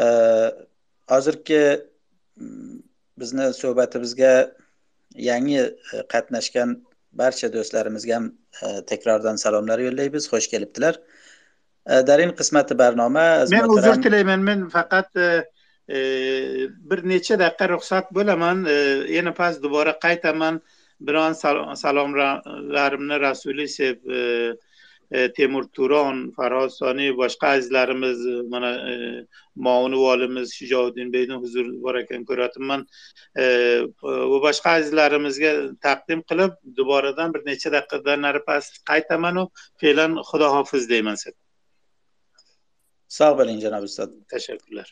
[0.02, 0.04] E,
[1.12, 1.62] hozirgi
[3.20, 4.34] bizni suhbatimizga
[5.30, 5.62] yangi
[6.12, 6.76] qatnashgan
[7.12, 8.26] barcha do'stlarimizga ham
[8.62, 10.28] e, takrordan salomlar yo'llaymiz.
[10.32, 11.00] Xush kelibdilar.
[11.86, 14.40] E, dar in qismati barnoma men uzr tilayman.
[14.50, 15.30] Men faqat e,
[16.90, 18.66] bir necha daqiqa ruxsat bo'laman.
[19.16, 20.60] Yana past dubora qaytaman.
[21.00, 21.32] Biron
[21.82, 24.04] salomlarimni rasuli seb
[25.37, 28.19] temur turon farhod soniy boshqa azizlarimiz
[28.53, 28.71] mana
[29.55, 32.81] muavin volimiz shijovuddin beyni huzur bor ekan ko'ryapman
[34.31, 35.51] va boshqa azizlarimizga
[35.87, 39.43] taqdim qilib duboradan bir necha daqiqadan nari past qaytamanu
[39.81, 41.41] fe'lan xudo hofiz deyman sizga
[43.17, 44.89] sog' bo'ling janob ustod tashakkurlar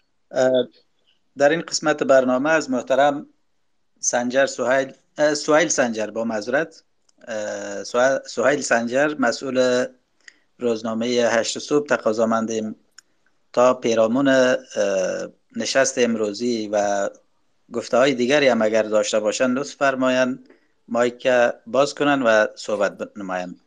[1.37, 3.15] در این قسمت برنامه از محترم
[3.99, 4.93] سنجر سهیل
[5.33, 6.83] سهیل سنجر با معذرت
[8.25, 9.57] سهیل سنجر مسئول
[10.58, 12.76] روزنامه هشت صبح تقاضا مندیم
[13.52, 14.56] تا پیرامون
[15.56, 17.08] نشست امروزی و
[17.72, 20.48] گفته های دیگری هم اگر داشته باشند لطف فرمایند
[20.88, 21.28] مایک
[21.66, 23.60] باز کنند و صحبت نمایند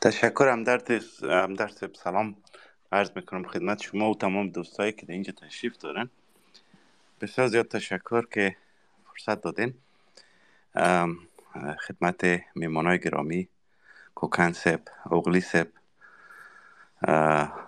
[0.00, 0.90] تشکر همدرد
[1.22, 2.36] همدرد سلام.
[2.92, 6.10] عرض می‌کنم خدمت شما و تمام دوستایی که در اینجا تشریف دارن.
[7.20, 8.56] بسیار زیاد تشکر که
[9.12, 9.74] فرصت دادین.
[11.86, 13.48] خدمت میمانای گرامی
[14.18, 14.80] کوکن سب
[15.10, 15.68] اوغلی سب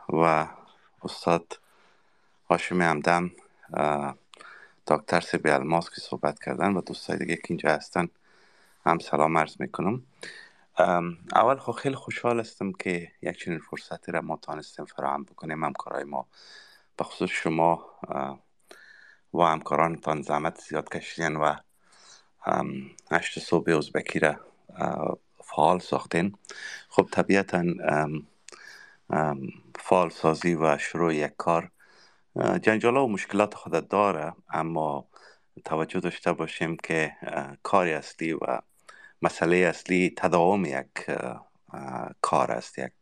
[0.09, 0.47] و
[1.03, 1.61] استاد
[2.51, 3.31] هاشمی همدم
[4.87, 8.09] دکتر سبی الماس که صحبت کردن و دوستای دیگه که اینجا هستن
[8.87, 10.03] هم سلام عرض می‌کنم.
[11.35, 15.65] اول خو خیلی خوشحال هستم که یک چنین فرصتی را ما تانستیم فراهم بکنیم.
[15.65, 16.27] همکارای ما
[16.97, 17.87] به خصوص شما
[19.35, 21.55] و همکارانتان زحمت زیاد کشیدین و
[23.11, 24.41] هشت صبح ازبکی را
[25.61, 26.35] فعال ساختین.
[26.89, 27.65] خب طبیعتا
[29.79, 31.71] فعال سازی و شروع یک کار
[32.63, 35.09] جنجال و مشکلات خود داره اما
[35.65, 37.13] توجه داشته باشیم که
[37.63, 38.39] کار اصلی و
[39.23, 41.07] مسئله اصلی تداوم یک
[42.21, 42.93] کار است یک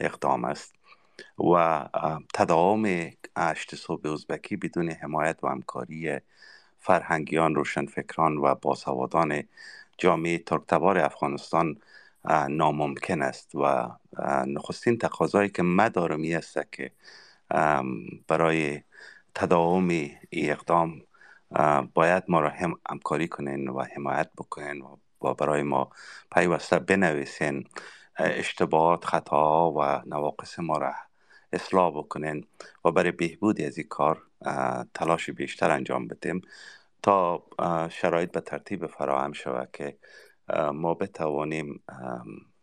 [0.00, 0.74] اقدام است.
[1.54, 1.84] و
[2.34, 6.20] تداوم اشت صوب ازبکی بدون حمایت و همکاری
[6.78, 9.42] فرهنگیان روشنفکران و باسوادان
[9.98, 11.76] جامعه ترکتبار افغانستان
[12.48, 13.88] ناممکن است و
[14.46, 16.90] نخستین تقاضایی که ما دارم است که
[18.28, 18.82] برای
[19.34, 21.02] تداوم این اقدام
[21.94, 24.84] باید ما را هم همکاری کنین و حمایت بکنین
[25.22, 25.90] و برای ما
[26.34, 27.64] پیوسته بنویسین
[28.16, 30.94] اشتباهات خطاها و نواقص ما را
[31.52, 32.46] اصلاح بکنین
[32.84, 34.22] و برای بهبود از این کار
[34.94, 36.42] تلاش بیشتر انجام بدیم.
[37.04, 37.42] تا
[37.90, 39.98] شرایط به ترتیب فراهم شود که
[40.72, 41.82] ما بتوانیم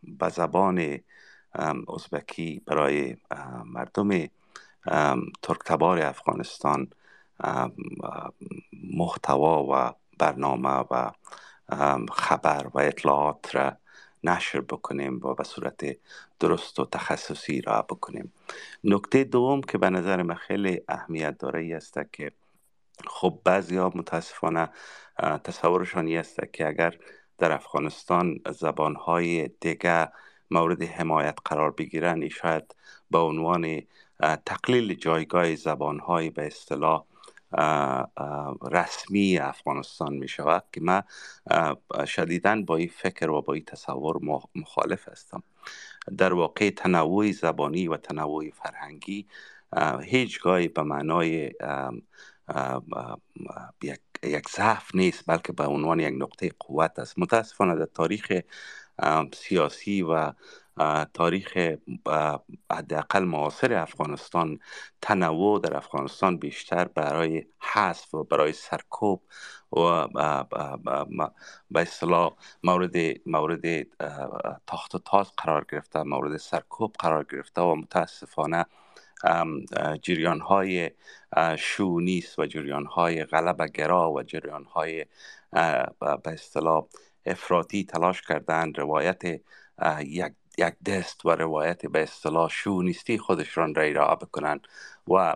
[0.04, 1.00] به زبان
[1.96, 3.18] ازبکی برای
[3.66, 4.10] مردم
[5.42, 6.88] ترکتبار افغانستان
[8.98, 11.12] محتوا و برنامه و
[12.12, 13.78] خبر و اطلاعات را
[14.24, 15.98] نشر بکنیم و به صورت
[16.40, 18.34] درست و تخصصی را بکنیم.
[18.84, 22.32] نکته دوم که به نظر من خیلی اهمیت داره است که
[23.08, 24.70] خب بعضی ها متاسفانه
[25.44, 26.98] تصورشان است که اگر
[27.38, 30.12] در افغانستان زبانهای دیگه
[30.52, 32.76] مورد حمایت قرار بگیرن شاید
[33.12, 33.82] به عنوان
[34.46, 37.06] تقلیل جایگاه زبانهای به اصطلاح
[38.72, 41.04] رسمی افغانستان می شود که من
[42.06, 44.20] شدیدا با این فکر و با این تصور
[44.56, 45.44] مخالف هستم.
[46.18, 49.28] در واقع تنوع زبانی و تنوع فرهنگی
[50.02, 51.52] هیچگاهی به معنای
[53.84, 57.20] یک, یک ضعف نیست بلکه به عنوان یک نقطه قوت است.
[57.20, 58.32] متاسفانه در تاریخ
[59.34, 60.34] سیاسی و
[61.14, 61.58] تاریخ
[62.72, 64.60] حداقل معاصر افغانستان
[65.02, 69.24] تنوع در افغانستان بیشتر برای حذف و برای سرکوب
[69.72, 70.08] و
[71.72, 72.32] به اصطلاح
[72.64, 72.96] مورد
[73.26, 73.88] مورد
[74.68, 78.66] تاخت و تاز قرار گرفته مورد سرکوب قرار گرفته و متاسفانه
[80.02, 80.92] جریان های
[81.58, 85.06] شونیس و جریان های غلب گرا و جریان های
[86.02, 86.86] به اصطلاح
[87.26, 89.24] افراطی تلاش کردن روایت
[90.00, 94.60] یک یک دست و روایت به اصطلاح شونیستی خودشان را ارائه بکنن
[95.08, 95.36] و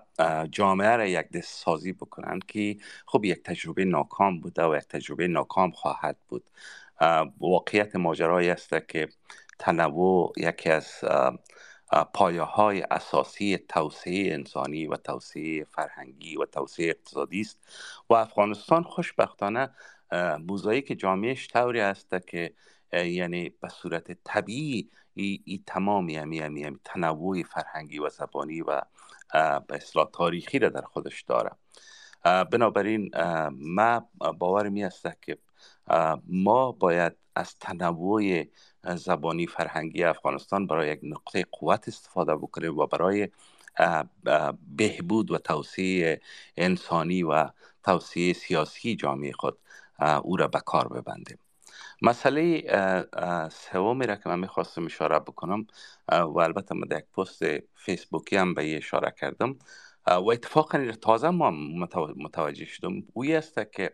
[0.52, 5.28] جامعه را یک دست سازی بکنن که خب یک تجربه ناکام بوده و یک تجربه
[5.28, 6.44] ناکام خواهد بود.
[7.40, 9.10] واقعیت ماجرایی است که
[9.60, 10.88] تنوع یکی از
[12.03, 17.59] پایه های اساسی توسعه انسانی و توسعه فرهنگی و توسعه اقتصادی است
[18.09, 19.69] و افغانستان خوشبختانه
[20.47, 22.53] موزاییک جامعهش طوری است که
[22.93, 28.81] یعنی به صورت طبیعی ای, ای تمامی همی همی همی تنوع فرهنگی و زبانی و
[29.67, 31.51] به اصلاح تاریخی را در خودش داره.
[32.23, 33.11] بنابراین
[33.51, 35.38] ما باور می است که
[36.27, 38.43] ما باید از تنوع
[38.86, 43.30] زبانی فرهنگی افغانستان برای یک نقطه قوت استفاده بکنیم و برای
[44.76, 46.22] بهبود و توسعه
[46.57, 47.49] انسانی و
[47.84, 49.57] توسعه سیاسی جامعه خود
[50.24, 51.38] او را به کار ببندیم.
[52.02, 52.64] مسئله
[53.52, 55.68] سومی را که من می‌خواستم اشاره بکنم
[56.12, 57.44] و البته من در یک پست
[57.76, 59.56] فیسبوکی هم به اشاره کردم
[60.07, 61.52] و اتفاقا تازه ما
[62.16, 63.94] متوجه شدم اوی است که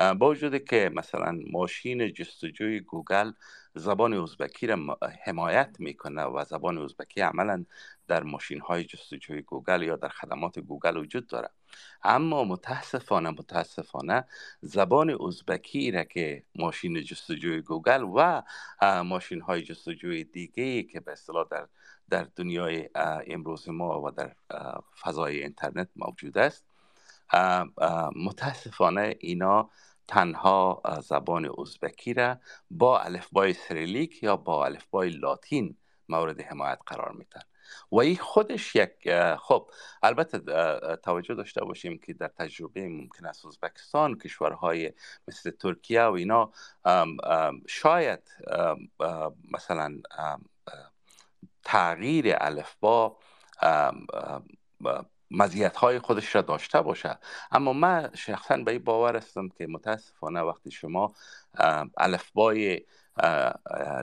[0.00, 3.32] با وجود که مثلا ماشین جستجوی گوگل
[3.74, 7.64] زبان ازبکی را حمایت می‌کنه و زبان ازبکی عملا
[8.08, 11.50] در ماشین های جستجوی گوگل یا در خدمات گوگل وجود داره.
[12.02, 14.24] اما متاسفانه متاسفانه
[14.60, 18.42] زبان ازبکی را که ماشین جستجوی گوگل و
[19.02, 21.68] ماشین های جستجوی دیگه که به اصطلاح در
[22.10, 22.88] در دنیای
[23.26, 24.34] امروز ما و در
[25.00, 26.64] فضای اینترنت موجود است
[28.16, 29.70] متاسفانه اینا
[30.08, 32.38] تنها زبان ازبکی را
[32.70, 35.76] با الفبای سریلیک یا با الفبای لاتین
[36.08, 37.40] مورد حمایت قرار میدن.
[37.92, 39.70] و این خودش یک خب
[40.02, 40.38] البته
[40.96, 44.92] توجه داشته باشیم که در تجربه ممکن است ازبکستان کشورهای
[45.28, 46.52] مثل ترکیه و اینا
[47.68, 48.20] شاید
[49.50, 50.00] مثلا
[51.64, 53.16] تغییر الفبا
[55.30, 57.18] مزیت های خودش را داشته باشه
[57.50, 61.14] اما من شخصا به این باور هستم که متاسفانه وقتی شما
[61.96, 62.80] الفبای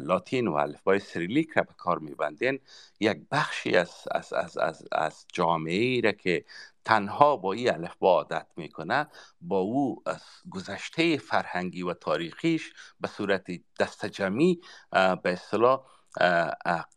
[0.01, 2.59] لاتین و الفبای سریلیک را به کار میبندین
[2.99, 6.45] یک بخشی از, از, از, از, از جامعه ای را که
[6.85, 9.07] تنها با این الفبا عادت می‌کنه
[9.41, 13.47] با او از گذشته فرهنگی و تاریخیش به صورت
[13.79, 14.61] دستجمی
[14.91, 15.85] به اصطلاح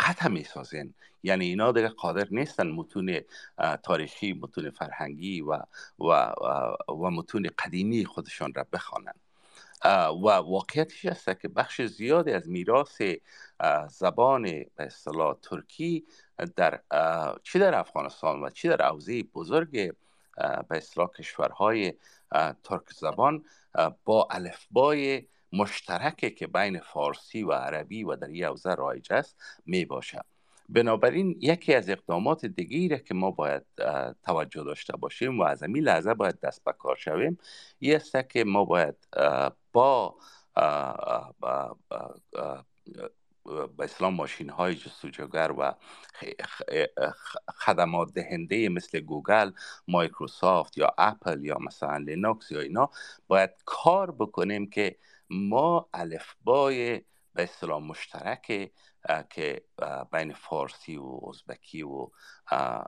[0.00, 0.94] قطع می‌سازین.
[1.22, 3.20] یعنی اینا دیگه قادر نیستن متون
[3.82, 5.58] تاریخی متون فرهنگی و
[5.98, 6.32] و,
[6.88, 9.20] و متون قدیمی خودشان را بخوانند.
[10.24, 13.02] و واقعیتش است که بخش زیادی از میراث
[13.88, 16.06] زبان به اصطلاح ترکی
[16.56, 16.80] در
[17.42, 19.72] چی در افغانستان و چی در حوزه بزرگ
[20.68, 21.94] به اصطلاح کشورهای
[22.64, 23.44] ترک زبان
[24.04, 29.36] با الفبای مشترکه که بین فارسی و عربی و در حوزه رایج است
[29.66, 30.24] می باشد
[30.68, 33.62] بنابراین یکی از اقدامات دیگری که ما باید
[34.26, 37.38] توجه داشته باشیم و از این لحظه باید دست به کار شویم.
[37.78, 38.94] این است که ما باید
[39.72, 40.16] با
[43.76, 45.74] به اصطلاح ماشین های جستجوگر و
[47.54, 49.50] خدمات دهنده مثل گوگل
[49.88, 52.90] مایکروسافت یا اپل یا مثلا لینوکس یا اینا
[53.28, 54.96] باید کار بکنیم که
[55.30, 57.02] ما الفبای
[57.38, 58.72] به اصطلاح مشترک
[59.30, 59.64] که
[60.12, 62.08] بین فارسی و ازبکی و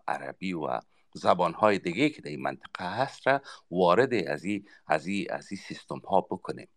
[0.08, 0.80] عربی و
[1.14, 5.98] زبان های دیگه که در این منطقه هست را وارد از این از از سیستم
[5.98, 6.68] ها بکنیم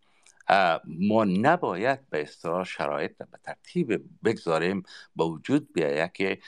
[0.86, 4.84] ما نباید به اصطلاح شرایط به ترتیب بگذاریم
[5.16, 6.40] با وجود بیاید که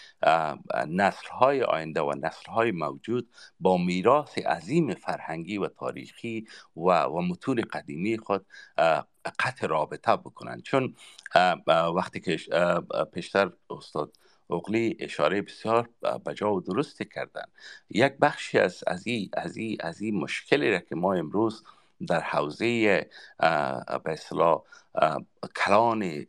[0.88, 7.22] نسل های آینده و نسل های موجود با میراث عظیم فرهنگی و تاریخی و, و
[7.22, 8.46] متون قدیمی خود
[9.40, 10.62] قطع رابطه بکنند.
[10.62, 10.96] چون
[11.68, 12.38] وقتی که
[13.14, 14.14] پیشتر استاد
[14.50, 15.90] اقلی اشاره بسیار
[16.26, 17.46] بجا و درستی کردن.
[17.90, 21.64] یک بخشی از از این از از مشکلی را که ما امروز
[22.08, 23.10] در حوزه
[24.04, 24.62] به اصطلاح
[25.56, 26.26] کلان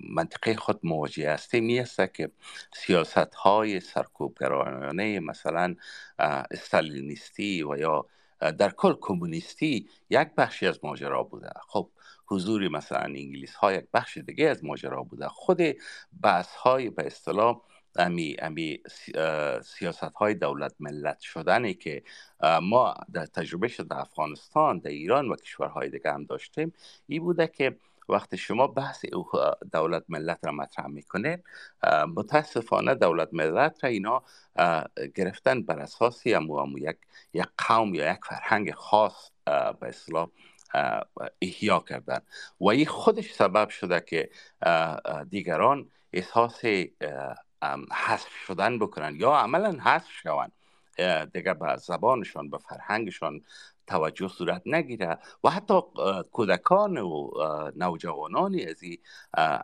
[0.00, 1.64] منطقه خود مواجه هستیم.
[1.64, 2.30] می که
[2.74, 5.74] سیاست های سرکوبگرایانه مثلا
[6.50, 8.06] استالینیستی و یا
[8.58, 11.50] در کل کمونیستی یک بخشی از ماجرا بوده.
[11.68, 11.90] خب
[12.26, 15.28] حضور مثلا انگلیس ها یک بخش دیگه از ماجرا بوده.
[15.28, 15.60] خود
[16.22, 17.60] بحث های به اصطلاح
[17.96, 18.82] امی, امی
[19.62, 22.02] سیاست های دولت ملت شدنی که
[22.62, 26.72] ما در تجربه شد در افغانستان در ایران و کشورهای دیگه هم داشتیم
[27.06, 27.76] این بوده که
[28.08, 29.04] وقتی شما بحث
[29.72, 31.42] دولت ملت را مطرح می‌کنه
[32.16, 34.22] متاسفانه دولت ملت را اینا
[35.14, 36.96] گرفتن بر اساسی امو, یک
[37.32, 40.28] یک قوم یا یک فرهنگ خاص به اصطلاح
[41.42, 42.20] احیا کردن.
[42.60, 44.30] و این خودش سبب شده که
[45.30, 46.60] دیگران احساس
[47.92, 50.52] حذف شدن بکنن یا عملا حذف شوند.
[51.32, 53.40] دیگه به زبانشان به فرهنگشان
[53.86, 55.80] توجه صورت نگیره و حتی
[56.32, 57.30] کودکان و
[57.76, 58.98] نوجوانانی از این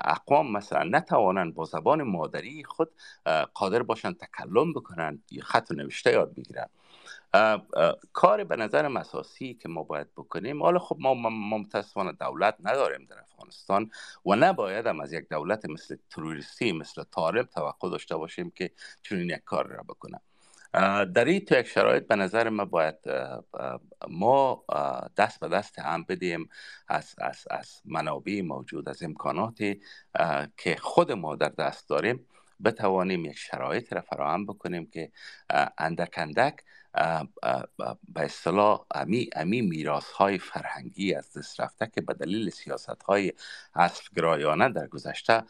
[0.00, 2.90] اقوام مثلا نتوانند با زبان مادری خود
[3.54, 6.70] قادر باشند تکلم بکنند خط و نوشته یاد بگیرند.
[8.12, 13.20] کار به نظر اساسی که ما باید بکنیم حالا خب ما, متاسفانه دولت نداریم در
[13.20, 13.90] افغانستان
[14.26, 18.70] و نباید هم از یک دولت مثل تروریستی مثل طالب توقع داشته باشیم که
[19.02, 20.20] چنین یک کار را بکنه.
[21.14, 22.96] در این تو یک شرایط به نظر ما باید
[24.08, 24.64] ما
[25.16, 26.48] دست به دست هم بدیم
[26.88, 29.80] از, از, از منابع موجود از امکاناتی
[30.56, 32.26] که خود ما در دست داریم.
[32.64, 35.12] بتوانیم یک شرایط را فراهم بکنیم که
[35.78, 36.60] اندک اندک
[38.14, 43.32] به اصطلاح امی, امی میراث های فرهنگی از دست رفته که به دلیل سیاست های
[44.16, 45.42] گرایانه در گذشته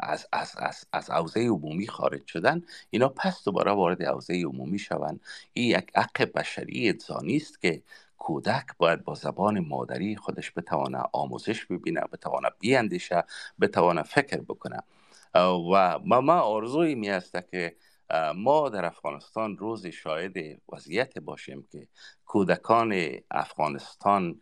[0.00, 5.20] از, از, از, از عوضه عمومی خارج شدن اینا پس دوباره وارد عوضه عمومی شوند.
[5.52, 7.82] این یک حق بشری انسانی است که
[8.18, 13.24] کودک باید با زبان مادری خودش بتوانه آموزش ببینه بتوانه بیاندیشه
[13.60, 14.78] بتوانه فکر بکنه
[15.34, 17.76] و ما ما آرزوی می است که
[18.36, 20.34] ما در افغانستان روزی شاهد
[20.72, 21.88] وضعیت باشیم که
[22.26, 22.94] کودکان
[23.30, 24.40] افغانستان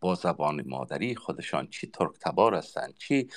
[0.00, 3.28] با زبان مادری خودشان چی ترک تبار هستند چی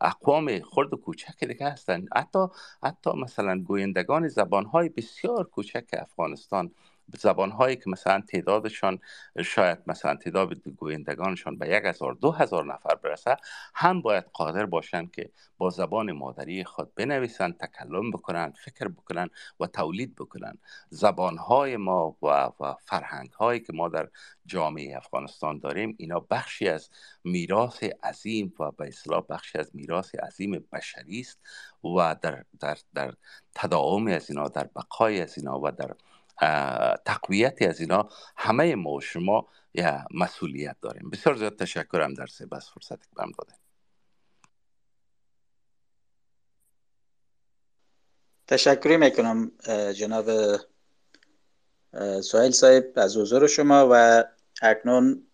[0.00, 2.46] اقوام خرد و کوچک دیگه هستند حتی
[2.82, 6.70] حتی مثلا گویندگان زبان های بسیار کوچک افغانستان
[7.18, 8.98] زبان هایی که مثلا تعدادشان
[9.44, 13.36] شاید مثلا تعداد گویندگانشان به یک هزار دو هزار نفر برسه
[13.74, 19.66] هم باید قادر باشند که با زبان مادری خود بنویسند تکلم بکنند فکر بکنند و
[19.66, 20.58] تولید بکنند.
[20.90, 22.26] زبان های ما و,
[22.60, 24.08] و فرهنگ هایی که ما در
[24.46, 26.90] جامعه افغانستان داریم اینا بخشی از
[27.24, 31.38] میراث عظیم و به اصطلاح بخشی از میراث عظیم بشری است
[31.84, 33.14] و در در در
[33.54, 35.94] تداوم از اینا در بقای از اینا و در
[37.04, 41.10] تقویتی از اینا همه ما و شما یا مسئولیت داریم.
[41.10, 43.52] بسیار زیاد تشکرم در سه بس فرصتی که بهم داده
[48.46, 49.52] تشکری می‌کنم
[49.92, 50.30] جناب
[52.20, 54.24] سوهیل صاحب از حضور شما و
[54.62, 55.26] اکنون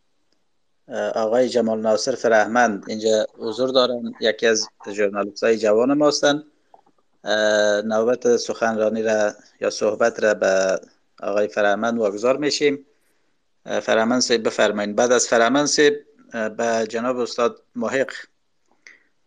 [1.14, 4.12] آقای جمال ناصر فرهمند اینجا حضور دارن.
[4.20, 6.44] یکی از ژورنالیست های جوان ما هستند
[7.84, 10.80] نوبت سخنرانی را یا صحبت را به
[11.22, 12.86] آقای فرهمند واگذار میشیم.
[13.64, 14.96] فرهمند صاحب بفرمایید.
[14.96, 15.94] بعد از فرهمند صاحب
[16.56, 18.12] به جناب استاد محق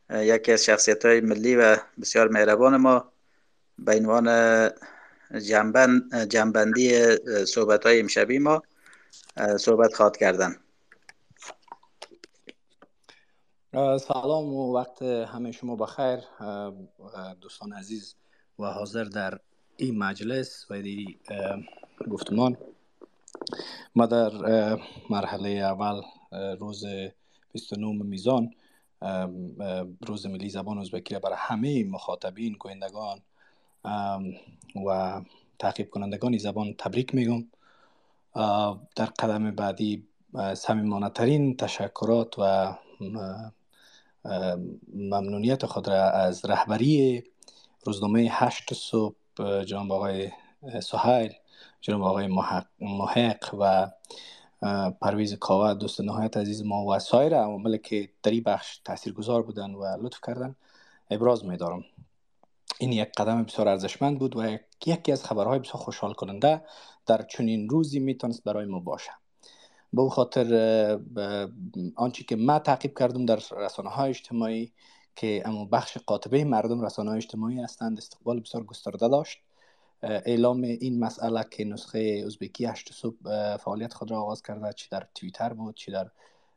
[0.10, 3.12] یکی از شخصیت های ملی و بسیار مهربان ما
[3.80, 4.70] به عنوان
[6.30, 8.62] جنبندی صحبت های امشبی ما
[9.58, 10.63] صحبت خواد کردن.
[13.74, 16.20] سلام و وقت همه شما بخیر.
[17.42, 18.16] دوستان عزیز
[18.60, 19.40] و حاضر در
[19.78, 21.16] این مجلس و این
[22.12, 22.58] گفتمان.
[23.96, 24.32] ما در
[25.10, 26.02] مرحله اول
[26.60, 26.86] روز
[27.52, 28.52] 29 میزان
[30.08, 33.22] روز ملی زبان ازبکی را برای همه مخاطبین گویندگان
[34.86, 35.22] و
[35.60, 37.44] تعقیب کنندگان زبان تبریک میگم.
[38.96, 40.08] در قدم بعدی
[40.54, 42.74] صمیمانه ترین تشکرات و
[44.94, 47.24] ممنونیت خود را از رهبری
[47.86, 49.16] روزنامه هشت صبح
[49.64, 50.30] جناب آقای
[50.82, 51.34] سهیل
[51.82, 52.28] جناب آقای
[52.80, 53.92] محق و
[55.02, 55.74] پرویز کاوه.
[55.74, 60.20] دوست نهایت عزیز ما و سایر عوامل که در این بخش تاثیرگذار بودن و لطف
[60.28, 60.56] کردن
[61.12, 61.84] ابراز می دارم.
[62.80, 66.62] این یک قدم بسیار ارزشمند بود و یکی از خبرهای بسیار خوشحال کننده
[67.06, 69.12] در چنین روزی می‌تونست برای ما باشه.
[69.94, 71.00] به خاطر
[71.96, 74.72] آنچه که ما تعقیب کردم در رسانه های اجتماعی
[75.16, 79.40] که اما بخش قاطبه مردم رسانه های اجتماعی هستند استقبال بسیار گسترده داشت.
[80.04, 85.08] اعلام این مسئله که نسخه ازبکی هشت صبح فعالیت خود را آغاز کرده چی در
[85.16, 86.12] توییتر بود چی در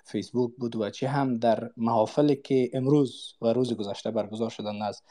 [0.04, 5.02] فیسبوک بود و چی هم در محافلی که امروز و روز گذشته برگزار شدن از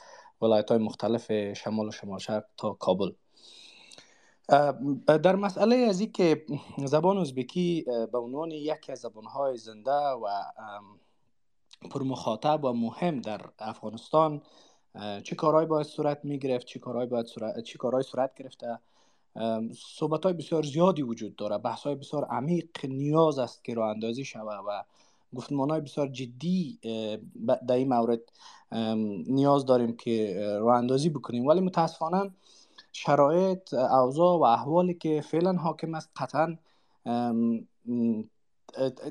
[0.42, 3.12] ولایت های مختلف شمال و شمال شرق تا کابل.
[5.08, 6.46] در مسئله از که
[6.86, 10.28] زبان ازبکی به عنوان یکی از زبانهای زنده و
[11.92, 14.42] پر مخاطب و مهم در افغانستان
[15.24, 18.80] چه کارهایی باید صورت می گرفت چه کارهایی باید صورت چه کارهایی صورت گرفته
[19.78, 21.58] صحبت های بسیار زیادی وجود داره.
[21.58, 24.84] بحث های بسیار عمیق نیاز است که راه اندازی شود و
[25.36, 26.80] گفتمان های بسیار جدی
[27.68, 28.22] در این مورد
[29.28, 31.46] نیاز داریم که راه اندازی بکنیم.
[31.46, 32.32] ولی متاسفانه
[32.98, 36.58] شرایط اوضاع و احوالی که فعلا حاکم است قطعا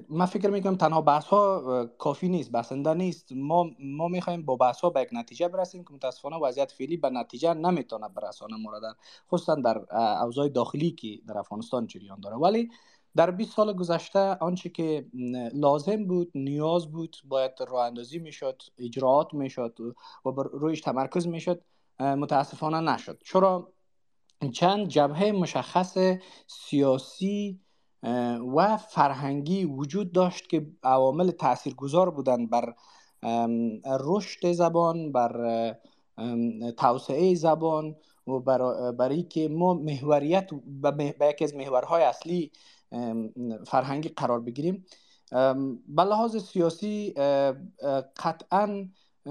[0.08, 3.32] من فکر می‌کنم تنها بحث ها کافی نیست بسنده نیست.
[3.32, 7.10] ما ما می‌خوایم با بحث ها به یک نتیجه برسیم که متاسفانه وضعیت فعلی به
[7.10, 8.94] نتیجه نمی‌تونه برسانه ما در
[9.30, 12.36] خصوصا در اوضاع داخلی که در افغانستان جریان داره.
[12.36, 12.70] ولی
[13.16, 15.06] در 20 سال گذشته آنچه که
[15.54, 19.78] لازم بود نیاز بود باید راه اندازی می‌شد اجراعات می‌شد
[20.24, 21.64] و بر رویش تمرکز می‌شد.
[22.00, 23.22] متاسفانه نشد.
[23.24, 23.72] چرا؟
[24.52, 25.98] چند جبهه مشخص
[26.46, 27.60] سیاسی
[28.56, 32.74] و فرهنگی وجود داشت که عوامل تاثیرگذار بودند بر
[34.00, 35.74] رشد زبان بر
[36.76, 37.96] توسعه زبان
[38.26, 38.38] و
[38.92, 40.50] برای که ما محوریت
[40.80, 42.52] به یکی از محورهای اصلی
[43.66, 44.86] فرهنگی قرار بگیریم.
[45.88, 47.14] به لحاظ سیاسی
[48.16, 48.88] قطعا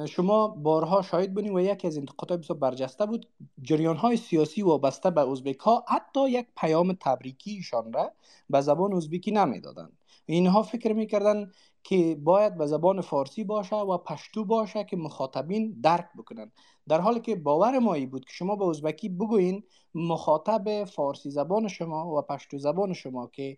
[0.08, 3.28] شما بارها شاهد بودین و یکی از انتقادات بسیار برجسته بود.
[3.62, 8.12] جریان های سیاسی وابسته به ازبک ها حتی یک پیام تبریکیشان را
[8.50, 9.98] به زبان ازبکی نمی‌دادند.
[10.26, 11.52] اینها فکر می‌کردن
[11.84, 16.52] که باید به زبان فارسی باشه و پشتو باشه که مخاطبین درک بکنن.
[16.88, 19.64] در حالی که باور مایی بود که شما به ازبکی بگوین
[19.96, 23.58] مخاطب فارسی زبان شما و پشتو زبان شما که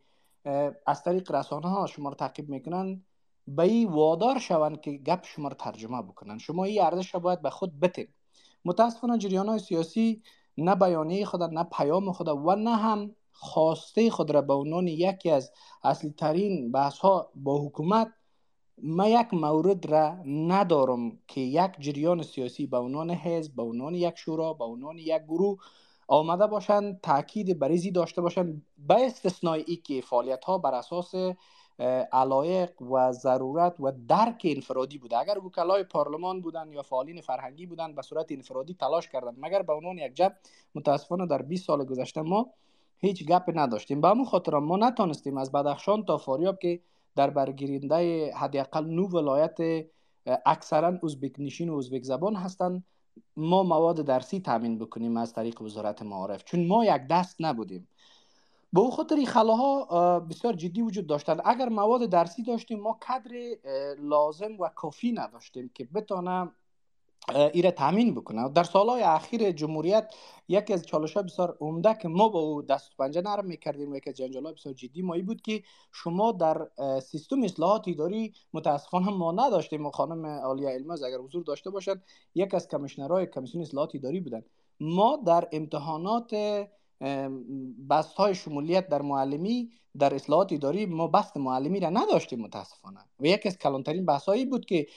[0.86, 3.04] از طریق رسانه ها شما رو تعقیب می‌کنن
[3.48, 6.38] به این وادار شوند که گپ شما رو ترجمه بکنن.
[6.38, 8.08] شما این ارزش را باید به خود بتین
[8.66, 10.22] متاسفانه جریان های سیاسی
[10.58, 15.30] نه بیانیه خود نه پیام خود و نه هم خواسته خود را به عنوان یکی
[15.30, 15.52] از
[15.84, 18.14] اصلی ترین بحث ها با حکومت
[18.84, 24.18] ما یک مورد را ندارم که یک جریان سیاسی به عنوان حزب به عنوان یک
[24.18, 25.60] شورا به عنوان یک گروه
[26.08, 31.14] آمده باشند تاکید بریزی داشته باشند به استثنای ای که فعالیت ها بر اساس
[32.12, 35.18] علایق و ضرورت و درک انفرادی بوده.
[35.18, 39.36] اگر وکلای پارلمان بودن یا فعالین فرهنگی بودن به صورت انفرادی تلاش کردن.
[39.38, 40.36] مگر به عنوان یک جب
[40.76, 42.50] متاسفانه در 20 سال گذشته ما
[42.98, 44.02] هیچ گپ نداشتیم.
[44.02, 46.80] به همون خاطر ما نتانستیم از بدخشان تا فاریاب که
[47.16, 49.86] در برگیرنده حداقل نو ولایت
[50.46, 52.84] اکثرا ازبک نشین و ازبک زبان هستند
[53.38, 56.44] ما مواد درسی تامین بکنیم از طریق وزارت معارف.
[56.44, 57.88] چون ما یک دست نبودیم.
[58.76, 63.32] به او خاطر خلاها بسیار جدی وجود داشتند اگر مواد درسی داشتیم ما کادر
[64.00, 66.52] لازم و کافی نداشتیم که بتانه
[67.54, 70.14] ایره تامین بکنه در سالهای اخیر جمهوریت
[70.48, 73.96] یکی از چالش های بسیار عمده که ما با او دست پنجه نرم می‌کردیم و
[73.96, 76.68] یکی از جنجال بسیار جدی مایی بود که شما در
[77.00, 82.02] سیستم اصلاحات اداری متاسفانه ما نداشتیم و خانم عالیه علماز اگر حضور داشته باشد
[82.36, 84.44] یک از کمیشنرهای کمیسیون اصلاحات اداری بودن.
[84.80, 86.34] ما در امتحانات
[87.90, 93.00] بست های شمولیت در معلمی در اصلاحات اداری ما بست معلمی را نداشتیم متاسفانه.
[93.20, 94.88] و یکی از کلانترین بحث هایی بود که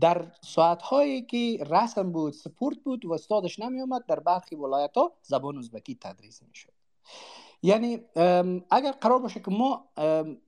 [0.00, 4.96] در ساعت هایی که رسم بود سپورت بود و استادش نمی آمد در برخی ولایت
[4.96, 6.72] ها زبان ازبکی تدریس می شد
[7.62, 8.00] یعنی
[8.70, 9.88] اگر قرار باشه که ما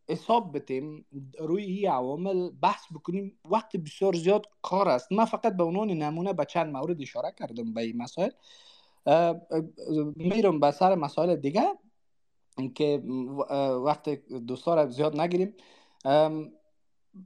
[0.09, 1.07] حساب بتیم
[1.39, 5.13] روی این عوامل بحث بکنیم وقت بسیار زیاد کار است.
[5.13, 8.31] من فقط به عنوان نمونه به چند مورد اشاره کردم به این مسائل.
[10.17, 11.63] میرم به سر مسائل دیگه
[12.75, 13.03] که
[13.85, 14.09] وقت
[14.47, 15.55] دوستا را زیاد نگیریم.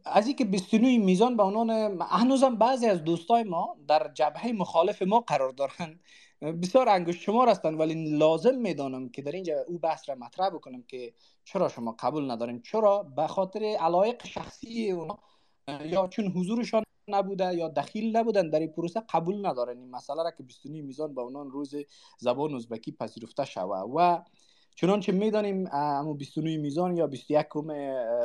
[0.05, 5.21] از اینکه 29 میزان به عنوان هنوزم بعضی از دوستای ما در جبهه مخالف ما
[5.21, 6.01] قرار دارند
[6.43, 10.83] بسیار انگشت شمار هستند ولی لازم می‌دانم که در اینجا او بحث را مطرح بکنم
[10.83, 11.13] که
[11.45, 15.19] چرا شما قبول ندارین؟ چرا؟ به خاطر علایق شخصی اونا
[15.85, 19.79] یا چون حضورشان نبوده یا دخیل نبودن در این پروسه قبول ندارن.
[19.79, 21.75] این مسئله را که 29 میزان به عنوان روز
[22.19, 24.23] زبان ازبکی پذیرفته شوه و
[24.75, 27.47] چنانچه می‌دانیم اما 29 میزان یا 21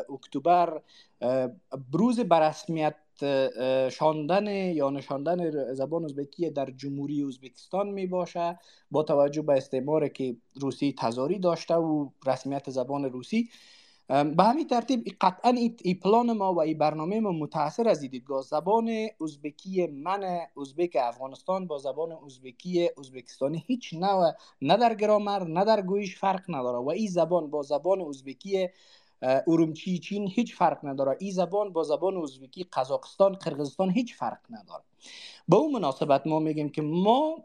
[0.09, 0.81] اکتبر
[1.91, 2.95] بروز برسمیت
[3.91, 8.59] شاندن یا نشاندن زبان ازبکی در جمهوری ازبکستان می باشه
[8.91, 13.49] با توجه به استعمار که روسی تزاری داشته و رسمیت زبان روسی
[14.07, 15.51] به همین ترتیب قطعا
[15.83, 21.67] ای پلان ما و ای برنامه ما متاثر از دیدگاه زبان ازبکی من ازبک افغانستان
[21.67, 24.31] با زبان ازبکی ازبکستانی هیچ نوع
[24.61, 28.69] نه در گرامر نه در گویش فرق نداره و این زبان با زبان ازبکی
[29.47, 31.17] ارومچی چین هیچ فرق نداره.
[31.19, 34.83] این زبان با زبان ازبکی قزاقستان قرقیزستان هیچ فرق نداره.
[35.47, 37.43] با اون مناسبت ما میگیم که ما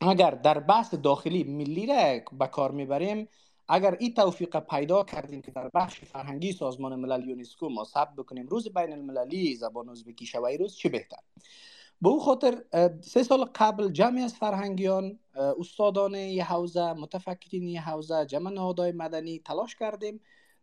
[0.00, 3.28] اگر در بحث داخلی ملی را به کار می‌بریم
[3.72, 8.46] اگر این توفیق پیدا کردیم که در بخش فرهنگی سازمان ملل یونسکو ما ثبت بکنیم
[8.46, 11.18] روز بین المللی زبان ازبکی شوی روز چه بهتر؟
[12.02, 12.62] به او خاطر
[13.00, 19.38] سه سال قبل جمعی از فرهنگیان استادان یه حوزه متفکرین یه حوزه جمع نهادهای مدنی
[19.38, 20.20] تلاش کردیم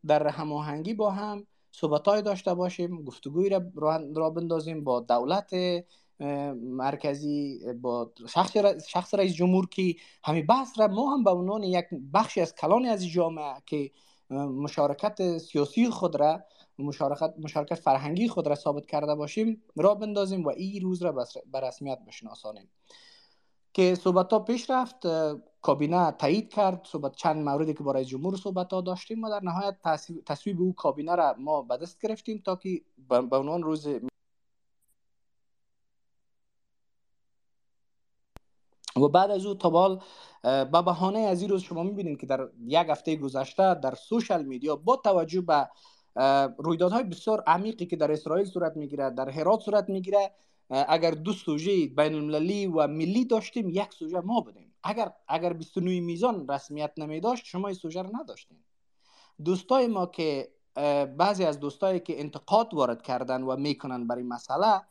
[0.07, 3.61] در هماهنگی با هم صحبتهای داشته باشیم گفتگوی را,
[4.15, 5.53] را بندازیم با دولت
[6.55, 8.57] مرکزی با شخص,
[8.87, 12.85] شخص رئیس جمهور که همین بحث را ما هم به عنوان یک بخشی از کلان
[12.85, 13.91] از جامعه که
[14.33, 16.39] مشارکت سیاسی خود را
[16.79, 21.59] مشارکت, مشارکت فرهنگی خود را ثابت کرده باشیم را بندازیم و این روز را به
[21.59, 22.69] رسمیت بشناسانیم.
[23.73, 25.07] که صحبت ها پیش رفت
[25.61, 29.75] کابینه تایید کرد صحبت چند موردی که برای جمهور صحبت ها داشتیم و در نهایت
[30.25, 33.87] تصویب او کابینه را ما به دست گرفتیم تا که به عنوان روز
[39.01, 40.01] و بعد از او تابال
[40.43, 44.75] با بهانه از این روز شما می‌بینید که در یک هفته گذشته در سوشال میدیا
[44.75, 45.69] با توجه به
[46.57, 50.31] رویدادهای بسیار عمیقی که در اسرائیل صورت می‌گیره در هرات صورت می‌گیره
[50.69, 54.73] اگر دو سوژه بین المللی و ملی داشتیم یک سوژه ما بودیم.
[54.83, 58.63] اگر اگر 29 میزان رسمیت نمی داشت شما این سوژه رو نداشتیم
[59.45, 60.51] دوستای ما که
[61.17, 64.81] بعضی از دوستایی که انتقاد وارد کردن و می‌کنن برای مسئله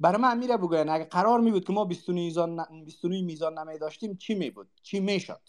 [0.00, 3.78] برای من میره بگوین اگه قرار می بود که ما 29 میزان 29 میزان نمی
[3.78, 5.40] داشتیم چی می بود؟ چی می‌شد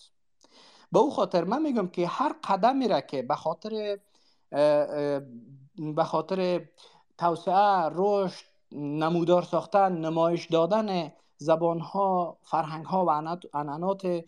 [0.92, 4.00] به او خاطر من میگم که هر قدم میره که به خاطر
[5.96, 6.66] به خاطر
[7.18, 14.24] توسعه رشد نمودار ساختن نمایش دادن زبان ها فرهنگ ها و عنعنات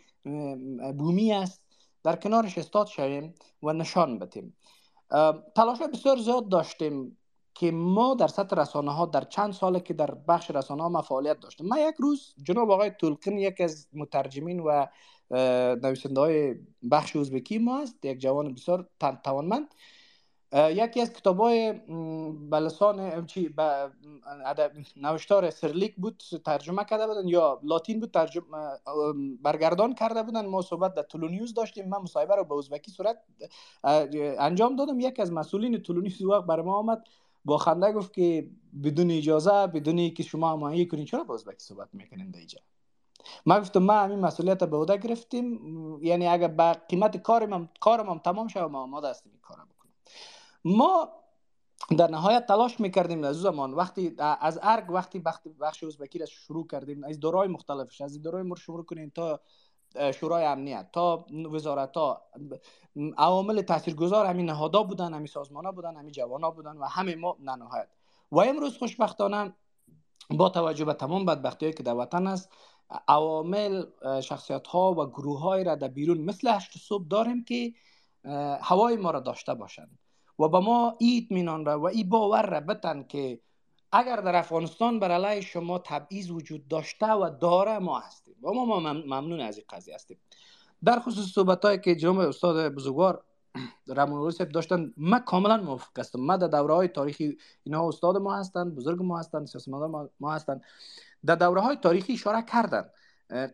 [0.97, 1.61] بومی است
[2.03, 4.57] در کنارش استاد شویم و نشان بدیم.
[5.55, 7.17] تلاش بسیار زیاد داشتیم.
[7.59, 11.01] که ما در سطح رسانه ها در چند ساله که در بخش رسانه ها ما
[11.01, 11.67] فعالیت داشتیم.
[11.67, 14.85] من یک روز جناب آقای تولکن یک از مترجمین و
[15.83, 16.55] نویسنده های
[16.91, 18.89] بخش ازبکی ما است یک جوان بسیار
[19.23, 19.67] توانمند.
[20.53, 21.73] یکی از کتاب های
[22.49, 23.55] بلسان چی
[24.97, 28.57] نوشتار سرلیک بود ترجمه کرده بودن یا لاتین بود ترجمه
[29.41, 30.45] برگردان کرده بودن.
[30.45, 31.89] ما صحبت در تولونیوز داشتیم.
[31.89, 33.17] من مصاحبه رو به ازبکی صورت
[34.39, 34.99] انجام دادم.
[34.99, 37.03] یکی از مسئولین تولونیوز وقت برای ما آمد.
[37.47, 38.49] با خنده گفت که
[38.83, 42.59] بدون اجازه بدون که شما هماهنگی کنین چرا با ازبکی صحبت می‌کنین در اینجا
[43.45, 45.59] ما گفتم ما همین مسئولیت به عهده گرفتیم
[46.01, 49.93] یعنی اگر به قیمت کارم کارم هم تمام شد ما آماده هستیم این کار بکنیم.
[50.65, 51.09] ما
[51.97, 55.19] در نهایت تلاش می‌کردیم از زمان وقتی از ارگ وقتی
[55.59, 59.39] بخش ازبکی را شروع کردیم از دورای مختلفش از دورای مر شروع کنیم تا
[60.19, 60.91] شورای امنیت.
[60.93, 62.21] تا وزارت ها
[63.17, 67.15] عوامل تاثیرگذار همین نهادا بودن همین سازمان ها بودن همین جوان ها بودن و همه
[67.15, 67.87] ما ننهایت.
[68.31, 69.53] و امروز خوشبختانه
[70.29, 72.49] با توجه به تمام بدبختی که در وطن است
[73.07, 73.85] عوامل
[74.21, 77.73] شخصیت ها و گروه های را در بیرون مثل هشت صبح داریم که
[78.61, 79.99] هوای ما را داشته باشند.
[80.39, 83.39] و به ما ایت مینان را و ای باور را بتن که
[83.91, 88.35] اگر در افغانستان بر علیه شما تبعیض وجود داشته و داره ما هستیم.
[88.43, 90.17] و ما ممنون از این قضیه هستیم.
[90.83, 93.23] در خصوص صحبت هایی که جناب استاد بزرگوار
[93.87, 96.19] رمون داشتن من کاملا موافق هستم.
[96.19, 100.61] من در دوره های تاریخی اینها استاد ما هستند بزرگ ما هستند سیاستمدار ما هستند.
[101.25, 102.89] در دوره های تاریخی اشاره کردن.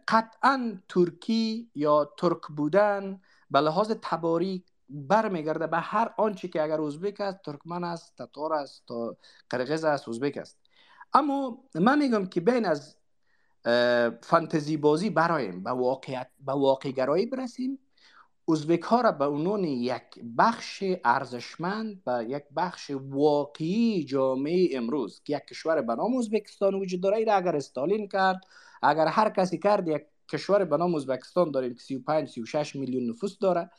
[0.08, 4.64] قطعا ترکی یا ترک بودن به لحاظ تباری
[4.94, 9.18] برمیگرده به هر آنچه که اگر ازبک است ترکمن است تاتار است تا
[9.50, 10.58] قرقیز است ازبک است.
[11.14, 12.96] اما من میگم که بین از
[14.22, 17.80] فانتزی بازی برایم به واقعیت به واقع گرایی برسیم
[18.50, 20.04] ازبک ها را به عنوان یک
[20.38, 27.02] بخش ارزشمند و یک بخش واقعی جامعه امروز که یک کشور به نام ازبکستان وجود
[27.02, 28.42] داره ای اگر استالین کرد
[28.82, 30.02] اگر هر کسی کرد یک
[30.32, 33.70] کشور به نام ازبکستان داریم که 35 36 میلیون نفوس داره.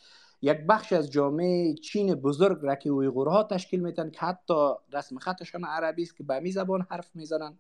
[0.44, 5.64] یک بخش از جامعه چین بزرگ را که اویغورها تشکیل میتن که حتی رسم خطشان
[5.64, 7.58] عربی است که به می زبان حرف می‌زنن.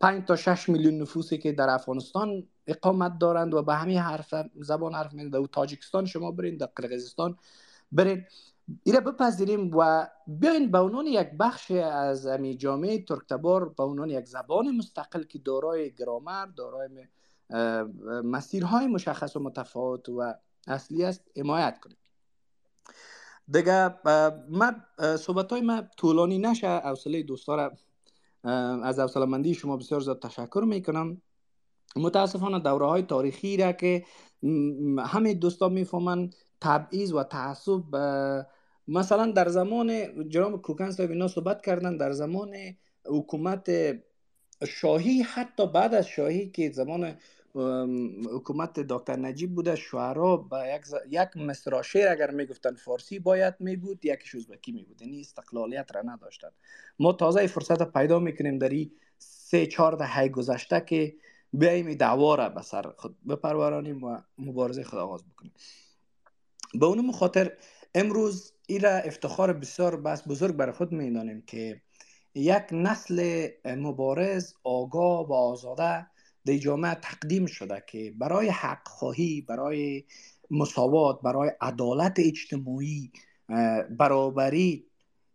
[0.00, 4.94] 5 تا 6 میلیون نفوسی که در افغانستان اقامت دارند و به همین حرف زبان
[4.94, 5.32] حرف می‌زنند.
[5.32, 7.36] در تاجیکستان شما برین در قرقیزستان
[7.92, 8.24] برین.
[8.82, 14.24] ایره بپذیریم و بیاین به عنوان یک بخش از امی جامعه ترکتبار به عنوان یک
[14.24, 16.88] زبان مستقل که دارای گرامر دارای
[18.24, 20.34] مسیرهای مشخص و متفاوت و
[20.66, 21.96] اصلی است حمایت کنیم.
[23.48, 23.94] دیگه
[24.50, 24.72] ما
[25.16, 26.68] صحبت های ما طولانی نشه.
[26.68, 27.72] حوصله دوستا را
[28.84, 31.22] از حوصله شما بسیار زیاد تشکر می‌کنم.
[31.96, 34.04] متاسفانه دوره های تاریخی را که
[34.98, 37.82] همه دوستان می‌فهمن تبعیض و تعصب
[38.88, 39.88] مثلا در زمان
[40.28, 42.54] جناب کوکن صاحب اینا صحبت کردن در زمان
[43.06, 43.70] حکومت
[44.68, 47.16] شاهی حتی بعد از شاهی که زمان
[48.34, 50.94] حکومت دکتر نجیب بوده شعرا با یک, ز...
[51.10, 55.94] یک مصرا شعر اگر می‌گفتن فارسی باید می بود یکیش ازبکی می بود یعنی استقلالیت
[55.94, 56.48] را نداشتن.
[56.98, 61.14] ما تازه فرصت پیدا می‌کنیم در این سه چهار دهه گذشته که
[61.52, 65.52] بیایم دعوا را به سر خود بپرورانیم و مبارزه خود آغاز بکنیم.
[66.74, 67.52] به اون خاطر
[67.94, 71.80] امروز این را افتخار بسیار بس بزرگ برای خود می‌دانیم که
[72.34, 76.06] یک نسل مبارز آگاه و آزاده
[76.46, 80.04] در جامعه تقدیم شده که برای حق خواهی برای
[80.50, 83.12] مساوات برای عدالت اجتماعی
[83.90, 84.86] برابری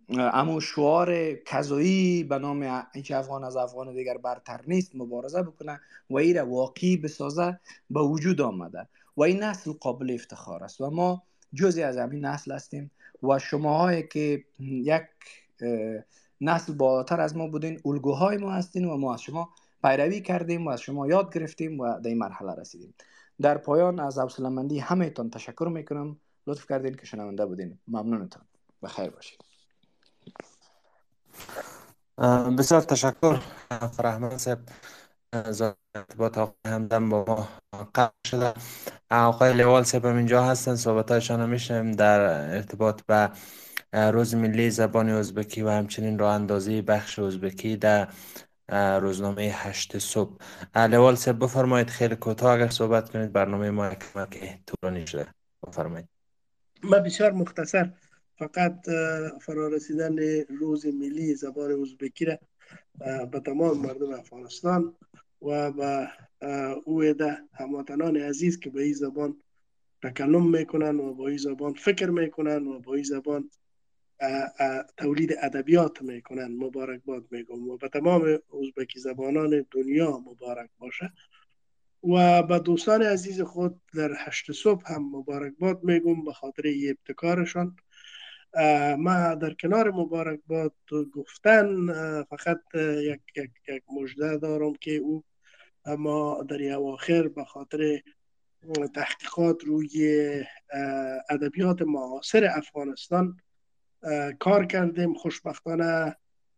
[0.09, 5.79] اما شعار کذایی به نام اینکه افغان از افغان دیگر برتر نیست مبارزه بکنه
[6.09, 7.59] و این واقعی بسازه
[7.89, 8.87] به وجود آمده.
[9.17, 10.81] و این نسل قابل افتخار است.
[10.81, 11.23] و ما
[11.53, 12.91] جزی از همین نسل هستیم
[13.23, 15.03] و شماهایی که یک
[16.41, 19.49] نسل بالاتر از ما بودین الگوهای ما هستین و ما از شما
[19.83, 22.93] پیروی کردیم و از شما یاد گرفتیم و در این مرحله رسیدیم.
[23.41, 26.19] در پایان از حوصله مندی همه تان تشکر می‌کنم.
[26.47, 27.79] لطف کردین که شنونده بودین.
[27.87, 28.43] ممنونتان.
[28.81, 29.39] و خیر باشید
[32.57, 33.39] بسیار تشکر
[33.91, 34.59] فرحمان صاحب
[36.17, 37.49] با آقای همدن با ما
[37.95, 38.53] قبل شده.
[39.11, 40.75] آقای لیوال صاحب اینجا هستن.
[40.75, 42.19] صحبتایشان هم میشنیم در
[42.55, 43.31] ارتباط به
[43.93, 48.07] روز ملی زبان ازبکی و همچنین راه اندازی بخش ازبکی در
[49.01, 50.37] روزنامه هشت صبح.
[50.75, 53.95] لیوال صاحب بفرمایید خیلی کوتاه اگر صحبت کنید برنامه ما
[54.31, 55.27] که طولانی شده.
[55.67, 56.07] بفرمایید.
[56.83, 57.93] ما بسیار مختصر
[58.37, 58.89] فقط
[59.41, 60.15] فرارسیدن
[60.59, 62.37] روز ملی زبان ازبکی را
[63.25, 64.95] به تمام مردم افغانستان
[65.41, 66.09] و به
[66.85, 69.37] او ده هموطنان عزیز که به این زبان
[70.03, 73.49] تکلم می‌کنن و با این زبان فکر می‌کنن و با این زبان
[74.97, 77.69] تولید ادبیات می‌کنن مبارک باد میگم.
[77.69, 78.21] و به تمام
[78.61, 81.13] ازبکی زبانان دنیا مبارک باشه.
[82.03, 86.23] و به دوستان عزیز خود در هشت صبح هم مبارک باد میگم.
[86.23, 87.75] به خاطر ابتکارشان.
[88.97, 90.73] ما در کنار مبارک باد
[91.13, 91.87] گفتن
[92.23, 95.23] فقط یک, یک, یک مجده دارم که او
[95.97, 98.01] ما در اواخر به خاطر
[98.95, 100.29] تحقیقات روی
[101.29, 103.37] ادبیات معاصر افغانستان
[104.39, 106.15] کار کردیم خوشبختانه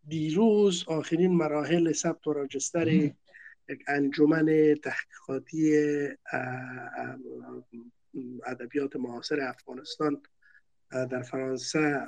[0.08, 5.78] دیروز آخرین مراحل ثبت و راجستر یک انجمن تحقیقاتی
[8.46, 10.22] ادبیات معاصر افغانستان
[10.92, 12.08] در فرانسه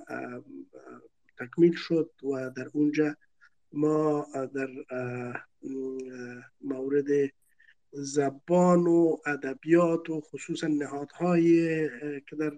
[1.40, 3.16] تکمیل شد و در اونجا
[3.74, 4.70] ما در
[6.62, 7.06] مورد
[7.92, 11.90] زبان و ادبیات و خصوصا نهادهای
[12.30, 12.52] که در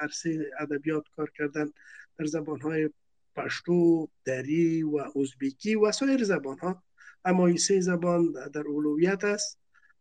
[0.00, 1.72] عرصه ادبیات کار کردن
[2.18, 2.90] در زبانهای
[3.36, 6.82] پشتو، دری و ازبکی و سایر زبان ها
[7.24, 9.58] اما این سه زبان در اولویت است.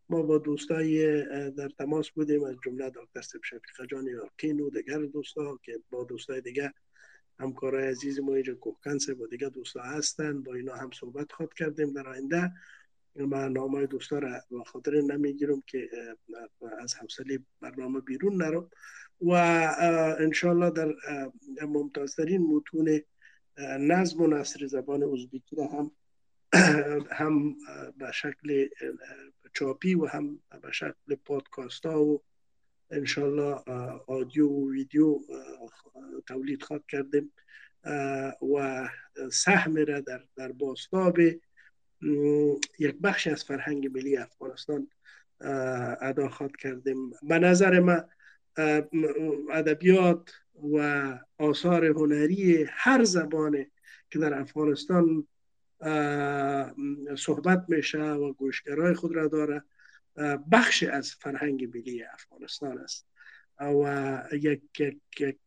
[0.10, 4.98] ما با دوستای در تماس بودیم از جمله دکتر سب شفیق جان یارکین و دیگر
[4.98, 6.74] دوستا که با دوستای دیگه
[7.40, 10.44] همکارای عزیز ما اینجا کوکنس با دیگه دوستا هستن.
[10.44, 12.52] با اینا هم صحبت خواد کردیم در آینده.
[13.26, 15.90] من نامه دوستا را به خاطر نمی‌گیرم که
[16.80, 18.70] از حوصله برنامه بیرون نرم.
[19.22, 19.32] و
[20.20, 20.96] انشالله در
[21.66, 23.02] ممتازترین متون
[23.80, 25.92] نظم و نصر زبان ازبکی را هم
[27.12, 27.56] هم
[27.98, 28.68] به شکل
[29.54, 32.24] چاپی و هم به شکل پادکاست ها و
[32.92, 33.56] انشالله
[34.08, 35.20] آدیو و ویدیو
[36.28, 37.32] تولید خواد کردیم.
[38.56, 38.90] و
[39.32, 41.18] سهم را در, در باستاب
[42.80, 44.88] یک بخش از فرهنگ ملی افغانستان
[46.02, 47.12] ادا خواد کردیم.
[47.24, 48.06] به نظر من
[49.52, 50.32] ادبیات
[50.74, 53.66] و آثار هنری هر زبان
[54.10, 55.28] که در افغانستان
[57.18, 59.64] صحبت میشه و گوشگرای خود را داره
[60.52, 63.08] بخش از فرهنگ ملی افغانستان است.
[63.60, 64.62] و یک,
[65.20, 65.40] یک,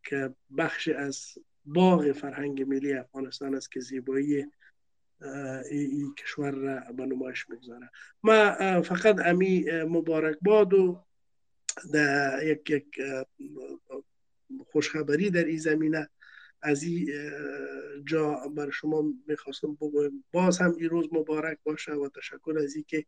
[0.59, 4.47] بخش از باغ فرهنگ ملی افغانستان است که زیبایی
[5.71, 7.91] این کشور را به نمایش می‌گذاره.
[8.23, 11.05] ما فقط امی مبارک باد و
[11.93, 13.01] در یک
[14.73, 16.09] خوشخبری در این زمینه
[16.63, 17.09] از این
[18.05, 20.25] جا بر شما می‌خواستم بگویم.
[20.33, 23.05] باز هم این روز مبارک باشه و تشکر از این که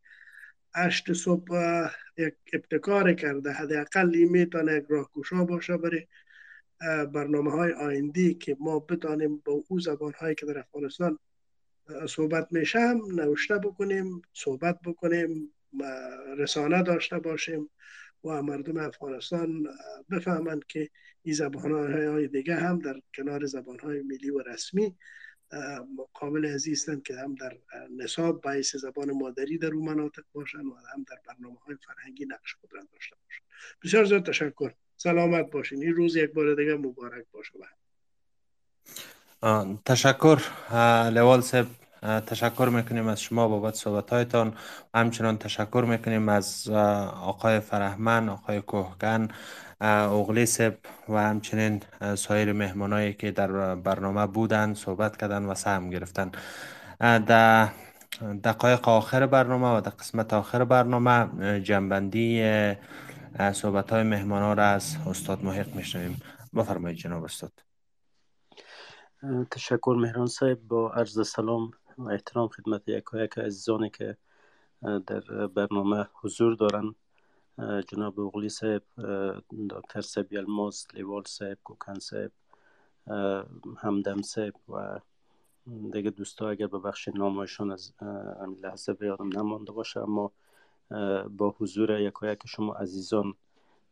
[0.74, 1.56] اشت صبح
[2.18, 3.52] یک ابتکار کرده.
[3.52, 6.06] حداقل می‌تونه یک راهگشا باشه برای
[7.06, 11.18] برنامه های آینده که ما بتانیم با او زبان هایی که در افغانستان
[12.08, 15.52] صحبت میشم نوشته بکنیم صحبت بکنیم
[16.38, 17.70] رسانه داشته باشیم
[18.24, 19.66] و مردم افغانستان
[20.10, 20.90] بفهمند که
[21.22, 24.96] این زبان های دیگه هم در کنار زبان های ملی و رسمی
[26.14, 27.58] قابل هستند که هم در
[27.96, 32.56] نصاب باعث زبان مادری در اون مناطق باشن و هم در برنامه های فرهنگی نقش
[32.70, 33.44] را داشته باشن.
[33.84, 34.72] بسیار زیاد تشکر.
[34.96, 35.82] سلامت باشین.
[35.82, 37.52] این روز یک بار دیگه مبارک باشه.
[39.84, 40.38] تشکر
[41.10, 41.66] لوال صاحب
[42.26, 44.54] تشکر می‌کنیم از شما بابت صحبت هایتان
[44.94, 49.28] همچنان تشکر می‌کنیم از آقای فرهمن آقای کوهگن
[49.80, 50.74] اغلی سب
[51.08, 51.82] و همچنین
[52.16, 56.30] سایر مهمانایی که در برنامه بودن صحبت کردن و سهم گرفتن.
[57.00, 57.68] در
[58.44, 62.44] دقایق آخر برنامه و در قسمت آخر برنامه جنبندی
[63.52, 66.20] صحبت های مهمان ها را از استاد محق میشنویم.
[66.54, 67.71] بفرمایید جناب استاد.
[69.50, 74.16] تشکر مهران صاحب با عرض سلام و احترام خدمت یکایک عزیزانی که
[75.06, 76.94] در برنامه حضور دارن.
[77.88, 78.82] جناب اوغلی صاحب
[79.70, 82.32] دکتر سبی الماز لیوال صاحب کوکن صاحب
[83.76, 85.00] همدم صاحب و
[85.92, 87.92] دیگه دوستا اگر به بخش نامایشان از
[88.62, 90.00] لحظه به یادم نمانده باشه.
[90.00, 90.32] اما
[91.28, 93.34] با حضور یکایک شما عزیزان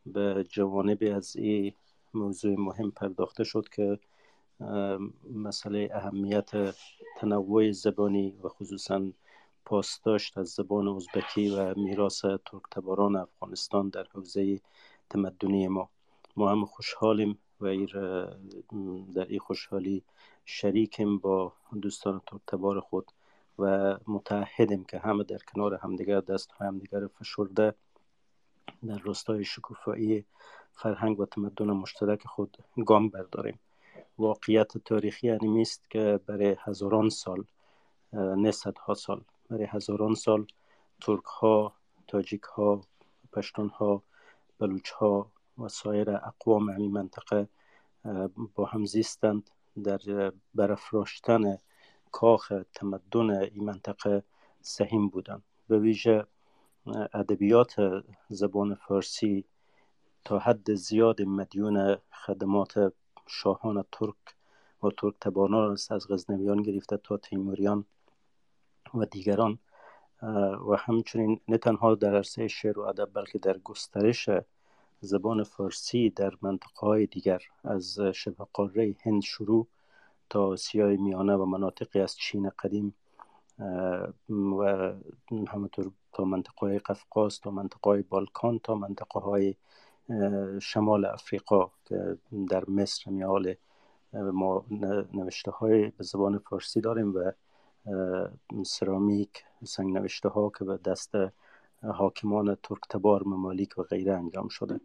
[0.05, 1.73] به جوانبی از این
[2.13, 3.99] موضوع مهم پرداخته شد که
[5.33, 6.51] مسئله اهمیت
[7.17, 9.11] تنوع زبانی و خصوصا
[9.65, 14.59] پاسداشت از زبان ازبکی و میراث ترکتباران افغانستان در حوزه
[15.09, 15.89] تمدنی ما.
[16.35, 17.75] ما هم خوشحالیم و
[19.15, 20.03] در این خوشحالی
[20.45, 23.11] شریکیم با دوستان ترکتبار خود
[23.59, 27.75] و متحدیم که همه در کنار همدیگر دست های همدیگر فشرده
[28.87, 30.25] در راستای شکوفایی
[30.71, 33.59] فرهنگ و تمدن مشترک خود گام برداریم.
[34.21, 37.43] واقعیت تاریخی یعنی است که برای هزاران سال
[38.13, 38.51] نه
[38.85, 40.45] ها سال برای هزاران سال
[41.01, 41.73] ترک ها
[42.07, 42.81] تاجیک ها
[43.33, 44.03] پشتون ها
[44.59, 47.47] بلوچ ها و سایر اقوام همین منطقه
[48.55, 49.49] با هم زیستند
[49.83, 51.57] در برافراشتن
[52.11, 54.23] کاخ تمدن این منطقه
[54.61, 55.43] سهیم بودند.
[55.67, 56.25] به ویژه
[57.13, 57.75] ادبیات
[58.29, 59.45] زبان فارسی
[60.25, 62.93] تا حد زیاد مدیون خدمات
[63.31, 64.15] شاهان ترک
[64.83, 67.85] و ترک تبانان است از غزنویان گرفته تا تیموریان
[68.93, 69.59] و دیگران
[70.69, 74.29] و همچنین نه تنها در عرصه شعر و ادب بلکه در گسترش
[74.99, 79.67] زبان فارسی در منطقه های دیگر از شبه قاره هند شروع
[80.29, 82.95] تا آسیای میانه و مناطقی از چین قدیم
[84.29, 84.93] و
[85.47, 89.55] همطور تا منطقه های قفقاز تا منطقه های بالکان تا منطقه های
[90.61, 92.17] شمال افریقا که
[92.49, 93.55] در مصر میال
[94.13, 94.65] ما
[95.13, 97.31] نوشته های به زبان فارسی داریم و
[98.65, 101.11] سرامیک سنگ نوشته ها که به دست
[101.83, 104.79] حاکمان ترکتبار ممالیک و غیره انجام شده.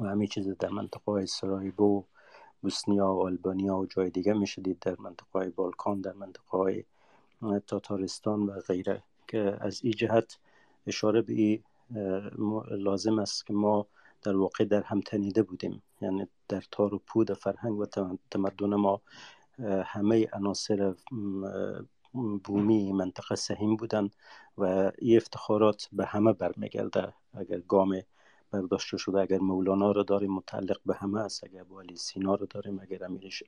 [0.00, 2.04] و همین چیز در منطقه های سرایبو
[2.62, 6.84] بوسنیا و آلبانیا و جای دیگه میشه دید در منطقه های بالکان در منطقه های
[7.66, 9.02] تاتارستان و غیره.
[9.28, 10.38] که از این جهت
[10.86, 11.62] اشاره به این
[12.70, 13.86] لازم است که ما
[14.24, 15.82] در واقع در هم تنیده بودیم.
[16.00, 17.86] یعنی در تار و پود فرهنگ و
[18.30, 19.00] تمدن ما
[19.84, 20.94] همه عناصر
[22.44, 24.10] بومی منطقه سهیم بودن
[24.58, 27.12] و این افتخارات به همه برمیگرده.
[27.34, 28.00] اگر گام
[28.50, 31.44] برداشته شده اگر مولانا رو داریم متعلق به همه است.
[31.44, 33.42] اگر ابو علی سینا رو داریم اگر امیر,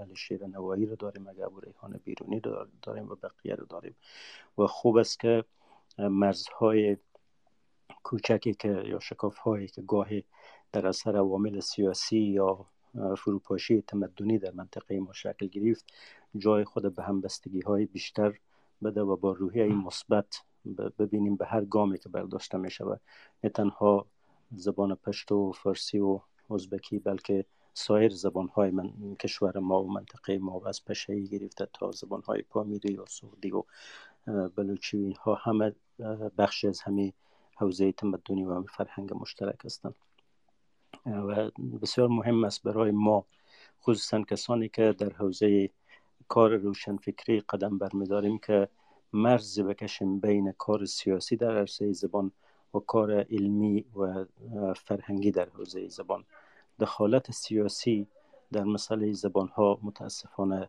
[0.00, 3.96] علی شیر نوایی رو داریم اگر ابو ریحان بیرونی رو داریم و بقیه رو داریم.
[4.58, 5.44] و خوب است که
[5.98, 6.96] مرزهای
[8.08, 10.24] کوچکی که یا شکاف هایی که گاهی
[10.72, 12.66] در اثر عوامل سیاسی یا
[13.18, 15.84] فروپاشی تمدنی در منطقه ما شکل گرفت
[16.36, 18.38] جای خود به همبستگی های بیشتر
[18.84, 20.42] بده و با روحیه مثبت
[20.98, 23.00] ببینیم به هر گامی که برداشته می شود
[23.44, 24.06] نه تنها
[24.56, 26.20] زبان پشتو و فارسی و
[26.50, 27.44] ازبکی بلکه
[27.74, 32.42] سایر زبان های من کشور ما و منطقه ما از پشهی گرفته تا زبان های
[32.42, 33.62] پامیری و سعودی و
[34.56, 35.74] بلوچی ها همه
[36.38, 37.12] بخشی از همه
[37.58, 39.94] حوزه تمدنی و فرهنگ مشترک هستند.
[41.06, 41.50] و
[41.82, 43.24] بسیار مهم است برای ما
[43.82, 45.70] خصوصا کسانی که در حوزه
[46.28, 48.68] کار روشنفکری قدم برمیداریم که
[49.12, 52.32] مرز بکشیم بین کار سیاسی در عرصه زبان
[52.74, 54.24] و کار علمی و
[54.74, 56.24] فرهنگی در حوزه زبان.
[56.80, 58.06] دخالت سیاسی
[58.52, 60.68] در مسئله زبان ها متاسفانه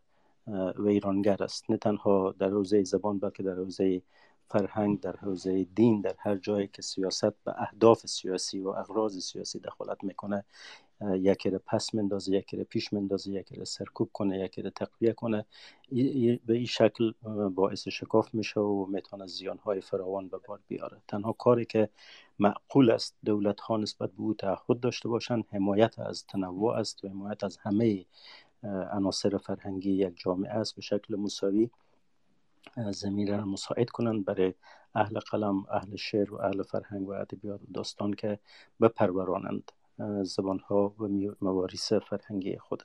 [0.80, 1.72] ویرانگر است.
[1.72, 4.02] نه تنها در حوزه زبان بلکه در حوزه
[4.50, 9.60] فرهنگ در حوزه دین در هر جایی که سیاست به اهداف سیاسی و اغراض سیاسی
[9.60, 10.46] دخالت می‌کنه
[11.02, 15.14] یکی رو پس مندازه یکی رو پیش مندازه یکی رو سرکوب کنه یکی رو تقویه
[15.14, 15.46] کنه.
[16.46, 17.14] به این شکل
[17.56, 20.98] باعث شکاف میشه و می‌تونه زیانهای فراوان به بار بیاره.
[21.08, 21.90] تنها کاری که
[22.40, 27.08] معقول است دولت ها نسبت به او تعهد داشته باشند حمایت از تنوع است و
[27.08, 28.06] حمایت از همه
[28.92, 31.70] عناصر فرهنگی یک جامعه است به شکل مساوی.
[32.92, 34.54] زمینه را مساعد کنند برای
[34.96, 38.40] اهل قلم اهل شعر و اهل فرهنگ و ادبیات و داستان که
[38.82, 39.72] بپرورانند
[40.24, 41.08] زبان ها و
[41.42, 42.84] مواریس فرهنگی خود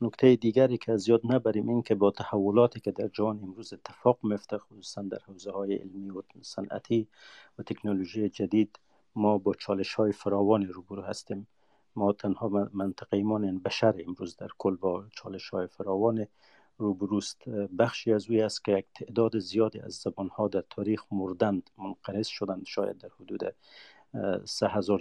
[0.00, 4.58] نکته دیگری که زیاد نبریم این که با تحولاتی که در جهان امروز اتفاق میفته
[4.58, 7.08] خصوصا در حوزه های علمی و صنعتی
[7.58, 8.78] و تکنولوژی جدید
[9.14, 11.46] ما با چالش های فراوان روبرو هستیم.
[11.96, 16.26] ما تنها منطقه ایمان بشر امروز در کل با چالش های فراوان
[16.78, 17.48] روبروست.
[17.78, 22.26] بخشی از اوی است که یک تعداد زیادی از زبان ها در تاریخ مردند منقرض
[22.26, 22.66] شدند.
[22.66, 23.54] شاید در حدود
[24.44, 25.00] سه هزار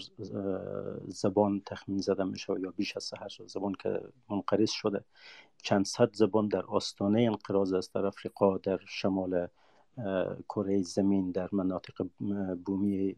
[1.08, 5.04] زبان تخمین زده میشه یا بیش از سه هزار زبان که منقرض شده.
[5.64, 9.48] چند صد زبان در آستانه انقراض است در افریقا در شمال
[10.50, 12.08] کره زمین در مناطق
[12.66, 13.16] بومی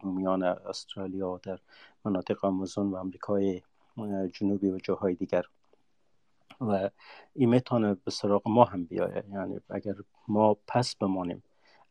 [0.00, 1.58] بومیان استرالیا در
[2.04, 3.62] مناطق آمازون و امریکای
[4.32, 5.44] جنوبی و جاهای دیگر.
[6.68, 6.90] و
[7.34, 9.24] این می‌تونه به سراغ ما هم بیایه.
[9.32, 9.94] یعنی اگر
[10.28, 11.42] ما پس بمانیم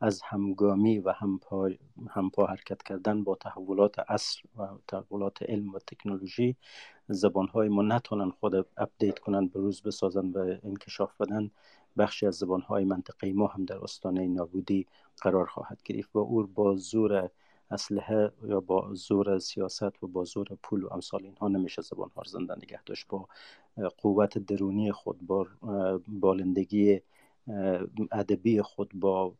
[0.01, 1.69] از همگامی و همپا,
[2.09, 6.55] همپا حرکت کردن با تحولات عصر و تحولات علم و تکنولوژی
[7.07, 11.51] زبانهای ما نتونن خود update کنن به روز بسازن و انکشاف بدن
[11.97, 14.87] بخشی از زبانهای منطقه ما هم در آستانه نابودی
[15.21, 16.09] قرار خواهد گرفت.
[16.15, 17.29] و او با زور
[17.71, 22.23] اسلحه یا با زور سیاست و با زور پول و امثال اینها نمیشه زبان ها
[22.25, 23.07] زنده نگه داشت.
[23.07, 23.27] با
[23.97, 25.47] قوت درونی خود با
[26.07, 27.01] بالندگی
[28.11, 29.33] ادبی خود با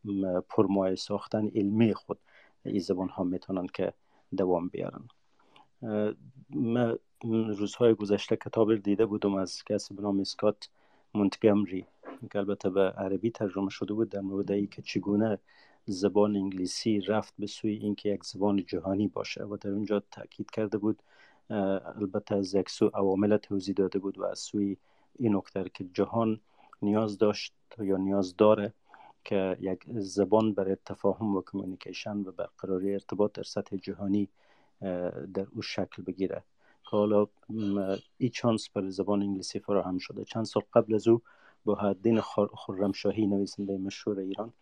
[0.50, 2.20] پرمایه ساختن علمی خود
[2.66, 3.94] این زبان ها می‌تونن که
[4.38, 5.08] دوام بیارن.
[6.50, 6.98] من
[7.58, 10.70] روزهای گذشته کتاب دیده بودم از کسی به نام اسکات
[11.14, 11.86] مونتگمری
[12.32, 15.40] که البته به عربی ترجمه شده بود در مورد ای که چگونه
[15.92, 20.78] زبان انگلیسی رفت به سوی اینکه یک زبان جهانی باشه و در اونجا تاکید کرده
[20.78, 21.04] بود.
[21.50, 24.78] البته از یک سو عوامل توضیح داده بود و از سوی
[25.20, 26.40] این نکته که جهان
[26.82, 28.74] نیاز داشت یا نیاز داره
[29.24, 34.30] که یک زبان برای تفاهم و کمیونیکیشن و برقراری ارتباط در سطح جهانی
[35.34, 36.44] در او شکل بگیره.
[36.84, 37.28] که حالا
[38.18, 40.24] ای چانس برای زبان انگلیسی فراهم شده.
[40.24, 41.22] چند سال قبل از او
[41.66, 42.22] با حدین
[42.68, 44.54] خرمشاهی نویسنده مشهور ایران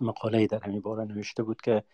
[0.00, 1.84] مقاله در همین باره نوشته بود که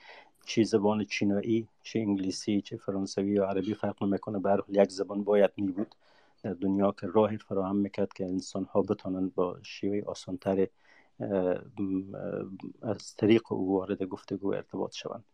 [0.47, 5.51] چی زبان چینایی چه انگلیسی چه فرانسوی یا عربی فرق نمی‌کنه به یک زبان باید
[5.57, 5.95] می بود
[6.43, 10.67] در دنیا که راهی فراهم می‌کرد که انسان ها بتانند با شیوه آسانتر
[12.83, 15.25] از طریق او وارد گفتگو ارتباط شوند.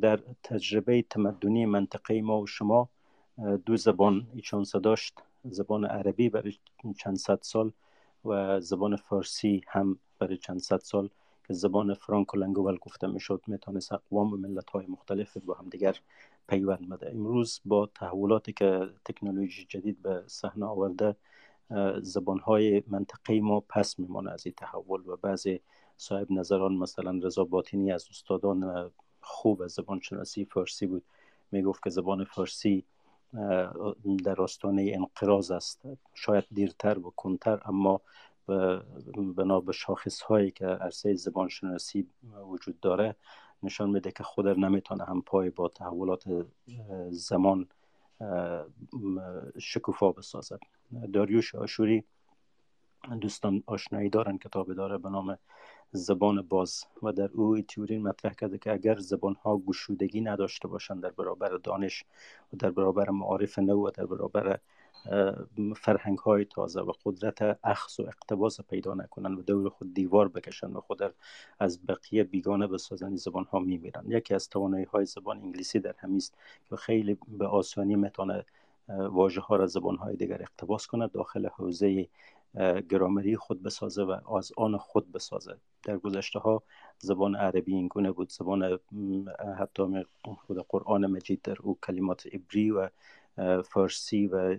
[0.00, 2.88] در تجربه تمدنی منطقه ما و شما
[3.66, 5.22] دو زبان ایچان داشت.
[5.44, 6.54] زبان عربی برای
[6.98, 7.72] چند صد سال
[8.24, 11.10] و زبان فارسی هم برای چند صد سال.
[11.50, 15.96] زبان فرانکو لنگوال گفته می‌شد می‌تونست اقوام و ملت های مختلف با هم دیگر
[16.48, 17.10] پیوند بده.
[17.10, 21.16] امروز با تحولاتی که تکنولوژی جدید به صحنه آورده
[22.02, 25.60] زبان های منطقه ما پس میمانه از این تحول و بعضی
[25.96, 31.02] صاحب نظران مثلا رضا باطنی از استادان خوب زبان شناسی فارسی بود.
[31.52, 32.84] می‌گفت که زبان فارسی
[34.24, 35.82] در آستانه انقراض است.
[36.14, 38.00] شاید دیرتر و کنتر اما
[39.36, 42.06] بنا به شاخص هایی که عرصه زبان شناسی
[42.50, 43.16] وجود داره
[43.62, 46.46] نشان میده که خود نمی‌تونه هم پای با تحولات
[47.10, 47.68] زمان
[49.58, 50.60] شکوفا بسازد.
[51.12, 52.04] داریوش آشوری
[53.20, 55.38] دوستان آشنایی دارن کتاب داره به نام
[55.92, 61.02] زبان باز و در او تیوری مطرح کرده که اگر زبان ها گشودگی نداشته باشند
[61.02, 62.04] در برابر دانش
[62.52, 64.58] و در برابر معارف نو و در برابر
[65.76, 70.72] فرهنگ های تازه و قدرت اخذ و اقتباس پیدا نکنن و دور خود دیوار بکشن
[70.72, 71.14] و خود
[71.58, 74.04] از بقیه بیگانه بسازن زبان ها میمیرن.
[74.06, 76.34] یکی از توانایی های زبان انگلیسی در همیست
[76.68, 78.44] که خیلی به آسانی می‌تونه
[78.88, 82.08] واژه ها را زبان های دیگر اقتباس کنه داخل حوزه
[82.88, 85.56] گرامری خود بسازه و از آن خود بسازه.
[85.82, 86.62] در گذشته ها
[86.98, 88.32] زبان عربی این گونه بود.
[88.32, 88.78] زبان
[89.58, 90.04] حتی
[90.46, 92.88] خود قرآن مجید در او کلمات عبری و
[93.64, 94.58] فارسی و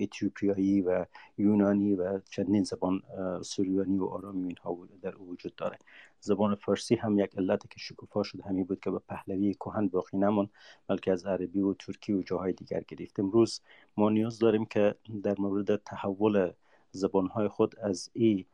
[0.00, 1.06] اتیوپیایی و
[1.38, 3.02] یونانی و چندین زبان
[3.42, 5.78] سوریانی و آرامی اینها در وجود داره.
[6.20, 10.16] زبان فارسی هم یک علت که شکوفا شد همین بود که به پهلوی کهن باقی
[10.18, 10.48] نمون
[10.88, 13.20] بلکه از عربی و ترکی و جاهای دیگر گرفت.
[13.20, 13.60] امروز
[13.96, 16.52] ما نیاز داریم که در مورد تحول
[16.90, 18.44] زبانهای خود از این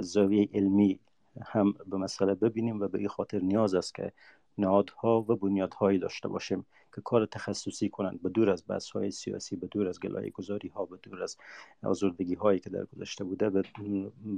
[0.00, 1.00] زاویه علمی
[1.42, 4.12] هم به مسئله ببینیم و به این خاطر نیاز است که
[4.58, 8.22] نهادها و بنیادهایی داشته باشیم که کار تخصصی کنند.
[8.22, 11.36] به دور از بحث های سیاسی به دور از گلایه گذاری ها به دور از
[11.82, 13.50] آزردگی هایی که در گذشته بوده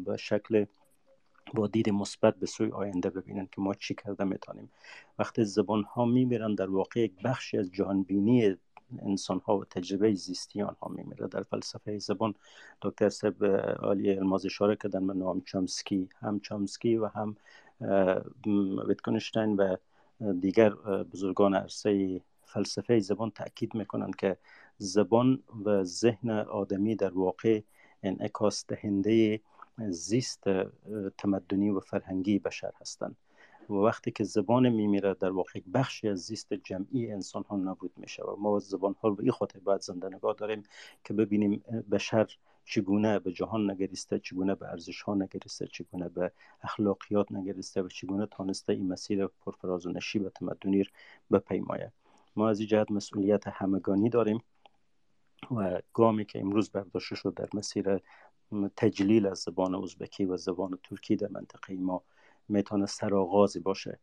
[0.05, 0.64] به شکل
[1.55, 4.70] با دید مثبت به سوی آینده ببینند که ما چی کرده می‌تونیم.
[5.18, 8.56] وقتی زبان ها میمیرن در واقع یک بخشی از جهانبینی
[8.98, 12.34] انسان ها و تجربه زیستی آنها میمیره در فلسفه زبان
[12.82, 13.44] دکتر سب
[13.78, 16.09] عالی الماز اشاره کردن به نام چامسکی.
[16.20, 17.36] هم چامسکی و هم
[18.89, 19.76] ویتکنشتین و
[20.40, 20.70] دیگر
[21.12, 24.36] بزرگان عرصه فلسفه زبان تاکید می‌کنند که
[24.78, 27.61] زبان و ذهن آدمی در واقع
[28.03, 29.40] انعکاس دهنده
[29.78, 30.44] زیست
[31.19, 33.16] تمدنی و فرهنگی بشر هستند.
[33.70, 38.23] و وقتی که زبان میمیره در واقع بخشی از زیست جمعی انسان ها نبود میشه
[38.23, 40.62] و ما زبان ها رو به این خاطر باید زنده نگاه داریم
[41.05, 46.32] که ببینیم بشر چگونه به جهان نگریسته چگونه به ارزش ها نگریسته چگونه به
[46.62, 50.84] اخلاقیات نگریسته و چگونه تانسته این مسیر پرفراز و نشیب تمدنی
[51.32, 51.93] بپیمایه
[52.36, 54.43] ما از این جهت مسئولیت همگانی داریم
[55.51, 58.01] و گامی که امروز برداشته شد در مسیر
[58.76, 62.02] تجلیل از زبان ازبکی و زبان ترکی در منطقه ما
[62.48, 63.98] می‌تونه سرآغازی باشه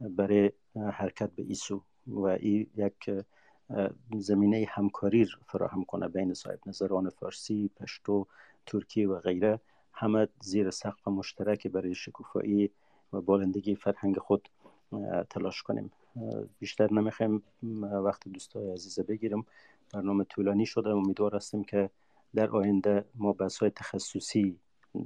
[0.00, 0.52] برای
[0.92, 1.84] حرکت به ایسو.
[2.06, 3.10] و این یک
[4.18, 8.26] زمینه همکاری فراهم کنه بین صاحب نظران فارسی، پشتو،
[8.66, 9.60] ترکی و غیره.
[9.92, 12.70] همه زیر سقف مشترک برای شکوفایی
[13.12, 14.48] و بالندگی فرهنگ خود
[15.30, 15.92] تلاش کنیم.
[16.58, 17.42] بیشتر نمی‌خوایم
[17.82, 19.44] وقت دوستای عزیزه بگیرم
[19.94, 20.90] برنامه طولانی شده.
[20.90, 21.90] امیدوار هستیم که
[22.34, 24.58] در آینده ما بحث های تخصصی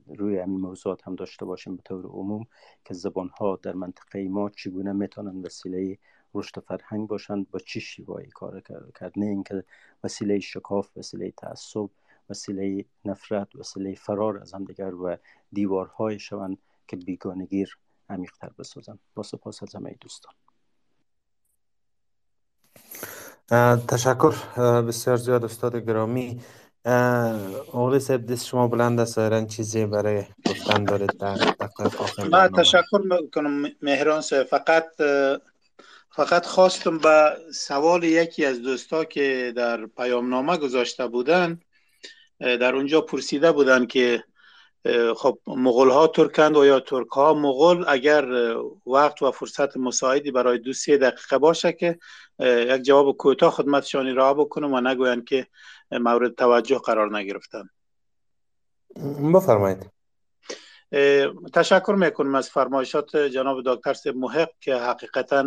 [0.06, 1.76] روی همین موضوعات هم داشته باشیم.
[1.76, 2.46] به طور عموم
[2.84, 5.98] که زبان ها در منطقه ما چگونه می‌تونن وسیله
[6.34, 8.62] رشد فرهنگ باشند با چی شیوایی کار
[9.00, 9.64] کرد؟ نه اینکه
[10.04, 11.88] وسیله شکاف وسیله تعصب
[12.30, 15.16] وسیله نفرت وسیله فرار از همدیگر و
[15.52, 17.78] دیوارهای شوند که بیگانگیر
[18.10, 20.32] عمیقتر بسازن با سپاس از همه دوستان.
[23.88, 24.34] تشکر
[24.82, 26.40] بسیار زیاد استاد گرامی.
[26.84, 32.98] اغلی صاحب دست شما بلند است چیزی برای گفتن دارید در دقیق آخر من تشکر
[33.22, 34.46] می‌کنم مهران صاحب.
[34.46, 34.86] فقط
[36.18, 41.60] فقط خواستم به سوال یکی از دوستا که در پیام نامه گذاشته بودن
[42.40, 44.24] در اونجا پرسیده بودن که
[45.16, 48.54] خب مغول ها ترکند و یا ترک ها مغول؟ اگر
[48.86, 51.98] وقت و فرصت مساعدی برای دو سه دقیقه باشه که
[52.40, 55.46] یک جواب کوتاه خدمتشان را بکنم و نگویند که
[55.90, 57.70] مورد توجه قرار نگرفتن
[59.34, 59.97] بفرمایید.
[61.54, 65.44] تشکر می‌کنم از فرمایشات جناب دکتر سب محق که حقیقتا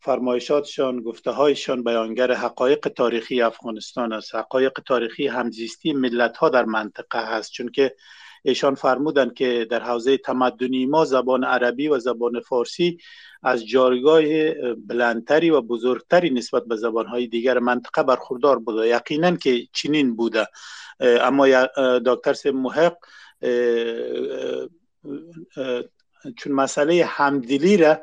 [0.00, 7.18] فرمایشاتشان گفته هایشان بیانگر حقایق تاریخی افغانستان است حقایق تاریخی همزیستی ملت ها در منطقه
[7.18, 7.96] هست چون که
[8.46, 12.98] ایشان فرمودند که در حوزه تمدنی ما زبان عربی و زبان فارسی
[13.42, 14.22] از جایگاه
[14.74, 18.88] بلندتری و بزرگتری نسبت به زبانهای دیگر منطقه برخوردار بوده.
[18.88, 20.48] یقینا که چنین بوده.
[21.00, 21.46] اما
[22.06, 22.96] دکتر سیم محق
[26.36, 28.00] چون مسئله همدلی را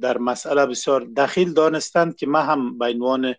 [0.00, 3.34] در مسئله بسیار دخیل دانستند که ما هم به عنوان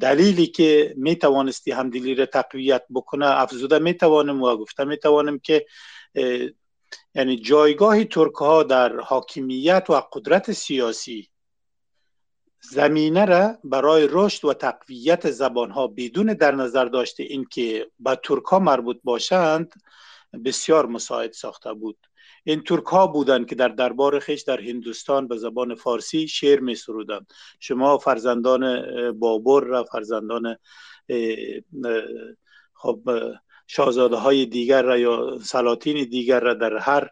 [0.00, 5.38] دلیلی که می توانستی همدلی را تقویت بکنه افزوده می توانم و گفته می توانم
[5.38, 5.66] که
[7.14, 11.28] یعنی جایگاه ترک ها در حاکمیت و قدرت سیاسی
[12.70, 18.44] زمینه را برای رشد و تقویت زبان ها بدون در نظر داشته اینکه به ترک
[18.44, 19.72] ها مربوط باشند
[20.44, 21.98] بسیار مساعد ساخته بود.
[22.44, 26.74] این ترک ها بودند که در دربار خیش در هندوستان به زبان فارسی شعر می
[26.74, 30.56] سرودند شما فرزندان بابر را فرزندان
[32.74, 33.00] خب
[33.66, 37.10] شاهزاده های دیگر را یا سلاطین دیگر را در هر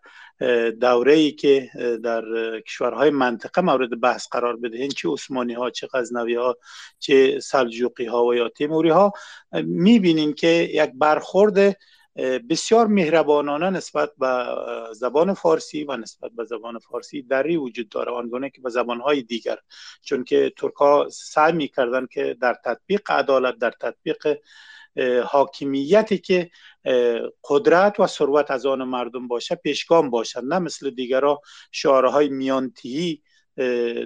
[0.80, 1.70] دوره ای که
[2.02, 2.24] در
[2.60, 6.56] کشورهای منطقه مورد بحث قرار بدهین چه عثمانی ها چه غزنوی ها
[6.98, 9.12] چه سلجوقی ها و یا تیموری ها
[9.52, 11.76] می‌بینیم که یک برخورد
[12.50, 14.46] بسیار مهربانانه نسبت به
[14.92, 18.12] زبان فارسی و نسبت به زبان فارسی دری وجود داره.
[18.12, 19.58] آنگونه که به زبانهای دیگر
[20.02, 24.38] چون که ترک ها سعی می‌کردن که در تطبیق عدالت در تطبیق
[25.24, 26.50] حاکمیتی که
[27.44, 30.52] قدرت و ثروت از آن مردم باشه پیشگام باشند.
[30.52, 31.40] نه مثل دیگرها
[31.72, 33.22] شعارهای میانتیهی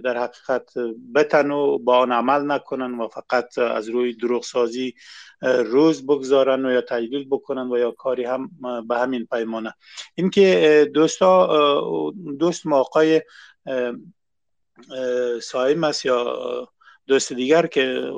[0.04, 0.78] در حقیقت
[1.14, 4.94] بتن و با آن عمل نکنن و فقط از روی دروغ سازی
[5.42, 8.50] روز بگذارن و یا تجلیل بکنن و یا کاری هم
[8.88, 9.74] به همین پیمانه
[10.14, 13.22] اینکه دوستا دوست ما آقای
[15.42, 16.38] سایم است یا
[17.06, 18.12] دوست دیگر که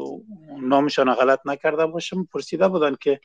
[0.61, 3.21] نامشان غلط نکرده باشم پرسیده بودن که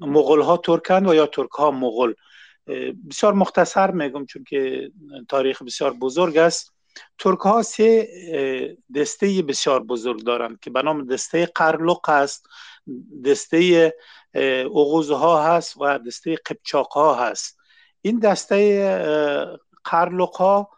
[0.00, 2.14] مغول ها ترکن و یا ترک ها مغول؟
[3.10, 4.90] بسیار مختصر میگم چون که
[5.28, 6.74] تاریخ بسیار بزرگ است.
[7.18, 8.08] ترک ها سه
[8.96, 12.46] دسته بسیار بزرگ دارند که به نام دسته قرلق است
[13.24, 13.92] دسته
[14.64, 17.58] اغوز ها هست و دسته قبچاق ها هست.
[18.00, 18.80] این دسته
[19.84, 20.70] قرلق ها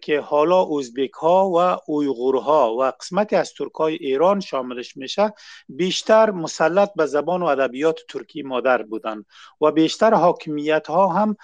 [0.00, 1.56] که حالا اوزبک ها و
[1.86, 5.32] اویغور ها و قسمتی از ترک های ایران شاملش میشه
[5.68, 9.24] بیشتر مسلط به زبان و ادبیات ترکی مادر بودن
[9.60, 11.36] و بیشتر حاکمیت ها هم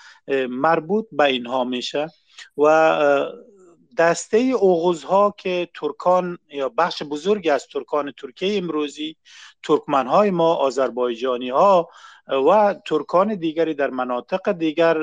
[0.48, 2.08] مربوط به اینها میشه
[2.58, 2.98] و
[3.98, 9.16] دسته اوغوز ها که ترکان یا بخش بزرگی از ترکان ترکیه امروزی
[9.68, 11.88] ترکمن های ما آذربایجانی ها
[12.28, 14.98] و ترکان دیگری در مناطق دیگر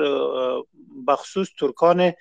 [1.08, 2.12] بخصوص ترکان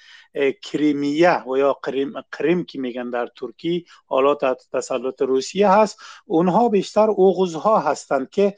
[0.64, 4.36] کریمیه و یا کریم, کریم که میگن در ترکی حالا
[4.74, 6.00] تسلط روسیه هست.
[6.26, 8.56] اونها بیشتر اوغوز ها هستند که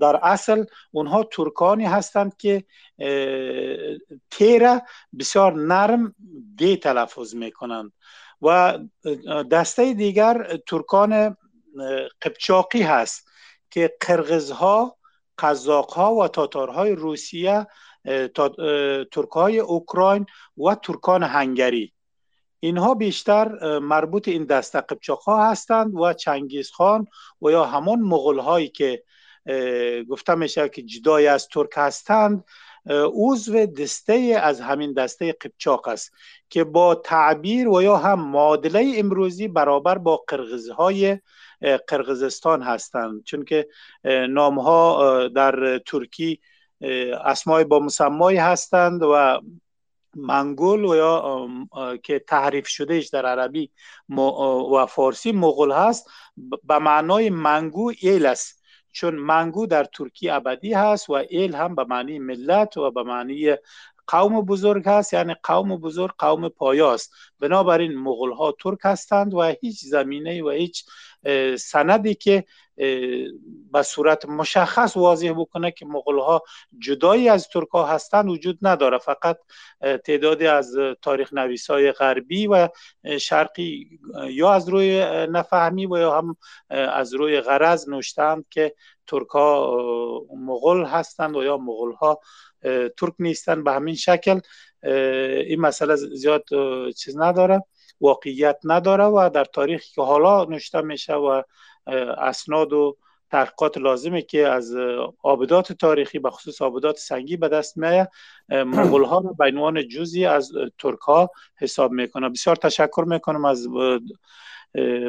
[0.00, 2.64] در اصل اونها ترکانی هستند که
[4.30, 4.82] تیره
[5.18, 6.14] بسیار نرم
[6.56, 7.92] دی تلفظ می‌کنند.
[8.42, 8.78] و
[9.50, 11.36] دسته دیگر ترکان
[12.22, 13.28] قبچاقی هست
[13.70, 14.96] که قرغزها
[15.38, 17.66] قزاقها و تاتارهای روسیه
[19.12, 20.26] ترکهای اوکراین
[20.56, 21.92] و ترکان هنگری.
[22.60, 27.06] اینها بیشتر مربوط این دسته قبچاق ها هستند و چنگیز خان
[27.42, 29.02] و یا همان مغول هایی که
[30.08, 32.44] گفته میشه که جدای از ترک هستند
[33.14, 36.12] عضو دسته از همین دسته قبچاق است
[36.50, 41.18] که با تعبیر و یا هم معادله امروزی برابر با قرغزهای
[41.88, 43.24] قرغزستان هستند.
[43.24, 43.68] چون که
[44.28, 46.40] نام ها در ترکی
[47.24, 49.40] اسمای با مسمایی هستند و
[50.16, 53.70] منگول و یا که تحریف شدهش در عربی
[54.72, 56.10] و فارسی مغول هست
[56.64, 58.62] به معنای منگو ایل است.
[58.94, 63.56] چون منگو در ترکی ابدی هست و ایل هم به معنی ملت و به معنی
[64.06, 69.80] قوم بزرگ هست یعنی قوم بزرگ قوم پایاست بنابراین مغول ها ترک هستند و هیچ
[69.84, 70.84] زمینه و هیچ
[71.58, 72.44] سندی که
[73.72, 76.42] به صورت مشخص واضح بکنه که مغول ها
[76.78, 78.98] جدایی از ترک ها هستند وجود نداره.
[78.98, 79.38] فقط
[80.04, 82.68] تعدادی از تاریخ نویس های غربی و
[83.20, 86.36] شرقی یا از روی نفهمی و یا هم
[86.70, 88.74] از روی غرض نوشتند که
[89.06, 89.76] ترک ها
[90.36, 92.20] مغول هستند و یا مغول ها
[92.96, 94.40] ترک نیستن به همین شکل
[95.46, 96.44] این مسئله زیاد
[96.98, 97.62] چیز نداره.
[98.02, 101.42] واقعیت نداره و در تاریخی که حالا نوشته میشه و
[102.18, 102.96] اسناد و
[103.30, 104.74] تحقیقات لازمه که از
[105.22, 108.08] آبدات تاریخی به خصوص آبدات سنگی به دست میایه
[108.48, 113.68] مغول ها به عنوان جزی از ترک ها حساب می‌کنه بسیار تشکر می‌کنم از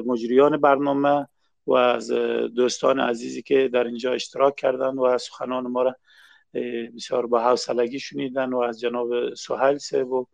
[0.05, 1.27] مجریان برنامه
[1.67, 2.11] و از
[2.55, 5.95] دوستان عزیزی که در اینجا اشتراک کردن و سخنان ما را
[6.95, 10.25] بسیار با حوصلگی شنیدن و از جناب سهل سیب و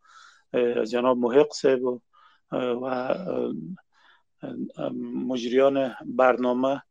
[0.53, 1.99] از جناب محق سیب و,
[2.51, 3.15] و
[5.27, 6.81] مجریان برنامه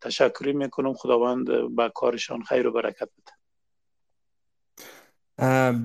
[0.00, 0.94] تشکری می‌کنم.
[0.94, 3.32] خداوند به کارشان خیر و برکت بده.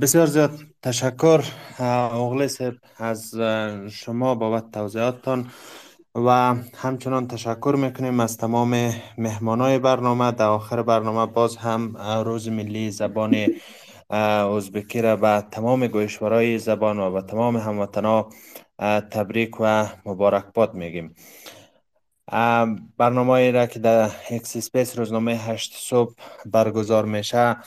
[0.02, 1.44] بسیار زیاد تشکر
[1.80, 3.36] اغلی سیب از
[3.92, 5.48] شما بابت توضیحاتتان
[6.16, 10.32] و همچنان تشکر می‌کنیم از تمام مهمانای برنامه.
[10.32, 13.48] در آخر برنامه باز هم روز ملی زبان
[14.10, 18.30] ازبکی را به تمام گویشورای زبان و به تمام هموطنا
[19.12, 21.16] تبریک و مبارکباد میگیم.
[22.98, 26.14] برنامه را که در X Space روزنامه هشت صبح
[26.46, 27.58] برگزار میشه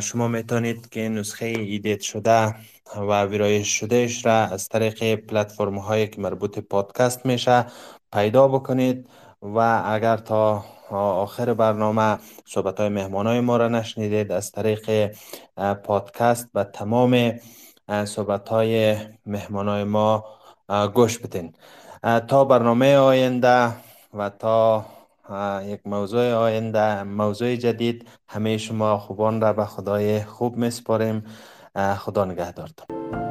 [0.00, 2.54] شما می‌تونید که نسخه edit شده
[2.96, 7.66] و ویرایش شدهش را از طریق پلتفرم هایی که مربوط پادکست میشه
[8.12, 9.08] پیدا بکنید
[9.42, 10.64] و اگر تا
[10.96, 14.32] آخر برنامه صحبت های مهمان های ما را نشنیدید.
[14.32, 15.12] از طریق
[15.84, 17.32] پادکست به تمام
[18.04, 20.24] صحبت های مهمان های ما
[20.94, 21.54] گوش بدین.
[22.28, 23.72] تا برنامه آینده
[24.14, 24.86] و تا
[25.64, 31.24] یک موضوع آینده موضوع جدید همه شما خوبان را به خدای خوب میسپاریم.
[31.96, 33.27] خدا نگهدارتان